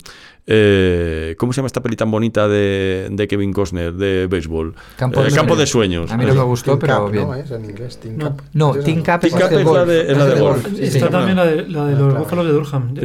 eh, 0.49 1.37
¿Cómo 1.39 1.53
se 1.53 1.59
llama 1.59 1.67
esta 1.69 1.83
peli 1.83 1.95
tan 1.95 2.11
bonita 2.11 2.49
de, 2.49 3.09
de 3.13 3.29
Kevin 3.29 3.53
Costner, 3.53 3.93
de 3.93 4.27
béisbol? 4.27 4.75
Campo 4.97 5.21
Eh, 5.21 5.31
de 5.31 5.37
Campo 5.37 5.48
Sueños. 5.49 5.59
de 5.59 5.67
Sueños. 5.67 6.11
A 6.13 6.17
mí 6.17 6.25
no 6.27 6.35
me 6.35 6.43
gustó, 6.43 6.79
pero 6.79 7.03
Cup, 7.05 7.13
bien. 7.13 7.27
¿no? 7.29 7.35
Es 7.35 7.51
en 7.51 7.65
inglés, 7.65 7.99
Team 7.99 8.17
No. 8.19 8.31
Cup. 8.31 8.43
No, 8.53 8.75
¿Es 8.75 8.85
Team 8.85 8.99
Cup 8.99 9.73
la 9.75 9.85
de- 9.85 10.13
es 10.13 10.17
la 10.19 10.27
de 10.27 10.41
golf. 10.41 10.67
Sí, 10.77 10.85
Está 10.85 11.07
sí. 11.07 11.13
también 11.13 11.37
la 11.37 11.45
de, 11.47 11.69
la 11.69 11.85
de 11.87 11.93
los 11.93 12.03
claro. 12.09 12.19
búfalos 12.25 12.47
de 12.47 12.53
Durham. 12.53 12.95
Y- 12.97 13.01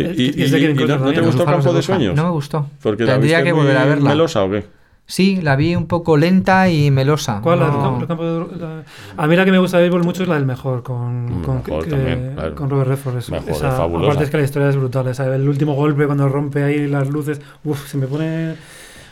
no- 0.73 1.11
te 1.11 1.21
gustó 1.21 1.45
Campo 1.45 1.73
de. 1.73 1.81
Sueños? 1.81 2.15
No 2.15 2.23
me 2.25 2.29
gustó. 2.31 2.67
Porque 2.81 3.03
la 3.05 3.13
Tendría 3.13 3.43
que 3.43 3.51
volver 3.51 3.77
a 3.77 3.85
verla. 3.85 4.09
melosa 4.09 4.43
o 4.43 4.49
qué? 4.51 4.65
Sí, 5.05 5.41
la 5.41 5.57
vi 5.57 5.75
un 5.75 5.85
poco 5.87 6.15
lenta 6.15 6.69
y 6.69 6.89
melosa. 6.89 7.41
¿Cuál? 7.43 7.59
La 7.59 7.65
del 7.65 7.73
No. 7.75 7.81
campo- 7.83 8.01
el 8.01 8.07
campo 8.07 8.23
de- 8.23 8.57
la- 8.57 8.83
A 9.17 9.27
mí 9.27 9.35
la 9.35 9.43
que 9.43 9.51
me 9.51 9.59
gusta 9.59 9.75
de 9.77 9.83
béisbol 9.83 10.03
mucho 10.05 10.23
es 10.23 10.29
la 10.29 10.35
del 10.35 10.45
mejor, 10.45 10.81
con, 10.81 11.41
con, 11.43 11.57
Mejor 11.57 11.83
que- 11.83 11.89
también, 11.91 12.31
claro. 12.35 12.55
con 12.55 12.69
Robert 12.69 12.87
Redford. 12.87 13.17
Es, 13.17 13.29
Mejor, 13.29 13.49
esa- 13.49 13.69
es 13.69 13.75
fabulosa. 13.75 14.05
Aparte 14.11 14.23
es 14.23 14.29
que 14.29 14.37
la 14.37 14.43
historia 14.43 14.69
es 14.69 14.77
brutal. 14.77 15.05
esa- 15.09 15.35
el 15.35 15.49
último 15.49 15.73
golpe 15.73 16.05
cuando 16.05 16.29
rompe 16.29 16.63
ahí 16.63 16.87
las 16.87 17.09
luces, 17.09 17.41
uff, 17.65 17.85
se 17.85 17.97
me 17.97 18.07
pone... 18.07 18.55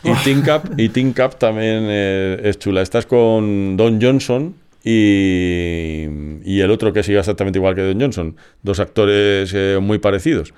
Y 0.03 0.11
Team 0.23 0.41
Cup, 0.43 0.73
y 0.79 0.89
Team 0.89 1.13
Cup 1.13 1.37
también 1.37 1.85
eh, 1.87 2.39
es 2.43 2.57
chula. 2.59 2.81
Estás 2.81 3.05
con 3.05 3.77
Don 3.77 4.01
Johnson 4.01 4.55
y, 4.83 6.05
y 6.43 6.61
el 6.61 6.71
otro 6.71 6.91
que 6.93 7.03
sigue 7.03 7.19
exactamente 7.19 7.59
igual 7.59 7.75
que 7.75 7.81
Don 7.81 7.99
Johnson. 7.99 8.35
Dos 8.63 8.79
actores 8.79 9.51
eh, 9.53 9.77
muy 9.81 9.99
parecidos. 9.99 10.53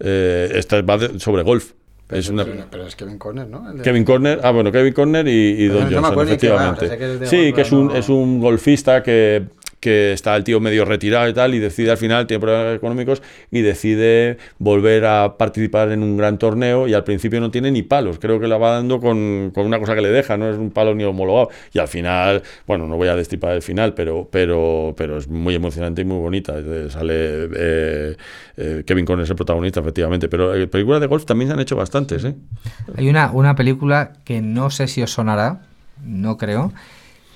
Eh, 0.00 0.50
esta 0.54 0.80
va 0.82 0.98
de- 0.98 1.18
sobre 1.20 1.42
golf. 1.42 1.72
Es 2.10 2.28
una, 2.28 2.44
Pero, 2.44 2.86
es 2.86 2.94
Kevin 2.94 3.16
Conner, 3.18 3.46
¿no? 3.48 3.72
De- 3.72 3.82
Kevin 3.82 4.04
Corner, 4.04 4.40
ah 4.42 4.50
bueno, 4.50 4.70
Kevin 4.70 4.92
Corner 4.92 5.26
y, 5.26 5.66
Don 5.68 5.90
Johnson, 5.90 6.18
va, 6.18 6.22
efectivamente. 6.24 6.84
o 6.84 6.88
sea, 6.88 6.98
que 6.98 7.12
es 7.14 7.20
de 7.20 7.26
sí, 7.26 7.52
que 7.54 7.62
es 7.62 7.72
un, 7.72 7.86
no- 7.86 7.94
es 7.96 8.08
un 8.10 8.38
golfista 8.40 9.02
que, 9.02 9.44
que 9.82 10.12
está 10.12 10.34
el 10.36 10.44
tío 10.44 10.60
medio 10.60 10.86
retirado 10.86 11.28
y 11.28 11.34
tal, 11.34 11.54
y 11.54 11.58
decide 11.58 11.90
al 11.90 11.98
final, 11.98 12.26
tiene 12.26 12.40
problemas 12.40 12.76
económicos, 12.76 13.20
y 13.50 13.60
decide 13.60 14.38
volver 14.58 15.04
a 15.04 15.36
participar 15.36 15.92
en 15.92 16.02
un 16.02 16.16
gran 16.16 16.38
torneo, 16.38 16.88
y 16.88 16.94
al 16.94 17.04
principio 17.04 17.40
no 17.40 17.50
tiene 17.50 17.70
ni 17.70 17.82
palos, 17.82 18.18
creo 18.18 18.40
que 18.40 18.48
la 18.48 18.56
va 18.56 18.70
dando 18.70 18.98
con, 18.98 19.50
con 19.52 19.66
una 19.66 19.78
cosa 19.78 19.94
que 19.94 20.00
le 20.00 20.10
deja, 20.10 20.38
no 20.38 20.48
es 20.48 20.56
un 20.56 20.70
palo 20.70 20.94
ni 20.94 21.04
homologado, 21.04 21.50
y 21.74 21.78
al 21.78 21.88
final, 21.88 22.42
bueno, 22.66 22.86
no 22.86 22.96
voy 22.96 23.08
a 23.08 23.16
destripar 23.16 23.52
el 23.52 23.62
final, 23.62 23.92
pero, 23.92 24.28
pero, 24.30 24.94
pero 24.96 25.18
es 25.18 25.28
muy 25.28 25.54
emocionante 25.54 26.00
y 26.00 26.04
muy 26.06 26.18
bonita, 26.18 26.54
Eh, 26.62 26.88
sale 26.88 27.48
eh, 27.56 28.16
eh, 28.56 28.84
Kevin 28.86 29.04
Conner 29.04 29.24
es 29.24 29.30
el 29.30 29.36
protagonista, 29.36 29.80
efectivamente, 29.80 30.28
pero 30.28 30.54
eh, 30.54 30.68
películas 30.68 31.00
de 31.00 31.08
golf 31.08 31.24
también 31.24 31.48
se 31.48 31.54
han 31.54 31.60
hecho 31.60 31.74
bastantes. 31.74 32.24
Hay 32.24 33.08
una, 33.08 33.32
una 33.32 33.56
película 33.56 34.12
que 34.24 34.40
no 34.40 34.70
sé 34.70 34.86
si 34.86 35.02
os 35.02 35.10
sonará, 35.10 35.62
no 36.04 36.36
creo, 36.36 36.72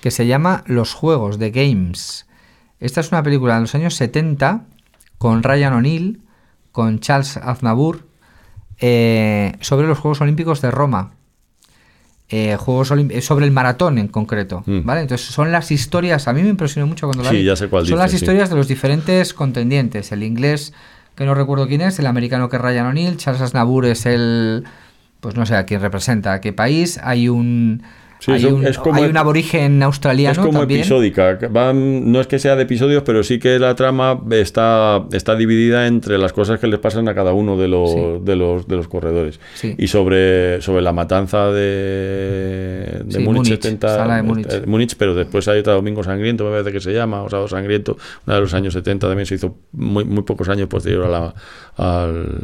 que 0.00 0.12
se 0.12 0.28
llama 0.28 0.62
Los 0.66 0.94
Juegos 0.94 1.40
de 1.40 1.50
Games. 1.50 2.25
Esta 2.80 3.00
es 3.00 3.10
una 3.12 3.22
película 3.22 3.54
de 3.54 3.60
los 3.62 3.74
años 3.74 3.94
70 3.94 4.64
con 5.18 5.42
Ryan 5.42 5.72
O'Neill, 5.74 6.20
con 6.72 7.00
Charles 7.00 7.36
Aznavour, 7.38 8.06
eh, 8.80 9.54
sobre 9.60 9.86
los 9.86 9.98
Juegos 9.98 10.20
Olímpicos 10.20 10.60
de 10.60 10.70
Roma. 10.70 11.12
Eh, 12.28 12.56
Juegos 12.58 12.90
eh, 12.90 13.20
sobre 13.22 13.46
el 13.46 13.52
maratón 13.52 13.98
en 13.98 14.08
concreto, 14.08 14.62
Mm. 14.66 14.80
¿vale? 14.84 15.02
Entonces 15.02 15.28
son 15.28 15.52
las 15.52 15.70
historias, 15.70 16.26
a 16.28 16.32
mí 16.32 16.42
me 16.42 16.48
impresionó 16.48 16.86
mucho 16.86 17.06
cuando 17.06 17.22
la 17.22 17.30
Sí, 17.30 17.36
vi. 17.36 17.44
ya 17.44 17.54
sé 17.56 17.68
cuál 17.68 17.86
Son 17.86 17.98
las 17.98 18.10
sí. 18.10 18.16
historias 18.16 18.50
de 18.50 18.56
los 18.56 18.66
diferentes 18.68 19.32
contendientes, 19.32 20.10
el 20.12 20.22
inglés 20.24 20.74
que 21.14 21.24
no 21.24 21.34
recuerdo 21.34 21.68
quién 21.68 21.80
es, 21.82 21.98
el 22.00 22.06
americano 22.06 22.48
que 22.48 22.56
es 22.56 22.62
Ryan 22.62 22.86
O'Neill, 22.88 23.16
Charles 23.16 23.40
Aznavour 23.40 23.86
es 23.86 24.06
el 24.06 24.64
pues 25.20 25.34
no 25.34 25.46
sé 25.46 25.54
a 25.56 25.64
quién 25.66 25.80
representa, 25.80 26.34
a 26.34 26.40
qué 26.40 26.52
país, 26.52 27.00
hay 27.02 27.28
un 27.28 27.82
Sí, 28.18 28.32
hay, 28.32 28.44
un, 28.46 28.66
es 28.66 28.78
como 28.78 28.96
hay 28.96 29.10
un 29.10 29.16
aborigen 29.16 29.82
australiano 29.82 30.32
Es 30.32 30.38
como 30.38 30.60
también. 30.60 30.80
episódica. 30.80 31.38
van- 31.50 32.10
no 32.10 32.20
es 32.20 32.26
que 32.26 32.38
sea 32.38 32.56
de 32.56 32.62
episodios, 32.62 33.02
pero 33.04 33.22
sí 33.22 33.38
que 33.38 33.58
la 33.58 33.74
trama 33.74 34.20
está, 34.30 35.04
está 35.12 35.36
dividida 35.36 35.86
entre 35.86 36.16
las 36.18 36.32
cosas 36.32 36.58
que 36.58 36.66
les 36.66 36.78
pasan 36.78 37.08
a 37.08 37.14
cada 37.14 37.32
uno 37.34 37.56
de 37.56 37.68
los, 37.68 37.90
Sí. 37.90 38.00
de 38.22 38.36
los, 38.36 38.66
de 38.66 38.76
los 38.76 38.88
corredores. 38.88 39.38
Sí. 39.54 39.74
Y 39.78 39.88
sobre, 39.88 40.60
sobre 40.62 40.82
la 40.82 40.92
matanza 40.92 41.50
de, 41.52 43.02
de 43.04 43.10
Sí, 43.10 43.18
Múnich, 43.18 43.26
Múnich, 43.48 43.62
70. 43.62 43.88
sala 43.88 44.16
de 44.16 44.22
Múnich. 44.22 44.46
eh, 44.50 44.62
Múnich, 44.66 44.94
pero 44.96 45.14
después 45.14 45.46
hay 45.48 45.60
otra 45.60 45.74
Domingo 45.74 46.02
Sangriento, 46.02 46.44
me 46.44 46.50
parece 46.50 46.72
que 46.72 46.80
se 46.80 46.92
llama, 46.92 47.22
o 47.22 47.28
Sábado 47.28 47.48
Sangriento, 47.48 47.96
una 48.26 48.36
de 48.36 48.40
los 48.42 48.54
años 48.54 48.72
70 48.74 49.06
también 49.08 49.26
se 49.26 49.34
hizo 49.36 49.56
muy, 49.72 50.04
muy 50.04 50.22
pocos 50.22 50.48
años 50.48 50.68
posterior 50.68 51.04
a, 51.04 51.08
la, 51.08 51.34
al, 51.76 52.40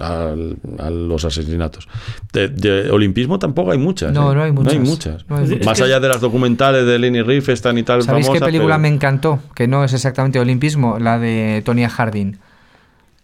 al- 0.00 0.56
a 0.78 0.90
los 0.90 1.24
asesinatos. 1.24 1.88
De, 2.32 2.48
de 2.48 2.90
olimpismo 2.90 3.38
tampoco 3.38 3.72
hay 3.72 3.78
muchas. 3.78 4.12
No, 4.12 4.32
¿eh? 4.32 4.34
no 4.36 4.42
hay 4.44 4.52
muchas. 4.52 4.78
muchas. 4.78 5.28
No 5.28 5.36
hay 5.36 5.46
muchas. 5.46 5.66
Más 5.66 5.78
que- 5.78 5.84
allá 5.84 6.00
de 6.00 6.08
las 6.08 6.20
documentales 6.20 6.86
de 6.86 6.98
Lenny 6.98 7.22
Riefenstahl 7.22 7.76
y 7.78 7.82
tal. 7.82 8.02
¿Sabéis 8.02 8.28
qué 8.28 8.40
película 8.40 8.74
pero- 8.76 8.78
me 8.82 8.88
encantó? 8.88 9.40
Que 9.54 9.66
no 9.66 9.84
es 9.84 9.92
exactamente 9.92 10.38
olimpismo, 10.38 10.98
la 10.98 11.18
de 11.18 11.62
Tonya 11.64 11.88
Harding. 11.88 12.36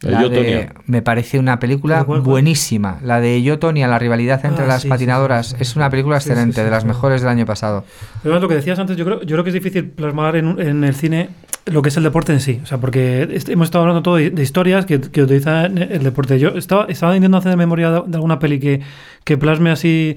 Eh, 0.03 0.11
La 0.11 0.21
Yo, 0.23 0.29
de- 0.29 0.37
Tonya. 0.37 0.75
me 0.87 1.01
parece 1.01 1.39
una 1.39 1.59
película 1.59 1.95
¿Cuál, 1.97 2.07
cuál, 2.07 2.19
cuál? 2.21 2.31
buenísima. 2.33 2.99
La 3.03 3.21
de 3.21 3.43
Yo, 3.43 3.59
Tonya, 3.59 3.89
la 3.89 3.99
rivalidad 3.99 4.45
entre 4.45 4.65
Ah, 4.65 4.69
las 4.69 4.83
sí, 4.83 4.89
patinadoras. 4.89 5.47
sí, 5.47 5.53
sí, 5.53 5.57
sí. 5.59 5.63
Es 5.63 5.77
una 5.77 5.89
película 5.89 6.21
Sí, 6.21 6.25
sí, 6.25 6.31
excelente, 6.33 6.61
sí, 6.61 6.65
de 6.65 6.71
las 6.71 6.83
sí. 6.83 6.89
mejores 6.89 7.23
del 7.23 7.31
año 7.31 7.47
pasado. 7.47 7.85
Pero 8.23 8.39
lo 8.39 8.47
que 8.49 8.57
decías 8.57 8.79
antes, 8.79 8.97
yo 8.99 9.05
creo, 9.07 9.23
yo 9.23 9.29
creo 9.37 9.45
que 9.45 9.51
es 9.51 9.55
difícil 9.55 9.87
plasmar 9.89 10.37
en, 10.37 10.61
en 10.61 10.85
el 10.85 10.95
cine 10.95 11.31
lo 11.67 11.83
que 11.83 11.89
es 11.91 11.97
el 11.97 12.03
deporte 12.05 12.33
en 12.33 12.41
sí. 12.41 12.61
O 12.63 12.67
sea, 12.67 12.79
porque 12.79 13.29
est- 13.31 13.49
hemos 13.49 13.67
estado 13.67 13.83
hablando 13.83 14.03
todo 14.03 14.17
de, 14.17 14.31
de 14.31 14.43
historias 14.43 14.87
que, 14.87 15.01
que 15.01 15.23
utilizan 15.23 15.79
el 15.79 16.03
deporte. 16.03 16.39
Yo 16.39 16.51
estaba, 16.51 16.87
estaba 16.89 17.15
intentando 17.17 17.39
hacer 17.39 17.57
memoria 17.57 17.91
de, 17.91 18.03
de 18.07 18.17
alguna 18.17 18.39
peli 18.39 18.59
que, 18.61 18.81
que 19.25 19.37
plasme 19.37 19.71
así. 19.71 20.17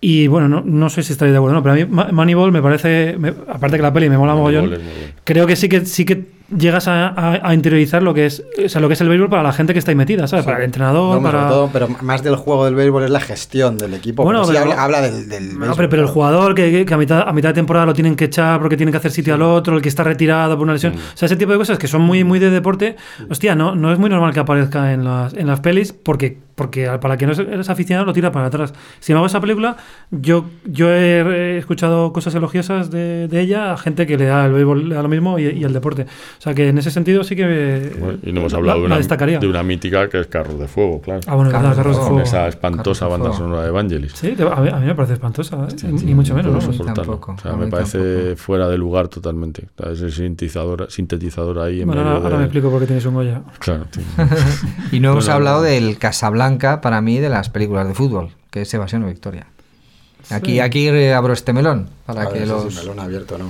Y 0.00 0.26
bueno, 0.28 0.48
no, 0.48 0.62
no 0.64 0.88
sé 0.88 1.02
si 1.02 1.12
estaréis 1.12 1.32
de 1.34 1.38
acuerdo, 1.38 1.56
¿no? 1.56 1.62
pero 1.62 1.74
a 1.74 1.76
mí 1.76 2.12
Moneyball 2.12 2.52
me 2.52 2.62
parece, 2.62 3.16
me- 3.18 3.34
aparte 3.48 3.76
que 3.76 3.82
la 3.82 3.92
peli 3.92 4.08
me 4.08 4.16
mola 4.16 4.34
mogollón, 4.34 4.64
Moneyball 4.70 4.84
bueno. 4.98 5.12
creo 5.24 5.46
que 5.46 5.56
sí 5.56 5.68
que 5.68 5.84
sí 5.84 6.06
que 6.06 6.24
llegas 6.56 6.88
a, 6.88 7.08
a- 7.08 7.40
a 7.48 7.54
interiorizar 7.54 8.02
lo 8.02 8.12
que 8.14 8.26
es, 8.26 8.42
o 8.64 8.68
sea, 8.68 8.80
lo 8.80 8.88
que 8.88 8.94
es 8.94 9.00
el 9.00 9.08
béisbol 9.08 9.28
para 9.30 9.42
la 9.42 9.52
gente 9.52 9.72
que 9.72 9.78
está 9.78 9.90
ahí 9.90 9.96
metida, 9.96 10.26
¿sabes? 10.26 10.44
Para 10.44 10.58
el 10.58 10.64
entrenador, 10.64 11.16
No, 11.16 11.22
para 11.22 11.48
todo, 11.48 11.70
pero 11.72 11.88
más 12.02 12.22
del 12.22 12.36
juego 12.36 12.64
del 12.64 12.74
béisbol 12.74 13.04
es 13.04 13.10
la 13.10 13.20
gestión 13.20 13.78
del 13.78 13.94
equipo. 13.94 14.24
Bueno, 14.24 14.44
sí 14.44 14.56
habla, 14.56 14.82
habla 14.82 15.00
del, 15.00 15.28
del 15.28 15.58
No, 15.58 15.74
pero, 15.76 15.88
pero 15.88 16.02
el 16.02 16.08
jugador 16.08 16.54
que, 16.54 16.84
que 16.84 16.94
a, 16.94 16.96
mitad, 16.96 17.28
a 17.28 17.32
mitad 17.32 17.50
de 17.50 17.54
temporada 17.54 17.86
lo 17.86 17.94
tienen 17.94 18.16
que 18.16 18.24
echar 18.26 18.60
porque 18.60 18.76
tienen 18.76 18.92
que 18.92 18.98
hacer 18.98 19.10
sitio 19.10 19.34
al 19.34 19.42
otro, 19.42 19.76
el 19.76 19.82
que 19.82 19.88
está 19.88 20.02
retirado 20.04 20.54
por 20.56 20.64
una 20.64 20.72
lesión. 20.72 20.94
O 20.94 21.16
sea, 21.16 21.26
ese 21.26 21.36
tipo 21.36 21.52
de 21.52 21.58
cosas 21.58 21.78
que 21.78 21.86
son 21.88 22.02
muy, 22.02 22.24
muy 22.24 22.38
de 22.38 22.50
deporte. 22.50 22.96
Hostia, 23.28 23.54
no, 23.54 23.74
no 23.74 23.92
es 23.92 23.98
muy 23.98 24.10
normal 24.10 24.32
que 24.32 24.40
aparezca 24.40 24.92
en 24.92 25.04
las, 25.04 25.34
en 25.34 25.46
las 25.46 25.60
pelis 25.60 25.92
porque, 25.92 26.38
porque 26.54 26.88
para 27.00 27.16
que 27.16 27.26
no 27.26 27.32
eres 27.32 27.68
aficionado 27.70 28.06
lo 28.06 28.12
tira 28.12 28.32
para 28.32 28.46
atrás. 28.46 28.72
Sin 29.00 29.12
embargo, 29.14 29.26
esa 29.26 29.40
película, 29.40 29.76
yo, 30.10 30.46
yo 30.64 30.90
he, 30.92 31.20
he 31.54 31.58
escuchado 31.58 32.12
cosas 32.12 32.34
elogiosas 32.34 32.90
de, 32.90 33.28
de 33.28 33.40
ella 33.40 33.72
a 33.72 33.76
gente 33.76 34.06
que 34.06 34.16
le 34.16 34.26
da 34.26 34.46
el 34.46 34.52
béisbol 34.52 34.88
le 34.88 34.94
da 34.94 35.02
lo 35.02 35.08
mismo 35.08 35.38
y, 35.38 35.46
y 35.46 35.64
el 35.64 35.72
deporte. 35.72 36.06
O 36.40 36.42
sea, 36.42 36.54
que 36.54 36.68
en 36.70 36.78
ese 36.78 36.90
sentido 36.90 37.22
sí 37.22 37.36
que. 37.36 37.94
Bueno, 38.00 38.18
y 38.22 38.32
no 38.32 38.40
hemos 38.40 38.52
la- 38.52 38.58
hablado 38.58 38.78
la 38.78 38.80
de, 38.80 38.86
una, 38.86 38.96
destacaría. 38.96 39.38
de 39.38 39.46
una 39.46 39.62
mítica 39.62 40.08
que 40.08 40.20
es 40.20 40.26
Carros 40.26 40.58
de 40.58 40.68
Fuego, 40.68 41.02
claro. 41.02 41.20
Ah, 41.26 41.34
bueno, 41.34 41.50
Carros 41.50 41.68
verdad, 41.68 41.76
de 41.76 41.76
Carros 41.82 41.96
de 41.96 42.00
Con 42.00 42.08
Fuego. 42.12 42.22
esa 42.26 42.48
espantosa 42.48 43.00
Carros 43.00 43.10
banda 43.20 43.28
Fuego. 43.36 43.44
sonora 43.44 43.62
de 43.64 43.68
Evangelis. 43.68 44.12
Sí, 44.14 44.34
a 44.40 44.56
mí, 44.62 44.68
a 44.70 44.76
mí 44.76 44.86
me 44.86 44.94
parece 44.94 45.12
espantosa, 45.12 45.56
¿eh? 45.68 45.74
Sí, 45.76 45.86
ni, 45.88 45.98
sí, 45.98 46.06
ni 46.06 46.14
mucho 46.14 46.34
menos. 46.34 46.50
¿no? 46.54 46.60
soportarlo. 46.62 46.94
tampoco, 46.94 47.32
O 47.32 47.38
sea, 47.42 47.52
a 47.52 47.56
me 47.56 47.66
parece 47.66 47.98
tampoco. 47.98 48.36
fuera 48.38 48.68
de 48.70 48.78
lugar 48.78 49.08
totalmente. 49.08 49.66
O 49.76 49.82
sea, 49.82 49.92
ese 49.92 50.10
sintetizador, 50.10 50.90
sintetizador 50.90 51.58
ahí 51.58 51.82
en 51.82 51.86
Bueno, 51.88 52.00
medio 52.04 52.14
ahora, 52.14 52.24
ahora 52.24 52.36
de- 52.36 52.38
me 52.38 52.44
explico 52.44 52.70
por 52.70 52.80
qué 52.80 52.86
tienes 52.86 53.04
un 53.04 53.14
Goya. 53.14 53.42
Claro. 53.58 53.84
Y 54.92 55.00
no 55.00 55.10
hemos 55.12 55.28
no, 55.28 55.34
hablado 55.34 55.58
no. 55.58 55.64
del 55.64 55.98
Casablanca, 55.98 56.80
para 56.80 57.02
mí, 57.02 57.18
de 57.18 57.28
las 57.28 57.50
películas 57.50 57.86
de 57.86 57.92
fútbol, 57.92 58.30
que 58.50 58.62
es 58.62 58.72
Evasión 58.72 59.02
o 59.04 59.08
Victoria. 59.08 59.46
Aquí, 60.30 60.52
Sí. 60.52 60.60
aquí 60.60 60.88
eh, 60.88 61.12
abro 61.12 61.34
este 61.34 61.52
melón 61.52 61.88
para 62.06 62.22
A 62.22 62.32
que 62.32 62.46
los... 62.46 62.74
melón 62.76 62.98
abierto, 62.98 63.36
no, 63.36 63.44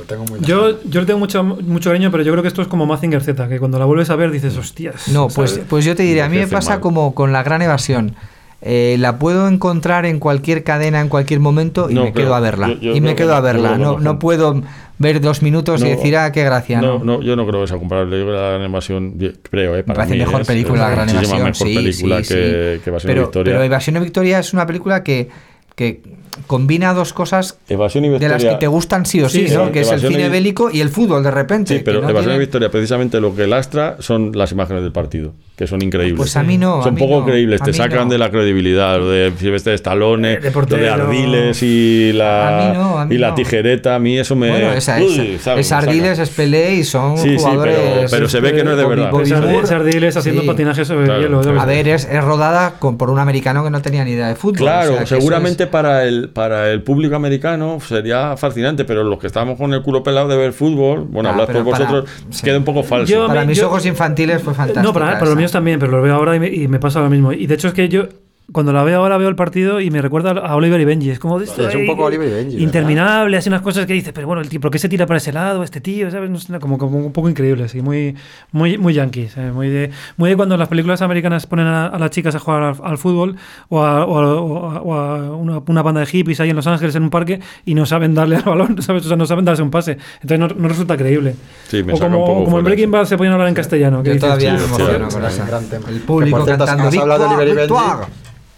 lo 0.00 0.06
tengo 0.06 0.24
muy 0.24 0.40
Yo, 0.40 0.82
yo 0.84 1.00
le 1.00 1.06
tengo 1.06 1.18
mucho, 1.18 1.42
mucho 1.44 1.90
cariño, 1.90 2.10
pero 2.10 2.22
yo 2.22 2.32
creo 2.32 2.42
que 2.42 2.48
esto 2.48 2.62
es 2.62 2.68
como 2.68 2.86
Mazinger 2.86 3.22
Z, 3.22 3.48
que 3.48 3.58
cuando 3.58 3.78
la 3.78 3.84
vuelves 3.84 4.10
a 4.10 4.16
ver 4.16 4.30
dices, 4.30 4.56
hostias. 4.56 5.08
No, 5.08 5.28
pues, 5.28 5.50
¿sabes? 5.52 5.66
pues 5.68 5.84
yo 5.84 5.94
te 5.94 6.02
diré, 6.02 6.22
a 6.22 6.28
mí 6.28 6.36
me 6.38 6.46
pasa 6.46 6.72
mal. 6.72 6.80
como 6.80 7.14
con 7.14 7.32
la 7.32 7.42
gran 7.42 7.62
evasión. 7.62 8.14
Eh, 8.62 8.96
la 8.98 9.18
puedo 9.18 9.48
encontrar 9.48 10.04
en 10.04 10.20
cualquier 10.20 10.64
cadena 10.64 11.00
en 11.00 11.08
cualquier 11.08 11.40
momento 11.40 11.88
y 11.90 11.94
No, 11.94 12.04
me 12.04 12.12
quedo 12.12 12.34
a 12.34 12.40
verla. 12.40 12.68
yo- 12.68 12.74
yo 12.74 12.94
y 12.96 13.00
me 13.00 13.10
que 13.10 13.14
quedo 13.22 13.34
a 13.34 13.40
verla. 13.40 13.78
No, 13.78 13.98
no. 13.98 14.18
puedo 14.18 14.62
ver 14.98 15.22
dos 15.22 15.40
minutos 15.40 15.80
y 15.82 15.88
decir, 15.88 16.14
ah, 16.18 16.30
qué 16.30 16.44
gracia. 16.44 16.78
No, 16.78 16.98
No, 16.98 17.04
no, 17.16 17.22
yo 17.22 17.36
no 17.36 17.46
creo 17.46 17.62
que 17.62 17.68
sea 17.68 17.78
comparable. 17.78 18.18
Yo 18.18 18.24
creo 18.26 18.36
que 18.36 18.42
la 18.42 18.50
gran 18.50 18.66
invasión, 18.66 19.14
creo, 19.50 19.76
eh, 19.76 19.82
para 19.82 19.96
parece 19.96 20.12
mí 20.14 20.18
mejor 20.20 20.42
es- 20.42 20.46
película 20.46 20.74
es 20.74 20.80
La 20.80 20.90
Gran 20.90 21.08
Evasión. 21.08 21.38
mejor 21.38 21.54
sí, 21.56 21.74
película 21.74 22.22
sí, 22.22 22.34
que, 22.34 22.74
sí. 22.76 22.82
que 22.84 22.90
Evasión 22.90 23.08
pero, 23.10 23.20
y 23.22 23.24
Victoria. 23.24 23.52
pero 23.54 23.64
Evasión 23.64 23.96
y 23.96 24.00
Victoria 24.00 24.38
es 24.40 24.52
una 24.52 24.66
película 24.66 25.02
que, 25.02 25.30
que 25.74 26.02
combina 26.46 26.94
dos 26.94 27.12
cosas 27.12 27.58
Evasión 27.68 28.04
y 28.04 28.08
de 28.10 28.28
las 28.28 28.44
que 28.44 28.54
te 28.56 28.66
gustan 28.66 29.06
sí 29.06 29.22
o 29.22 29.28
sí, 29.28 29.48
Sí, 29.48 29.54
¿no? 29.54 29.66
sí, 29.66 29.72
que 29.72 29.80
es 29.80 29.90
el 29.90 30.00
cine 30.00 30.26
y- 30.26 30.28
bélico 30.28 30.70
y 30.70 30.80
el 30.80 30.88
fútbol 30.90 31.22
de 31.22 31.30
repente. 31.30 31.76
Sí, 31.78 31.82
pero 31.84 32.00
que 32.00 32.04
no 32.06 32.10
Evasión 32.10 32.34
y 32.34 32.38
Victoria, 32.38 32.70
precisamente 32.70 33.20
lo 33.20 33.34
que 33.34 33.46
lastra 33.46 33.96
son 34.00 34.32
las 34.34 34.52
imágenes 34.52 34.82
del 34.82 34.92
partido, 34.92 35.32
que 35.56 35.66
son 35.66 35.82
increíbles. 35.82 36.16
Pues 36.16 36.36
a 36.36 36.42
mí 36.42 36.58
no. 36.58 36.82
son 36.82 36.94
mí 36.94 37.00
poco 37.00 37.20
no, 37.20 37.26
creíbles, 37.26 37.60
te 37.62 37.72
sacan 37.72 38.06
no. 38.08 38.12
de 38.12 38.18
la 38.18 38.30
credibilidad, 38.30 38.98
lo 38.98 39.08
de 39.10 39.32
Silvestre 39.38 39.74
Stallone, 39.74 40.34
Eh, 40.34 40.40
de 40.40 40.50
lo 40.50 40.66
de. 40.66 40.88
Ardiles 40.88 41.62
y 41.62 42.12
la, 42.12 42.72
no, 42.74 43.12
y 43.12 43.18
la 43.18 43.34
tijereta, 43.34 43.94
a 43.94 43.98
mí 43.98 44.18
eso 44.18 44.36
me... 44.36 44.50
Bueno, 44.50 44.72
esa, 44.72 44.98
Uy, 44.98 45.32
esa- 45.34 45.44
¿sabes? 45.44 45.66
es. 45.66 45.72
Ardiles, 45.72 46.18
es 46.18 46.30
Pelé 46.30 46.74
y 46.74 46.84
son 46.84 47.16
Sí, 47.16 47.22
sí, 47.22 47.28
pero- 47.36 47.40
jugadores... 47.40 48.10
pero 48.10 48.28
se 48.28 48.40
ve 48.40 48.52
que 48.52 48.64
no 48.64 48.72
es 48.72 48.76
de 48.76 48.86
verdad. 48.86 49.10
Bobby 49.10 49.30
Es 49.62 49.70
Ardiles 49.70 50.16
haciendo 50.16 50.42
Sí. 50.42 50.46
patinaje 50.46 50.84
sobre 50.84 51.04
Claro, 51.06 51.20
hielo. 51.42 51.60
A 51.60 51.64
ver, 51.64 51.88
es, 51.88 52.04
es 52.10 52.22
rodada 52.24 52.74
con, 52.78 52.96
por 52.98 53.10
un 53.10 53.18
americano 53.18 53.64
que 53.64 53.70
no 53.70 53.82
tenía 53.82 54.04
ni 54.04 54.12
idea 54.12 54.28
de 54.28 54.34
fútbol. 54.36 54.58
Claro, 54.58 54.92
o 54.94 54.96
sea, 54.98 55.06
seguramente 55.06 55.66
para 55.66 56.04
el 56.04 56.19
para 56.28 56.70
el 56.70 56.82
público 56.82 57.16
americano 57.16 57.78
sería 57.80 58.36
fascinante, 58.36 58.84
pero 58.84 59.02
los 59.04 59.18
que 59.18 59.26
estamos 59.26 59.56
con 59.58 59.72
el 59.74 59.82
culo 59.82 60.02
pelado 60.02 60.28
de 60.28 60.36
ver 60.36 60.52
fútbol, 60.52 61.06
bueno, 61.08 61.30
Ah, 61.30 61.46
por 61.46 61.62
vosotros, 61.62 62.08
sí. 62.30 62.42
queda 62.44 62.58
un 62.58 62.64
poco 62.64 62.82
falso. 62.82 63.12
Yo- 63.12 63.26
Para 63.26 63.44
mis 63.44 63.58
yo- 63.58 63.66
ojos 63.68 63.86
infantiles 63.86 64.42
fue 64.42 64.54
fantástico. 64.54 64.82
No, 64.86 64.92
para, 64.92 65.12
para 65.18 65.26
los 65.26 65.36
míos 65.36 65.52
también, 65.52 65.78
pero 65.78 65.92
lo 65.92 66.02
veo 66.02 66.14
ahora 66.14 66.36
y 66.36 66.40
me, 66.40 66.48
y 66.48 66.68
me 66.68 66.78
pasa 66.78 67.00
lo 67.00 67.08
mismo. 67.10 67.32
Y 67.32 67.46
de 67.46 67.54
hecho 67.54 67.68
es 67.68 67.74
que 67.74 67.88
yo 67.88 68.04
cuando 68.52 68.72
la 68.72 68.82
veo 68.84 68.98
ahora 69.00 69.16
veo 69.18 69.28
el 69.28 69.36
partido 69.36 69.80
y 69.80 69.90
me 69.90 70.00
recuerda 70.02 70.30
a 70.32 70.54
Oliver 70.56 70.80
y 70.80 70.84
Benji. 70.84 71.10
Es 71.10 71.18
como 71.18 71.38
de 71.38 71.44
esto 71.44 71.66
es 71.68 71.74
un 71.74 71.80
ahí, 71.82 71.86
poco 71.86 72.04
Oliver 72.04 72.28
y 72.28 72.30
Benji. 72.32 72.62
Interminable, 72.62 73.36
así 73.36 73.48
unas 73.48 73.62
cosas 73.62 73.86
que 73.86 73.92
dices, 73.92 74.12
pero 74.12 74.26
bueno, 74.26 74.42
el 74.42 74.48
tío, 74.48 74.60
¿por 74.60 74.70
qué 74.70 74.78
se 74.78 74.88
tira 74.88 75.06
para 75.06 75.18
ese 75.18 75.32
lado? 75.32 75.62
Este 75.62 75.80
tío, 75.80 76.10
¿sabes? 76.10 76.30
No 76.30 76.38
sé, 76.38 76.58
como, 76.58 76.78
como 76.78 76.98
un 76.98 77.12
poco 77.12 77.28
increíble, 77.28 77.64
así, 77.64 77.80
muy, 77.82 78.16
muy, 78.52 78.78
muy 78.78 78.94
yankees. 78.94 79.36
eh, 79.36 79.50
muy, 79.52 79.68
de, 79.68 79.90
muy 80.16 80.30
de 80.30 80.36
cuando 80.36 80.56
las 80.56 80.68
películas 80.68 81.00
americanas 81.02 81.46
ponen 81.46 81.66
a, 81.66 81.86
a 81.86 81.98
las 81.98 82.10
chicas 82.10 82.34
a 82.34 82.38
jugar 82.38 82.62
al, 82.62 82.74
al 82.82 82.98
fútbol 82.98 83.36
o 83.68 83.82
a, 83.82 84.04
o 84.04 84.18
a- 84.18 84.80
o 84.82 84.94
a- 84.94 85.36
una, 85.36 85.60
una 85.66 85.82
banda 85.82 86.00
de 86.00 86.06
hippies 86.06 86.40
ahí 86.40 86.50
en 86.50 86.56
Los 86.56 86.66
Ángeles 86.66 86.94
en 86.96 87.02
un 87.04 87.10
parque 87.10 87.40
y 87.64 87.74
no 87.74 87.86
saben 87.86 88.14
darle 88.14 88.36
al 88.36 88.42
balón, 88.42 88.80
¿sabes? 88.82 89.04
O 89.04 89.08
sea, 89.08 89.16
no 89.16 89.26
saben 89.26 89.44
darse 89.44 89.62
un 89.62 89.70
pase. 89.70 89.98
Entonces 90.22 90.38
no, 90.38 90.48
no 90.48 90.68
resulta 90.68 90.96
creíble. 90.96 91.34
Sí, 91.68 91.82
me 91.82 91.92
o 91.92 91.98
como, 91.98 92.18
un 92.20 92.24
poco 92.26 92.44
como 92.44 92.58
en 92.58 92.64
Breaking. 92.64 92.90
Bad 92.90 93.04
se 93.04 93.16
ponen 93.16 93.32
a 93.32 93.34
hablar 93.34 93.48
en 93.48 93.54
castellano. 93.54 93.98
Yo 94.02 94.12
dices, 94.12 94.20
todavía 94.20 94.52
me 94.52 94.58
"Tío, 94.58 94.66
emociono 94.66 95.10
sí, 95.10 95.16
con 95.16 95.24
esa. 95.26 95.60
El 95.90 96.00
público 96.00 96.44
cantando 96.44 96.88
has 96.88 96.96
hablado 96.96 97.28
de 97.28 97.28
"Victoire, 97.28 97.34
Oliver 97.36 97.48
y 97.48 97.52
Benji, 97.54 97.72
victoire". 97.74 98.06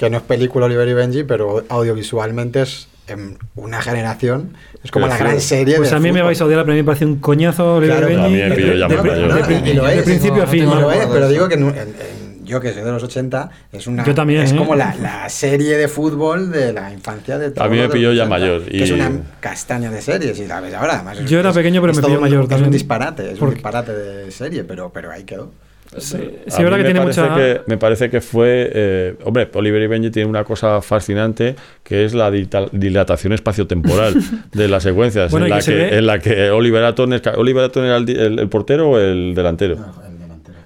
Que 0.07 0.11
no 0.11 0.17
es 0.17 0.23
película 0.25 0.67
Oliver 0.67 0.89
y 0.89 0.95
Benji, 0.95 1.23
pero 1.23 1.65
audiovisualmente 1.69 2.63
es 2.63 2.89
en 3.07 3.39
una 3.55 3.81
generación. 3.83 4.55
Es 4.83 4.91
como 4.91 5.07
la 5.07 5.17
gran 5.17 5.41
serie 5.41 5.77
Pues 5.77 5.91
de 5.91 5.97
a 5.97 5.99
mí 6.01 6.07
me 6.09 6.15
fútbol. 6.15 6.27
vais 6.27 6.41
a 6.41 6.45
odiar, 6.47 6.61
pero 6.63 6.73
a 6.73 6.75
mí 6.75 6.83
me 6.83 6.87
parece 6.87 7.05
un 7.07 7.17
coñazo 7.21 7.77
Oliver 7.77 7.99
Claro, 7.99 8.07
Benji. 8.09 8.25
a 8.25 8.29
me 8.29 8.37
de- 8.37 8.49
de- 8.57 8.57
de- 8.57 8.63
de- 8.65 8.79
No, 8.79 9.67
y- 9.67 9.71
y 9.71 9.75
lo 9.75 9.85
de 9.87 10.03
principio 10.03 10.37
no, 10.39 10.43
a 10.43 10.47
fin. 10.47 10.65
no 10.65 10.73
Y 10.73 10.75
me 10.75 10.81
¿no? 10.81 10.91
es, 10.91 10.97
acuerdo 10.97 11.15
pero 11.15 11.29
digo 11.29 11.49
que 11.49 11.55
en- 11.55 11.69
en- 11.69 11.77
en- 11.79 12.45
yo 12.45 12.61
que 12.61 12.73
soy 12.73 12.83
de 12.83 12.91
los 12.91 13.03
80, 13.05 13.49
es 13.73 13.87
una 13.87 14.05
Yo 14.05 14.15
también, 14.15 14.43
es 14.43 14.53
¿eh? 14.53 14.57
como 14.57 14.75
la, 14.75 14.95
la 15.01 15.29
serie 15.29 15.77
de 15.77 15.87
fútbol 15.89 16.51
de 16.51 16.73
la 16.73 16.93
infancia 16.93 17.39
de 17.39 17.51
todos 17.53 17.71
mí 17.71 17.79
me 17.79 17.89
pilló 17.89 18.13
ya 18.13 18.25
80, 18.25 18.29
mayor, 18.29 18.63
Que 18.65 18.83
es 18.83 18.91
y- 18.91 18.93
una 18.93 19.11
castaña 19.41 19.91
de 19.91 20.03
series 20.03 20.39
y 20.41 20.47
la 20.47 20.61
ves 20.61 20.75
ahora. 20.75 20.95
Además, 20.97 21.19
es- 21.21 21.31
Yo 21.31 21.39
era 21.39 21.51
es- 21.51 21.57
pequeño, 21.57 21.81
pero 21.81 21.93
me 21.95 22.01
todo 22.01 22.09
pilló 22.11 22.21
mayor 22.21 22.47
Es 22.53 22.61
un 22.61 22.71
disparate, 22.71 23.31
es 23.33 23.41
un 23.41 23.51
disparate 23.51 23.93
de 23.93 24.31
serie, 24.33 24.65
pero, 24.65 24.91
pero 24.93 25.13
ahí 25.13 25.23
quedó. 25.25 25.53
Sí, 25.99 26.17
es 26.47 26.59
verdad 26.59 26.79
que 26.79 26.83
me 26.85 26.85
tiene 26.85 27.01
parece 27.01 27.21
mucha. 27.21 27.35
que- 27.37 27.61
me 27.67 27.77
parece 27.77 28.11
que 28.11 28.21
fue. 28.21 28.71
eh, 28.73 29.15
hombre, 29.25 29.49
Oliver 29.55 29.83
y 29.83 29.87
Benji 29.87 30.11
tiene 30.11 30.29
una 30.29 30.43
cosa 30.45 30.81
fascinante 30.81 31.55
que 31.83 32.05
es 32.05 32.15
la 32.15 32.31
dilatación 32.31 33.33
espaciotemporal 33.35 34.15
de 34.53 34.69
las 34.69 34.83
secuencias. 34.83 35.31
Bueno, 35.31 35.47
en, 35.47 35.51
la 35.51 35.57
que 35.57 35.63
se 35.63 35.99
en 35.99 36.07
la 36.07 36.19
que 36.19 36.51
Oliver 36.51 36.83
es 36.85 37.21
ca- 37.21 37.35
¿Oliver 37.37 37.65
Atom 37.65 37.85
era 37.85 37.97
el, 37.99 38.07
di- 38.07 38.15
el- 38.15 38.39
el 38.39 38.49
portero 38.49 38.91
o 38.91 38.99
el 38.99 39.35
delantero? 39.35 39.77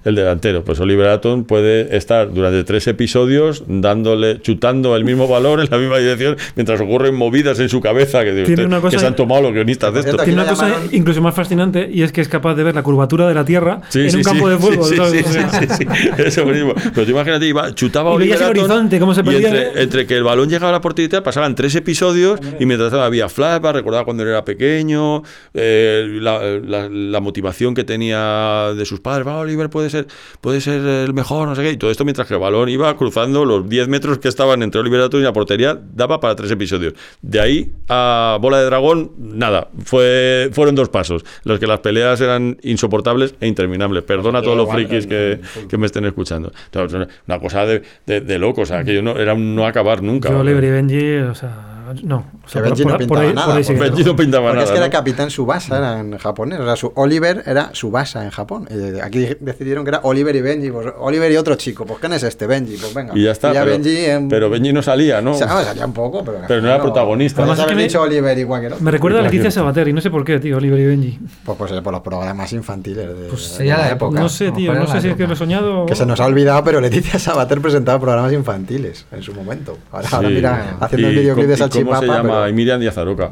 El 0.07 0.15
delantero. 0.15 0.63
Pues 0.63 0.79
Oliver 0.79 1.07
Atom 1.09 1.43
puede 1.43 1.95
estar 1.97 2.33
durante 2.33 2.63
tres 2.63 2.87
episodios 2.87 3.63
dándole, 3.67 4.41
chutando 4.41 4.95
el 4.95 5.03
mismo 5.03 5.27
valor 5.27 5.59
en 5.59 5.67
la 5.69 5.77
misma 5.77 5.97
dirección 5.97 6.37
mientras 6.55 6.79
ocurren 6.79 7.13
movidas 7.15 7.59
en 7.59 7.67
su 7.69 7.81
cabeza 7.81 8.23
que, 8.23 8.43
Tiene 8.45 8.65
una 8.65 8.79
cosa- 8.79 8.95
que 8.95 8.99
se 9.01 9.07
han 9.07 9.15
tomado 9.15 9.41
los 9.41 9.53
guionistas 9.53 9.93
de 9.93 9.99
esto. 10.01 10.15
Tiene 10.17 10.33
una 10.41 10.45
cosa 10.49 10.67
llamaron- 10.69 10.89
incluso 10.93 11.21
más 11.21 11.35
fascinante 11.35 11.89
y 11.91 12.03
es 12.03 12.11
que 12.11 12.21
es 12.21 12.29
capaz 12.29 12.55
de 12.55 12.63
ver 12.63 12.75
la 12.75 12.83
curvatura 12.83 13.27
de 13.27 13.33
la 13.33 13.43
Tierra 13.43 13.81
Sí, 13.89 13.99
en 14.01 14.11
sí, 14.11 14.17
un 14.17 14.23
sí, 14.23 14.29
campo 14.29 14.49
de 14.49 14.57
fútbol. 14.57 14.85
sí, 14.85 14.95
¿sabes? 14.95 15.11
sí, 15.11 15.25
O 15.27 15.31
sea, 15.33 15.49
sí, 15.49 15.65
sí, 15.77 15.85
sí, 15.93 16.09
eso 16.25 16.45
mismo. 16.45 16.73
Pero 16.93 17.05
tú 17.05 17.11
imagínate, 17.11 17.45
iba, 17.47 17.73
chutaba 17.75 18.11
Y 18.11 18.15
Oliver 18.15 18.37
Atom, 18.43 18.49
horizonte, 18.49 18.99
cómo 18.99 19.13
se 19.13 19.21
y 19.21 19.23
perdía, 19.23 19.47
entre, 19.49 19.61
¿eh? 19.63 19.71
entre 19.83 20.05
que 20.07 20.15
el 20.15 20.23
balón 20.23 20.47
llegaba 20.49 20.69
a 20.69 20.73
la 20.73 20.81
portería 20.81 21.21
pasaban 21.23 21.53
tres 21.55 21.75
episodios 21.75 22.39
y 22.59 22.65
mientras 22.65 22.91
tanto 22.91 23.03
había 23.03 23.27
flashbacks, 23.29 23.75
recordaba 23.75 24.05
cuando 24.05 24.23
él 24.23 24.29
era 24.29 24.45
pequeño, 24.45 25.23
eh, 25.53 26.07
la, 26.21 26.39
la- 26.65 26.87
la 26.89 27.19
motivación 27.19 27.73
que 27.73 27.83
tenía 27.83 28.73
de 28.77 28.85
sus 28.85 28.99
padres, 28.99 29.27
va, 29.27 29.37
Oliver 29.39 29.69
puede 29.69 29.89
ser, 29.89 29.96
puede 30.41 30.61
ser 30.61 30.81
el 30.85 31.13
mejor, 31.13 31.47
no 31.47 31.55
sé 31.55 31.61
qué, 31.63 31.71
y 31.71 31.77
todo 31.77 31.91
esto 31.91 32.03
mientras 32.05 32.27
que 32.27 32.33
el 32.33 32.39
balón 32.39 32.69
iba 32.69 32.95
cruzando 32.97 33.45
los 33.45 33.67
10 33.67 33.87
metros 33.87 34.17
que 34.19 34.27
estaban 34.27 34.61
entre 34.63 34.81
Oliver 34.81 35.01
Atom 35.01 35.19
y 35.21 35.23
la 35.23 35.33
portería, 35.33 35.79
daba 35.93 36.19
para 36.19 36.35
tres 36.35 36.51
episodios. 36.51 36.93
De 37.21 37.39
ahí 37.39 37.71
a 37.89 38.37
Bola 38.41 38.59
de 38.59 38.65
Dragón, 38.65 39.11
nada, 39.17 39.69
fue, 39.85 40.49
fueron 40.51 40.75
dos 40.75 40.89
pasos, 40.89 41.23
los 41.43 41.59
que 41.59 41.67
las 41.67 41.79
peleas 41.79 42.19
eran 42.21 42.57
insoportables 42.63 43.35
e 43.39 43.47
interminables. 43.47 44.03
Perdona 44.03 44.39
a 44.39 44.41
todos 44.41 44.57
los 44.57 44.69
frikis 44.69 45.07
que, 45.07 45.39
que 45.69 45.77
me 45.77 45.85
estén 45.85 46.05
escuchando. 46.05 46.51
Entonces, 46.65 47.07
una- 47.27 47.39
cosa 47.39 47.65
de, 47.65 47.81
de, 48.05 48.37
o 48.57 48.65
sea, 48.65 48.83
que 48.83 48.95
yo 48.95 49.01
no, 49.01 49.17
era 49.17 49.33
un 49.33 49.55
no 49.55 49.65
acabar 49.67 50.01
nunca. 50.01 50.29
Yo, 50.29 50.39
Oliver 50.39 50.63
y 50.63 50.69
Benji, 50.71 51.17
o 51.17 51.35
sea, 51.35 51.76
no. 52.03 52.25
O 52.45 52.47
sea, 52.49 52.61
Que 52.61 52.69
Benji 52.69 52.83
por, 52.83 52.91
no 52.93 52.97
por 52.97 52.99
pintaba 53.07 53.21
ahí, 53.27 53.33
nada, 53.33 53.47
por 53.55 53.65
porque 53.65 53.79
Benji 53.79 54.03
no. 54.03 54.15
pintaba 54.15 54.43
Porque 54.45 54.55
nada. 54.55 54.65
es 54.65 54.71
que 54.71 54.77
era. 54.77 54.89
Capitán 54.89 55.29
Subasa, 55.29 55.77
era 55.77 55.99
en 55.99 56.17
japonés. 56.17 56.59
O 56.59 56.65
sea, 56.65 56.75
su 56.75 56.91
Oliver 56.95 57.43
era 57.45 57.69
Subasa 57.73 58.23
en 58.23 58.29
Japón. 58.31 58.67
Y 58.69 58.99
aquí 58.99 59.27
decidieron 59.39 59.83
que 59.83 59.89
era 59.89 59.99
Oliver 60.03 60.35
y 60.35 60.41
Benji. 60.41 60.71
Pues 60.71 60.87
Oliver 60.99 61.31
y 61.31 61.37
otro 61.37 61.55
chico. 61.55 61.85
Pues 61.85 61.99
¿quién 61.99 62.13
es 62.13 62.23
este? 62.23 62.47
Benji. 62.47 62.77
Pues 62.77 62.93
venga. 62.93 63.13
Y 63.17 63.23
ya 63.23 63.31
está. 63.31 63.51
pero, 63.51 63.65
Benji 63.65 63.97
en- 64.05 64.29
pero 64.29 64.49
Benji 64.49 64.73
no 64.73 64.81
salía, 64.81 65.21
¿no? 65.21 65.31
O 65.31 65.37
sea, 65.37 65.47
salía 65.63 65.85
un 65.85 65.93
poco, 65.93 66.23
pero... 66.23 66.39
Pero 66.47 66.61
no 66.61 66.67
era 66.69 66.81
protagonista. 66.81 67.41
Además, 67.41 67.59
es 67.59 67.65
que 67.65 67.75
me- 67.75 67.83
dicho 67.83 68.01
Oliver 68.01 68.37
igual 68.37 68.61
que 68.61 68.69
no. 68.69 68.75
Me 68.79 68.91
recuerda 68.91 69.19
a 69.19 69.21
Leticia. 69.23 69.51
Sabater 69.51 69.87
y 69.87 69.93
no 69.93 70.01
sé 70.01 70.09
por 70.11 70.23
qué, 70.25 70.39
tío, 70.39 70.57
Oliver 70.57 70.79
y 70.79 70.85
Benji. 70.85 71.19
Pues, 71.45 71.57
pues 71.57 71.71
por 71.81 71.93
los 71.93 72.01
programas 72.01 72.51
infantiles 72.53 73.07
de, 73.07 73.13
de 73.13 73.37
sería 73.37 73.77
la 73.77 73.91
época. 73.91 74.19
No 74.19 74.29
sé, 74.29 74.51
tío, 74.51 74.73
no 74.73 74.87
sé 74.87 75.01
si 75.01 75.09
es 75.09 75.15
que 75.15 75.25
lo 75.27 75.33
he 75.33 75.35
soñado. 75.35 75.85
Que 75.85 75.95
se 75.95 76.05
nos 76.05 76.19
ha 76.19 76.25
olvidado, 76.25 76.63
pero 76.63 76.81
Leticia 76.81 77.17
Sabater 77.19 77.61
presentaba 77.61 77.99
programas 77.99 78.33
infantiles 78.33 79.05
en 79.11 79.21
su 79.23 79.33
momento. 79.33 79.77
Ahora, 79.91 80.29
mira, 80.29 80.77
haciendo 80.79 81.07
el 81.07 81.13
¿Y 81.15 81.19
videoclip 81.19 81.47
de 81.47 81.53
y 81.53 81.76
¿Cómo 81.83 81.99
se 81.99 82.05
llama? 82.07 82.21
pero- 82.23 82.49
Y 82.49 82.53
Miriam 82.53 82.79
Díaz 82.79 82.97
Aroca. 82.97 83.31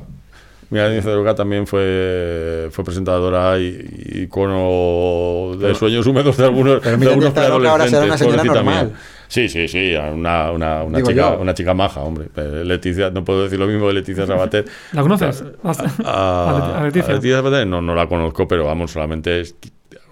Miriam 0.70 0.92
Díaz 0.92 1.06
Aroca 1.06 1.36
también 1.36 1.68
fue, 1.68 2.70
fue 2.72 2.84
presentadora 2.84 3.60
y 3.60 4.24
icono 4.24 5.56
de 5.58 5.76
sueños 5.76 6.06
húmedos 6.08 6.38
de 6.38 6.46
algunos, 6.46 6.80
Pero 6.82 6.98
de 6.98 7.08
algunos 7.08 7.34
Díaz 7.34 7.46
Aroca 7.46 7.72
ahora 7.72 7.88
será 7.88 8.06
una 8.06 8.18
señora 8.18 8.44
normal. 8.44 8.88
mía. 8.88 8.96
Sí, 9.28 9.50
sí, 9.50 9.68
sí, 9.68 9.94
una, 9.96 10.52
una, 10.52 10.84
una, 10.84 11.02
chica, 11.02 11.34
yo. 11.34 11.40
una 11.42 11.54
chica 11.56 11.74
maja, 11.74 12.02
hombre. 12.02 12.28
Eh, 12.36 12.62
Leticia, 12.64 13.10
no 13.10 13.24
puedo 13.26 13.44
decir 13.44 13.58
lo 13.60 13.66
mismo 13.66 13.88
de 13.88 13.94
Leticia 13.96 14.26
Sabater. 14.28 14.66
¿La 14.94 15.02
conoces? 15.02 15.44
A, 15.64 15.72
A- 16.06 16.80
a 16.80 16.84
Leticia. 16.84 17.12
a 17.12 17.16
Leticia 17.16 17.38
Sabater 17.38 17.66
no, 17.66 17.82
no 17.82 17.96
la 17.96 18.08
conozco, 18.08 18.48
pero 18.48 18.66
vamos, 18.66 18.92
solamente 18.92 19.42
es, 19.42 19.56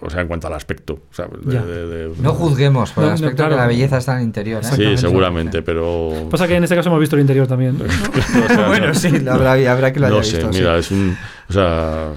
o 0.04 0.10
sea, 0.10 0.20
en 0.20 0.28
cuanto 0.28 0.46
al 0.46 0.52
aspecto. 0.54 0.94
o 1.10 1.14
sea, 1.14 1.26
de- 1.26 1.58
de- 1.60 1.86
de- 1.86 2.14
No 2.20 2.32
juzguemos 2.34 2.92
por 2.92 3.04
el 3.04 3.10
No, 3.10 3.10
no, 3.10 3.14
aspecto 3.16 3.36
claro. 3.36 3.50
que 3.52 3.56
la 3.60 3.66
belleza 3.66 3.98
está 3.98 4.12
en 4.12 4.18
el 4.18 4.24
interior. 4.24 4.62
¿eh? 4.64 4.68
Sí, 4.76 4.96
seguramente, 4.96 5.62
pero... 5.62 6.28
Pasa 6.30 6.46
que 6.46 6.56
en 6.56 6.64
este 6.64 6.76
caso 6.76 6.88
hemos 6.88 7.00
visto 7.00 7.16
el 7.16 7.20
interior 7.22 7.46
también. 7.46 7.76
o 8.44 8.48
sea, 8.54 8.68
bueno, 8.68 8.88
no- 8.88 8.94
sí, 8.94 9.08
habrá, 9.28 9.52
habrá 9.72 9.92
que 9.92 10.00
lo 10.00 10.06
haya 10.06 10.16
no 10.16 10.22
sé, 10.22 10.36
visto. 10.36 10.52
sí. 10.52 10.58
mira, 10.58 10.76
es 10.78 10.90
un. 10.90 11.16
O 11.48 11.52
sea, 11.52 12.08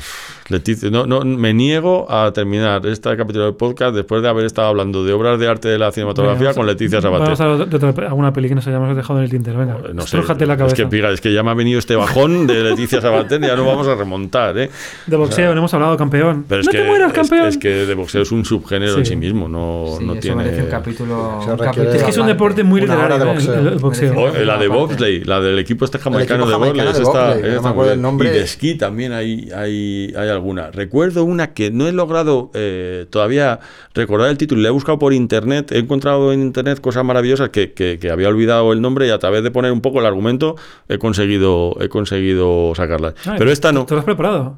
Leticia, 0.50 0.90
no, 0.90 1.06
no, 1.06 1.22
me 1.26 1.54
niego 1.54 2.10
a 2.10 2.32
terminar 2.32 2.86
este 2.86 3.16
capítulo 3.18 3.46
del 3.46 3.56
podcast 3.56 3.94
después 3.94 4.22
de 4.22 4.30
haber 4.30 4.46
estado 4.46 4.70
hablando 4.70 5.04
de 5.04 5.12
obras 5.12 5.38
de 5.40 5.48
arte 5.48 5.68
de 5.68 5.78
la 5.78 5.92
cinematografía 5.92 6.40
Venga, 6.50 6.54
con 6.54 6.66
Leticia 6.68 7.02
Vamos 7.02 7.20
Sabater. 7.38 7.46
a 7.48 7.52
hablar 7.54 7.68
de 7.70 7.76
otra, 7.88 8.08
alguna 8.08 8.32
peli 8.32 8.48
que 8.50 8.56
nos 8.56 8.66
hayamos 8.66 8.96
dejado 8.96 9.20
en 9.20 9.26
el 9.26 9.30
tintero. 9.32 9.60
Venga, 9.60 9.78
No 9.94 10.04
sé, 10.08 10.18
la 10.18 10.24
es 10.24 10.28
cabeza. 10.58 10.76
que, 10.76 10.88
fíjate, 10.88 11.14
es 11.16 11.22
que 11.22 11.34
ya 11.34 11.44
me 11.44 11.52
ha 11.52 11.54
venido 11.54 11.80
este 11.80 11.96
bajón 11.98 12.48
de 12.48 12.64
Leticia 12.64 13.02
Sabater 13.02 13.44
y 13.44 13.48
ya 13.48 13.56
no 13.58 13.66
vamos 13.66 13.88
a 13.88 13.96
remontar, 13.96 14.58
¿eh? 14.58 14.70
De 15.06 15.16
boxeo, 15.18 15.54
no 15.54 15.60
hemos 15.60 15.74
hablado, 15.74 15.98
campeón. 15.98 16.46
Pero 16.48 16.62
es 16.62 16.68
no 16.68 16.72
que, 16.72 16.78
te 16.80 16.84
mueras, 16.86 17.10
es- 17.10 17.14
campeón. 17.16 17.48
Es, 17.48 17.58
que 17.58 17.70
de 17.70 17.94
boxeo 17.96 18.22
es 18.22 18.32
un 18.32 18.46
subgénero 18.46 18.98
en 18.98 19.06
Sí. 19.06 19.16
mismo, 19.18 19.48
no, 19.50 19.96
Sí, 20.00 20.06
no 20.06 20.14
eso 20.14 20.22
tiene... 20.22 20.38
merece 20.38 20.64
un 20.64 20.70
capítulo. 20.70 21.40
Un 21.46 21.58
capítulo 21.58 21.92
es 21.92 22.04
que 22.04 22.10
es 22.12 22.18
un 22.18 22.28
deporte 22.28 22.64
muy 22.64 22.82
literario, 22.82 23.18
de 23.18 23.24
¿eh? 23.24 23.34
boxeo. 23.34 23.54
el, 23.60 23.68
el 23.68 23.80
boxeo. 23.80 24.46
La 24.46 24.58
de 24.58 24.68
bobsleigh, 24.70 25.26
la 25.26 25.42
del 25.42 25.60
equipo 25.60 25.84
este 25.86 26.00
jamaicano 26.00 26.44
equipo 26.46 26.48
de 26.48 26.66
jamaicano 26.68 26.90
esa 26.92 27.02
no 27.02 27.34
está 27.52 27.62
me 27.62 27.70
acuerdo 27.70 27.92
el 27.94 28.02
nombre. 28.02 28.30
Y 28.30 28.32
de 28.32 28.42
esquí 28.44 28.76
también 28.76 29.12
hay, 29.12 29.50
hay, 29.56 30.14
hay 30.18 30.30
alguna. 30.38 30.72
Recuerdo 30.72 31.24
una 31.26 31.54
que 31.54 31.70
no 31.72 31.88
he 31.88 31.92
logrado 31.92 32.50
eh, 32.54 33.06
todavía 33.10 33.60
recordar 33.94 34.30
el 34.30 34.38
título, 34.38 34.62
la 34.62 34.70
he 34.70 34.72
buscado 34.72 34.98
por 35.00 35.14
internet, 35.14 35.72
he 35.72 35.80
encontrado 35.80 36.32
en 36.32 36.42
internet 36.42 36.80
cosas 36.80 37.04
maravillosas 37.04 37.50
que, 37.50 37.74
que- 37.74 38.00
que 38.00 38.10
había 38.10 38.30
olvidado 38.30 38.72
el 38.74 38.82
nombre 38.82 39.08
y 39.08 39.10
a 39.10 39.20
través 39.20 39.44
de 39.44 39.52
poner 39.52 39.72
un 39.72 39.82
poco 39.82 40.00
el 40.00 40.06
argumento 40.06 40.56
he 40.88 40.98
conseguido, 40.98 41.76
he 41.82 41.90
conseguido 41.90 42.74
sacarlas. 42.76 43.14
Ay, 43.26 43.36
Pero 43.38 43.52
esta 43.52 43.72
no. 43.72 43.86
¿Te 43.86 43.94
lo 43.94 44.00
has 44.00 44.06
preparado? 44.06 44.58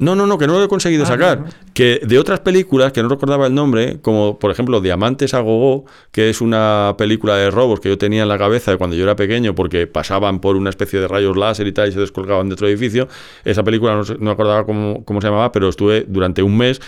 No, 0.00 0.16
no, 0.16 0.26
no, 0.26 0.38
que 0.38 0.46
no 0.46 0.54
lo 0.58 0.64
he 0.64 0.68
conseguido 0.68 1.04
Ah, 1.04 1.06
sacar. 1.06 1.40
no. 1.40 1.46
Que 1.74 2.00
de 2.04 2.18
otras 2.18 2.40
películas 2.40 2.90
que 2.92 3.02
no 3.02 3.08
recordaba 3.08 3.46
el 3.46 3.54
nombre, 3.54 4.00
como 4.00 4.38
por 4.38 4.50
ejemplo 4.50 4.80
Diamantes 4.80 5.34
a 5.34 5.40
Gogó, 5.40 5.84
que 6.10 6.30
es 6.30 6.40
una 6.40 6.94
película 6.98 7.36
de 7.36 7.50
robos 7.50 7.80
que 7.80 7.88
yo 7.90 7.98
tenía 7.98 8.22
en 8.22 8.28
la 8.28 8.38
cabeza 8.38 8.70
de 8.72 8.76
cuando 8.78 8.96
yo 8.96 9.04
era 9.04 9.14
pequeño, 9.14 9.54
porque 9.54 9.86
pasaban 9.86 10.40
por 10.40 10.56
una 10.56 10.70
especie 10.70 10.98
de 11.00 11.06
rayos 11.06 11.36
láser 11.36 11.66
y 11.66 11.72
tal 11.72 11.88
y 11.88 11.92
se 11.92 12.00
descolgaban 12.00 12.48
dentro 12.48 12.66
del 12.66 12.76
edificio. 12.76 13.08
Esa 13.44 13.62
película 13.62 13.94
no, 13.94 14.02
no 14.18 14.30
acordaba 14.30 14.64
cómo, 14.64 15.04
cómo 15.04 15.20
se 15.20 15.28
llamaba, 15.28 15.52
pero 15.52 15.68
estuve 15.68 16.06
durante 16.08 16.42
un 16.42 16.56
mes. 16.56 16.80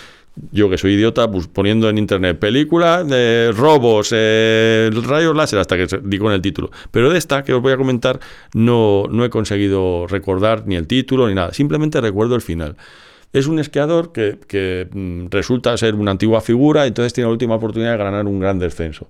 Yo 0.51 0.67
que 0.67 0.79
soy 0.79 0.93
idiota, 0.93 1.29
pues, 1.29 1.45
poniendo 1.47 1.87
en 1.89 1.99
internet 1.99 2.39
película 2.39 3.03
de 3.03 3.51
robos, 3.55 4.09
eh, 4.11 4.89
rayos 5.05 5.35
láser, 5.35 5.59
hasta 5.59 5.77
que 5.77 5.87
se- 5.87 5.99
di 6.03 6.17
con 6.17 6.31
el 6.33 6.41
título. 6.41 6.71
Pero 6.89 7.11
de 7.11 7.19
esta 7.19 7.43
que 7.43 7.53
os 7.53 7.61
voy 7.61 7.71
a 7.73 7.77
comentar, 7.77 8.19
no, 8.55 9.03
no 9.11 9.23
he 9.25 9.29
conseguido 9.29 10.07
recordar 10.07 10.63
ni 10.65 10.75
el 10.75 10.87
título 10.87 11.27
ni 11.27 11.35
nada. 11.35 11.53
Simplemente 11.53 12.01
recuerdo 12.01 12.33
el 12.33 12.41
final. 12.41 12.75
Es 13.33 13.47
un 13.47 13.59
esquiador 13.59 14.11
que, 14.11 14.39
que, 14.47 14.87
mm, 14.91 15.25
resulta 15.29 15.75
ser 15.77 15.95
una 15.95 16.11
antigua 16.11 16.39
figura, 16.39 16.85
entonces 16.85 17.13
tiene 17.13 17.27
la 17.27 17.33
última 17.33 17.55
oportunidad 17.55 17.91
de 17.91 17.97
ganar 17.97 18.25
un 18.27 18.39
gran 18.39 18.59
descenso. 18.59 19.09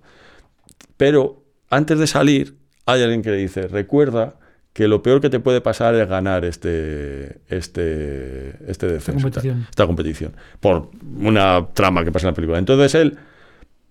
Pero 0.97 1.43
antes 1.69 1.99
de 1.99 2.07
salir, 2.07 2.55
hay 2.86 3.03
alguien 3.03 3.21
que 3.21 3.32
le 3.32 3.38
dice, 3.38 3.67
recuerda 3.67 4.36
que 4.74 4.88
lo 4.88 5.03
peor 5.03 5.21
que 5.21 5.30
te 5.30 5.39
puede 5.39 5.61
pasar 5.61 5.93
es 5.95 6.09
ganar 6.09 6.45
este, 6.45 7.41
este, 7.47 8.55
este 8.67 8.88
descenso. 8.88 9.28
y 9.28 9.32
tal, 9.32 9.43
competición. 9.43 9.67
esta 9.69 9.86
competición. 9.86 10.34
Por 10.59 10.89
una 11.19 11.67
trama 11.74 12.03
que 12.03 12.11
pasa 12.11 12.28
en 12.28 12.32
la 12.32 12.36
película. 12.36 12.57
Entonces 12.57 12.95
él 12.95 13.17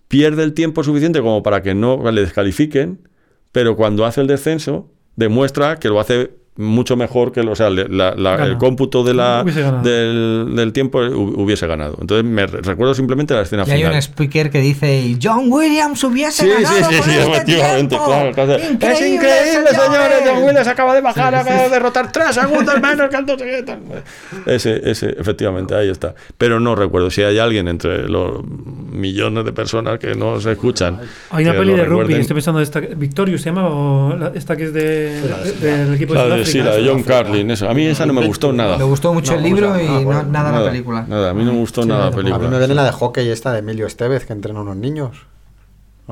pierde 0.08 0.42
el 0.42 0.54
tiempo 0.54 0.82
suficiente 0.82 1.20
como 1.20 1.42
para 1.42 1.62
que 1.62 1.74
no 1.74 2.10
le 2.10 2.20
descalifiquen, 2.20 3.08
pero 3.52 3.76
cuando 3.76 4.04
hace 4.04 4.20
el 4.20 4.26
descenso, 4.26 4.90
demuestra 5.14 5.76
que 5.76 5.88
lo 5.88 6.00
hace 6.00 6.32
mucho 6.56 6.96
mejor 6.96 7.32
que, 7.32 7.42
lo- 7.42 7.52
o 7.52 7.56
sea, 7.56 7.70
le- 7.70 7.88
la- 7.88 8.14
la- 8.14 8.44
el 8.44 8.58
cómputo 8.58 9.02
de 9.04 9.14
la, 9.14 9.42
del, 9.82 10.52
del 10.54 10.72
tiempo 10.74 11.00
hu- 11.00 11.34
hubiese 11.38 11.66
ganado. 11.66 11.96
Entonces 12.00 12.24
me 12.24 12.46
re- 12.46 12.60
recuerdo 12.60 12.94
simplemente 12.94 13.32
la 13.32 13.40
escena 13.42 13.64
Y 13.66 13.70
hay 13.70 13.76
final. 13.78 13.92
un 13.94 13.98
speaker 14.02 14.50
que 14.50 14.60
dice 14.60 15.16
John 15.22 15.46
Williams 15.50 16.04
hubiese 16.04 16.42
Sí, 16.42 16.48
ganado 16.50 16.68
sí, 16.76 16.84
sí, 16.84 16.96
con 17.00 17.04
sí, 17.04 17.10
este 17.18 17.30
efectivamente, 17.32 17.96
tiempo". 17.96 18.32
claro. 18.34 18.52
Es 18.54 18.70
¡Increíble, 18.70 19.28
señores. 19.70 20.18
John 20.26 20.42
Williams 20.44 20.68
acaba 20.68 20.94
de 20.94 21.00
bajar, 21.00 21.32
Sí, 21.34 21.40
acaba 21.40 21.56
sí, 21.58 21.64
de 21.64 21.70
derrotar 21.70 22.12
tres 22.12 22.34
segundos 22.34 22.80
menos 22.80 23.08
que 23.08 23.16
el. 23.16 23.24
Ese, 24.46 24.90
ese, 24.90 25.10
efectivamente, 25.18 25.74
ahí 25.74 25.88
está. 25.88 26.14
Pero 26.36 26.60
no 26.60 26.74
recuerdo 26.74 27.10
si 27.10 27.22
hay 27.22 27.38
alguien 27.38 27.68
entre 27.68 28.08
los 28.08 28.42
millones 28.46 29.44
de 29.44 29.52
personas 29.52 29.98
que 29.98 30.14
no 30.14 30.40
se 30.40 30.52
escuchan. 30.52 31.00
Hay 31.30 31.44
una 31.44 31.54
peli 31.54 31.72
de 31.74 31.84
rugby, 31.84 32.14
estoy 32.14 32.34
pensando, 32.34 32.60
esta, 32.60 32.80
Victorious 32.80 33.40
se 33.42 33.50
llama, 33.50 33.68
o 33.68 34.16
la- 34.16 34.32
esta 34.34 34.56
que 34.56 34.64
es 34.64 34.72
de, 34.74 35.20
de- 35.20 35.52
del 35.86 35.94
equipo 35.94 36.14
La 36.14 36.24
de 36.28 36.41
sí, 36.44 36.58
la 36.60 36.74
de 36.76 36.88
John 36.88 37.02
Carlin, 37.02 37.50
eso. 37.50 37.68
A 37.68 37.74
mí 37.74 37.84
esa 37.86 38.06
no 38.06 38.12
me 38.12 38.26
gustó 38.26 38.52
nada. 38.52 38.76
Le 38.76 38.84
gustó 38.84 39.12
mucho 39.14 39.32
No, 39.32 39.38
el 39.38 39.44
libro 39.44 39.80
y 39.80 39.86
no- 39.86 40.02
bueno, 40.02 40.22
nada, 40.24 40.50
la 40.52 40.58
Nada, 40.58 40.70
película. 40.70 41.04
Nada, 41.08 41.30
a 41.30 41.34
mí 41.34 41.44
no 41.44 41.52
me 41.52 41.58
gustó 41.58 41.84
nada 41.86 42.00
la 42.00 42.06
A 42.06 42.10
mí 42.10 42.16
película. 42.16 42.48
me 42.48 42.58
viene 42.58 42.74
la 42.74 42.84
de 42.84 42.92
hockey 42.92 43.28
esta 43.28 43.52
de 43.52 43.60
Emilio 43.60 43.86
Estevez 43.86 44.24
que 44.26 44.32
entrena 44.32 44.58
a 44.60 44.62
unos 44.62 44.76
niños. 44.76 45.26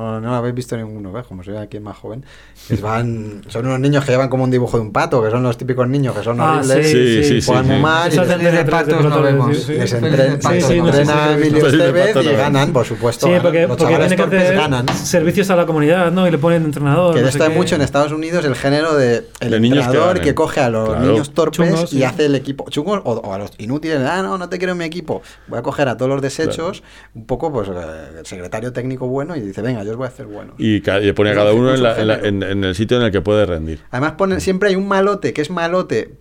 No, 0.01 0.21
no 0.21 0.31
la 0.31 0.39
habéis 0.39 0.55
visto 0.55 0.77
ninguno, 0.77 1.13
¿ves? 1.13 1.27
Como 1.27 1.43
soy 1.45 1.57
aquí 1.57 1.79
más 1.79 1.97
joven. 1.97 2.25
Que 2.69 2.77
van, 2.77 3.43
son 3.49 3.67
unos 3.67 3.79
niños 3.81 4.05
que 4.05 4.13
llevan 4.13 4.29
como 4.31 4.45
un 4.45 4.51
dibujo 4.51 4.79
de 4.79 4.83
un 4.83 4.93
pato, 4.93 5.23
que 5.23 5.31
son 5.31 5.43
los 5.43 5.59
típicos 5.59 5.87
niños 5.89 6.17
que 6.17 6.23
son 6.25 6.41
Ah, 6.41 6.57
horribles. 6.59 6.87
Sí, 6.91 7.23
sí, 7.25 7.41
sí, 7.41 7.47
juegan 7.47 7.65
sí. 7.67 7.71
muy 7.73 7.81
mal. 7.81 8.13
y 8.13 8.17
les- 8.17 8.29
de 8.29 8.35
Pelis 8.35 8.53
de 8.53 8.59
Antena 8.61 8.65
3 8.85 8.87
de 8.87 8.93
patos 8.95 9.11
no 9.17 9.23
vemos. 9.23 9.49
les 9.51 9.65
Pelis 9.67 9.91
de 9.91 9.99
entren- 10.01 10.43
patos 10.43 10.53
les 10.53 10.65
sí, 10.67 10.79
no 10.81 10.87
sé 10.87 10.93
si 10.93 10.99
entrena 10.99 11.05
se 11.05 11.13
a 11.13 11.27
ve. 11.27 11.35
Emilio 11.35 11.65
Pelis 11.65 11.79
de 11.79 12.23
y 12.33 12.37
ganan, 12.37 12.73
por 12.73 12.87
supuesto. 12.87 13.27
Sí, 13.27 13.33
porque, 13.43 13.67
los 13.67 13.77
porque 13.77 13.97
que 14.17 14.23
hacer 14.23 14.55
ganan. 14.57 14.89
servicios 14.89 15.51
a 15.51 15.57
la 15.57 15.67
comunidad, 15.67 16.11
¿no? 16.13 16.27
Y 16.27 16.31
le 16.31 16.39
ponen 16.39 16.65
entrenador. 16.65 17.15
Que 17.15 17.21
no 17.23 17.29
qué. 17.31 17.49
mucho 17.51 17.75
en 17.75 17.83
Estados 17.83 18.13
Unidos 18.13 18.45
el 18.45 18.55
género 18.55 18.95
de 18.97 19.27
el 19.41 19.55
entrenador 19.55 20.21
que, 20.21 20.35
coge 20.35 20.61
a 20.61 20.71
los 20.71 20.99
niños 21.01 21.33
torpes 21.35 21.93
y 21.93 22.05
hace 22.05 22.27
el 22.27 22.35
equipo 22.35 22.65
chungos 22.71 23.01
o, 23.05 23.33
a 23.35 23.39
los 23.39 23.51
inútiles, 23.59 24.01
ah, 24.01 24.23
no, 24.23 24.39
no 24.39 24.49
te 24.49 24.59
quiero 24.59 24.73
en 24.73 24.79
mi 24.79 24.85
equipo. 24.85 25.23
Voy 25.49 25.59
a 25.59 25.63
coger 25.63 25.89
a 25.89 25.97
todos 25.97 26.09
los 26.09 26.23
desechos, 26.23 26.83
un 27.15 27.27
poco 27.27 27.53
pues 27.53 27.69
el 27.69 28.25
secretario 28.27 28.73
técnico 28.73 29.07
bueno 29.09 29.37
y 29.37 29.41
dice, 29.41 29.61
venga, 29.63 29.83
yo 29.83 29.90
os 29.91 29.97
voy 29.97 30.07
a 30.07 30.09
hacer 30.09 30.27
buenos. 30.27 30.55
Y, 30.59 30.77
y 30.77 31.13
pone 31.13 31.31
a 31.31 31.35
cada 31.35 31.53
un 31.53 31.61
uno 31.61 31.75
en, 31.75 31.83
la- 31.83 31.95
recurso 31.95 32.03
en 32.03 32.09
la- 32.09 32.15
género. 32.17 32.47
en- 32.47 32.59
en 32.59 32.65
el 32.65 32.75
sitio 32.75 32.97
en 32.99 33.05
el 33.05 33.11
que 33.13 33.21
puede 33.21 33.47
rendir. 33.47 33.81
Además 33.91 34.13
ponen, 34.13 34.41
siempre 34.41 34.69
hay 34.71 34.77
un 34.77 34.89
malote 34.89 35.33
que 35.33 35.43
es 35.43 35.51
malote 35.51 36.15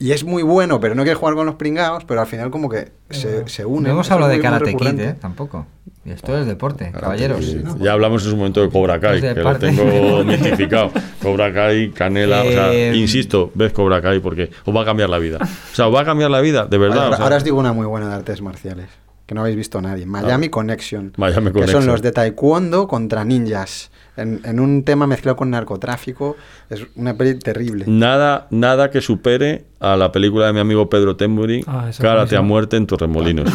y 0.00 0.12
es 0.12 0.22
muy 0.24 0.42
bueno, 0.44 0.78
pero 0.80 0.94
no 0.94 1.02
quiere 1.02 1.16
jugar 1.16 1.34
con 1.34 1.44
los 1.46 1.56
pringados, 1.56 2.04
pero 2.04 2.20
al 2.20 2.26
final 2.28 2.50
como 2.50 2.68
que 2.68 2.92
se, 3.10 3.48
se 3.48 3.64
une. 3.66 3.88
No 3.88 3.94
hemos 3.94 4.10
hablado 4.12 4.30
de 4.30 4.40
Karate 4.40 4.74
Kid. 4.76 5.00
¿eh? 5.00 5.16
Tampoco. 5.20 5.66
Y 6.04 6.12
esto 6.12 6.38
es 6.38 6.46
deporte, 6.46 6.90
caballeros. 6.92 7.44
Ya 7.80 7.92
hablamos 7.92 8.24
en 8.24 8.30
su 8.30 8.36
momento 8.36 8.62
de 8.62 8.70
Cobra 8.70 8.98
Kai, 9.00 9.20
de 9.20 9.34
que 9.34 9.42
lo 9.42 9.58
tengo 9.58 10.24
mitificado. 10.24 10.90
Cobra 11.20 11.52
Kai, 11.52 11.90
Canela, 11.90 12.42
o 12.44 12.50
sea, 12.50 12.72
Eh, 12.72 12.96
insisto, 12.96 13.50
ves 13.54 13.72
Cobra 13.72 14.00
Kai 14.00 14.20
porque 14.20 14.48
os 14.64 14.74
va 14.74 14.82
a 14.82 14.84
cambiar 14.84 15.10
la 15.10 15.18
vida. 15.18 15.38
O 15.42 15.74
sea, 15.74 15.88
os 15.88 15.94
va 15.94 16.02
a 16.02 16.04
cambiar 16.04 16.30
la 16.30 16.40
vida, 16.40 16.64
de 16.66 16.78
verdad. 16.78 16.98
Ahora, 17.04 17.10
o 17.10 17.16
sea, 17.16 17.24
ahora 17.24 17.36
os 17.36 17.44
digo 17.44 17.58
una 17.58 17.72
muy 17.72 17.84
buena 17.86 18.08
de 18.08 18.14
artes 18.14 18.40
marciales, 18.40 18.86
que 19.28 19.34
no 19.34 19.42
habéis 19.42 19.56
visto 19.58 19.82
nadie. 19.82 20.06
Miami 20.06 20.48
Connection. 20.48 21.12
Miami 21.18 21.48
Que 21.48 21.52
Connection. 21.52 21.82
son 21.82 21.92
los 21.92 22.00
de 22.00 22.12
taekwondo 22.12 22.88
contra 22.88 23.26
ninjas. 23.26 23.90
En, 24.18 24.40
en 24.44 24.60
un 24.60 24.82
tema 24.84 25.06
mezclado 25.06 25.36
con 25.36 25.50
narcotráfico. 25.50 26.36
Es 26.70 26.84
una 26.96 27.16
peli 27.16 27.38
terrible. 27.38 27.84
Nada, 27.86 28.46
nada 28.50 28.90
que 28.90 29.00
supere 29.00 29.64
a 29.80 29.96
la 29.96 30.10
película 30.10 30.46
de 30.48 30.52
mi 30.52 30.58
amigo 30.60 30.90
Pedro 30.90 31.14
Tembury, 31.16 31.62
Ah, 31.66 31.88
Cárate 32.00 32.36
a 32.36 32.42
muerte 32.42 32.76
en 32.76 32.86
Torremolinos. 32.86 33.48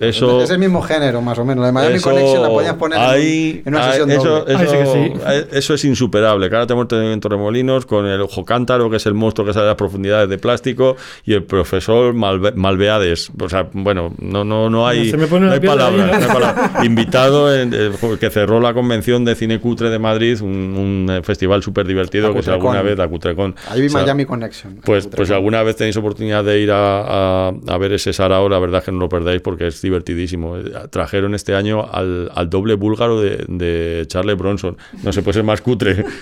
Eso, 0.00 0.42
es 0.42 0.48
el 0.50 0.58
mismo 0.58 0.80
género, 0.80 1.20
más 1.20 1.38
o 1.38 1.44
menos. 1.44 1.60
La 1.60 1.66
de 1.66 1.72
Miami 1.72 1.94
Eso- 1.96 2.08
Connection 2.10 2.42
la 2.42 2.48
podías 2.48 2.74
poner 2.74 2.98
en 2.98 3.04
un- 3.04 3.10
ahí- 3.10 3.62
en, 3.66 3.74
una 3.74 3.84
ahí- 3.84 3.90
sesión 3.90 4.10
eso, 4.10 4.28
doble. 4.40 4.54
Ahí 4.56 4.66
sí 4.66 4.66
sí. 4.70 4.78
eso- 4.78 5.30
eh, 5.30 5.48
eso 5.52 5.74
es 5.74 5.84
insuperable. 5.84 6.48
Cárate 6.48 6.72
a 6.72 6.76
muerte 6.76 7.12
en 7.12 7.20
Torremolinos 7.20 7.84
con 7.84 8.06
el 8.06 8.22
ojo 8.22 8.44
cántaro, 8.44 8.88
que 8.88 8.96
es 8.96 9.04
el 9.06 9.12
monstruo 9.14 9.46
que 9.46 9.52
sale 9.52 9.64
de 9.64 9.70
las 9.72 9.76
profundidades 9.76 10.28
de 10.30 10.38
plástico, 10.38 10.96
y 11.26 11.34
el 11.34 11.42
profesor 11.44 12.14
Malve- 12.14 12.54
Malveades. 12.54 13.30
O 13.38 13.48
sea, 13.50 13.68
bueno, 13.74 14.14
no, 14.18 14.44
no, 14.44 14.70
no 14.70 14.88
hay, 14.88 15.12
no 15.12 15.52
hay 15.52 15.60
palabras. 15.60 16.26
palabras. 16.26 16.70
Invitado 16.84 17.54
en- 17.54 17.74
eh, 17.74 17.90
que 18.18 18.30
cerró 18.30 18.60
la 18.60 18.72
convención 18.72 19.24
de 19.26 19.34
cine 19.34 19.60
cutre 19.60 19.89
de 19.90 19.98
Madrid, 19.98 20.40
un, 20.40 20.48
un, 20.50 21.10
eh, 21.10 21.22
festival 21.22 21.62
súper 21.62 21.86
divertido 21.86 22.32
que 22.34 22.42
si 22.42 22.50
alguna 22.50 22.82
vez, 22.82 22.96
la 22.98 23.08
Cutrecon. 23.08 23.54
Ahí 23.68 23.80
vi 23.80 23.86
O 23.88 23.90
sea, 23.90 24.02
Miami 24.02 24.24
Connection. 24.24 24.80
pues, 24.84 25.06
pues 25.06 25.28
si 25.28 25.34
alguna 25.34 25.62
vez 25.62 25.76
tenéis 25.76 25.96
oportunidad 25.96 26.44
de 26.44 26.60
ir 26.60 26.70
a, 26.70 27.48
a- 27.48 27.52
a 27.68 27.78
ver 27.78 27.92
ese 27.92 28.12
Sarao, 28.12 28.48
la 28.48 28.58
verdad 28.58 28.78
es 28.78 28.84
que 28.86 28.92
no 28.92 28.98
lo 28.98 29.08
perdáis 29.08 29.40
porque 29.42 29.66
es 29.66 29.80
divertidísimo. 29.82 30.56
Eh, 30.58 30.62
Trajeron 30.90 31.34
este 31.34 31.54
año 31.54 31.86
al, 31.92 32.30
al 32.34 32.48
doble 32.50 32.74
búlgaro 32.74 33.20
de, 33.20 33.44
de 33.48 34.04
Charles 34.06 34.36
Bronson. 34.36 34.76
No 35.02 35.12
se 35.12 35.22
puede 35.22 35.34
ser 35.34 35.44
más 35.44 35.60
cutre. 35.60 36.04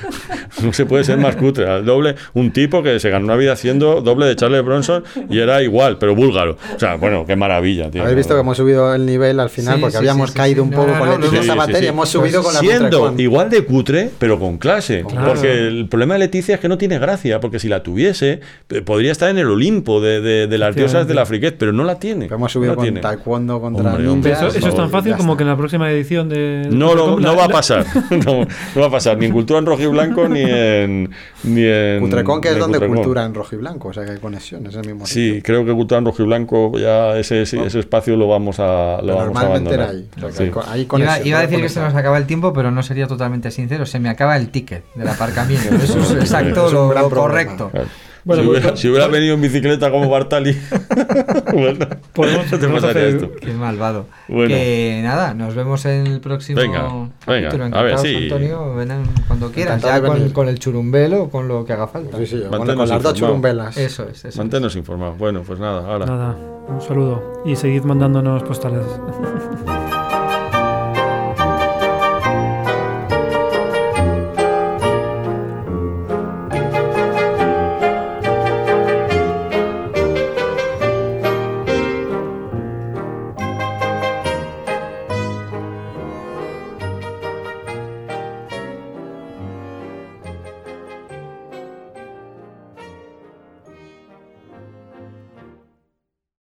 No 0.62 0.72
se 0.72 0.86
puede 0.86 1.04
ser 1.04 1.18
más 1.18 1.36
cutre. 1.36 1.68
Al 1.68 1.84
doble, 1.84 2.16
un 2.34 2.50
tipo 2.52 2.82
que 2.82 2.98
se 2.98 3.10
ganó 3.10 3.26
una 3.26 3.36
vida 3.36 3.52
haciendo 3.52 4.00
doble 4.00 4.26
de 4.26 4.34
Charles 4.34 4.64
Bronson 4.64 5.04
y 5.28 5.38
era 5.38 5.62
igual, 5.62 5.98
pero 5.98 6.14
búlgaro. 6.16 6.56
O 6.74 6.78
sea, 6.78 6.96
bueno, 6.96 7.24
qué 7.26 7.36
maravilla, 7.36 7.90
tío. 7.90 8.02
Habéis 8.02 8.16
visto 8.16 8.34
que 8.34 8.40
hemos 8.40 8.56
subido 8.56 8.92
el 8.94 9.04
nivel 9.06 9.38
al 9.40 9.50
final 9.50 9.74
Sí, 9.76 9.80
porque 9.82 9.92
sí, 9.92 9.98
habíamos 9.98 10.30
sí, 10.30 10.36
caído 10.36 10.64
sí. 10.64 10.68
un 10.68 10.70
No, 10.70 10.76
poco 10.78 10.88
no, 10.92 10.98
con 10.98 11.06
no, 11.08 11.12
la 11.14 11.66
no, 11.66 11.66
sí. 11.78 11.84
y 11.84 11.86
hemos 11.86 12.08
subido 12.08 12.42
con 12.42 12.54
la 12.54 12.60
Siendo 12.60 12.88
Cutrecon. 12.88 13.16
Igual 13.48 13.62
de 13.62 13.66
cutre, 13.66 14.10
pero 14.18 14.38
con 14.38 14.58
clase. 14.58 15.04
Claro. 15.08 15.28
Porque 15.28 15.66
el 15.68 15.88
problema 15.88 16.14
de 16.14 16.20
Leticia 16.20 16.54
es 16.54 16.60
que 16.60 16.68
no 16.68 16.78
tiene 16.78 16.98
gracia, 16.98 17.40
porque 17.40 17.58
si 17.58 17.68
la 17.68 17.82
tuviese, 17.82 18.40
eh, 18.70 18.82
podría 18.82 19.12
estar 19.12 19.30
en 19.30 19.38
el 19.38 19.48
Olimpo 19.48 20.00
de, 20.00 20.20
de- 20.20 20.46
de 20.46 20.58
las 20.58 20.74
diosas 20.74 21.06
de 21.08 21.14
la 21.14 21.26
friquez, 21.26 21.54
pero 21.58 21.72
no 21.72 21.84
la 21.84 21.98
tiene. 21.98 22.26
Pero 22.26 22.36
hemos 22.36 22.52
subido 22.52 22.72
no 22.72 22.76
con 22.76 22.84
tiene. 22.84 23.00
taekwondo 23.00 23.60
contra 23.60 23.94
Hombre, 23.94 24.32
eso, 24.32 24.48
eso 24.48 24.68
es 24.68 24.74
tan 24.74 24.90
fácil 24.90 25.14
como 25.16 25.36
que 25.36 25.42
en 25.42 25.48
la 25.48 25.56
próxima 25.56 25.90
edición 25.90 26.28
de. 26.28 26.68
No, 26.70 27.18
no 27.18 27.36
va 27.36 27.44
a 27.44 27.48
pasar. 27.48 27.84
No, 28.10 28.44
no 28.74 28.80
va 28.80 28.86
a 28.86 28.90
pasar. 28.90 29.16
Ni 29.18 29.26
en 29.26 29.32
cultura 29.32 29.58
en 29.58 29.66
rojo 29.66 29.82
y 29.82 29.86
blanco, 29.86 30.28
ni 30.28 30.40
en. 30.42 31.10
Ni 31.44 31.62
en 31.64 32.00
Cutrecon, 32.00 32.40
que 32.40 32.48
es 32.48 32.58
donde 32.58 32.78
Cutrecon. 32.78 32.96
cultura 32.96 33.24
en 33.24 33.34
rojo 33.34 33.54
y 33.54 33.58
blanco, 33.58 33.88
o 33.88 33.92
sea 33.92 34.04
que 34.04 34.10
hay 34.12 34.18
conexión, 34.18 34.66
es 34.66 34.74
el 34.74 34.86
mismo 34.86 35.06
Sí, 35.06 35.26
sitio. 35.28 35.42
creo 35.44 35.64
que 35.64 35.72
cultura 35.72 35.98
en 35.98 36.04
rojo 36.04 36.22
y 36.22 36.26
blanco, 36.26 36.72
ya 36.78 37.16
ese, 37.18 37.42
ese, 37.42 37.64
ese 37.64 37.78
espacio 37.78 38.16
lo 38.16 38.26
vamos 38.26 38.58
a, 38.58 38.98
lo 39.02 39.14
vamos 39.14 39.36
a 39.36 39.44
normalmente 39.44 39.74
abandonar. 39.74 39.80
era 39.80 39.88
ahí. 39.90 40.06
o 40.16 40.20
sea 40.20 40.28
que 40.30 40.34
Sí. 40.36 40.42
hay 40.44 40.50
co- 40.86 40.96
hay 40.96 41.28
Iba, 41.28 41.38
a 41.38 41.42
decir 41.42 41.60
que 41.60 41.68
se 41.68 41.80
nos 41.80 41.94
acaba 41.94 42.18
el 42.18 42.26
tiempo, 42.26 42.52
pero 42.52 42.70
no 42.72 42.82
sería 42.82 43.06
totalmente 43.06 43.37
sincero. 43.50 43.86
Se 43.86 43.98
me 44.00 44.08
acaba 44.08 44.36
el 44.36 44.50
ticket 44.50 44.84
del 44.94 45.08
aparcamiento. 45.08 45.74
Eso 45.82 45.98
es 46.00 46.10
exacto 46.12 46.66
Es 46.66 46.72
lo, 46.72 46.92
lo 46.92 47.10
correcto. 47.10 47.70
Claro. 47.70 47.88
Bueno, 48.24 48.42
si, 48.42 48.48
pues, 48.48 48.58
hubiera, 48.58 48.68
pues, 48.72 48.80
si 48.80 48.88
hubiera 48.88 49.06
venido 49.06 49.34
en 49.34 49.40
bicicleta 49.40 49.90
como 49.90 50.10
Bartali, 50.10 50.54
bueno, 51.52 51.86
Podemos- 52.12 52.50
no 52.52 52.58
te 52.58 52.66
hacer- 52.88 52.96
esto. 53.14 53.32
Qué 53.40 53.52
malvado. 53.52 54.06
Bueno. 54.28 54.48
Que 54.48 55.00
nada, 55.02 55.32
nos 55.32 55.54
vemos 55.54 55.84
en 55.86 56.06
el 56.06 56.20
próximo 56.20 56.60
Venga, 56.60 57.08
venga, 57.26 57.78
a 57.78 57.82
ver, 57.82 57.98
sí. 57.98 58.24
Antonio, 58.24 58.74
ven 58.74 58.90
cuando 59.26 59.50
quieras, 59.50 59.78
Encantado 59.78 60.14
ya 60.14 60.20
con, 60.20 60.30
con 60.30 60.48
el 60.48 60.58
churumbelo 60.58 61.22
o 61.22 61.30
con 61.30 61.48
lo 61.48 61.64
que 61.64 61.72
haga 61.72 61.86
falta. 61.88 62.18
Sí, 62.18 62.26
sí, 62.26 62.42
con, 62.50 62.66
con 62.66 62.88
las 62.88 63.02
dos 63.02 63.14
churumbelas. 63.14 63.76
Eso 63.78 64.02
es, 64.02 64.18
eso 64.18 64.28
es. 64.28 64.36
Manténnos 64.36 64.76
informados. 64.76 65.16
Bueno, 65.16 65.42
pues 65.46 65.58
nada, 65.58 65.90
ahora. 65.90 66.04
Nada, 66.04 66.36
un 66.68 66.82
saludo. 66.82 67.42
Y 67.46 67.56
seguid 67.56 67.84
mandándonos 67.84 68.42
postales. 68.42 68.84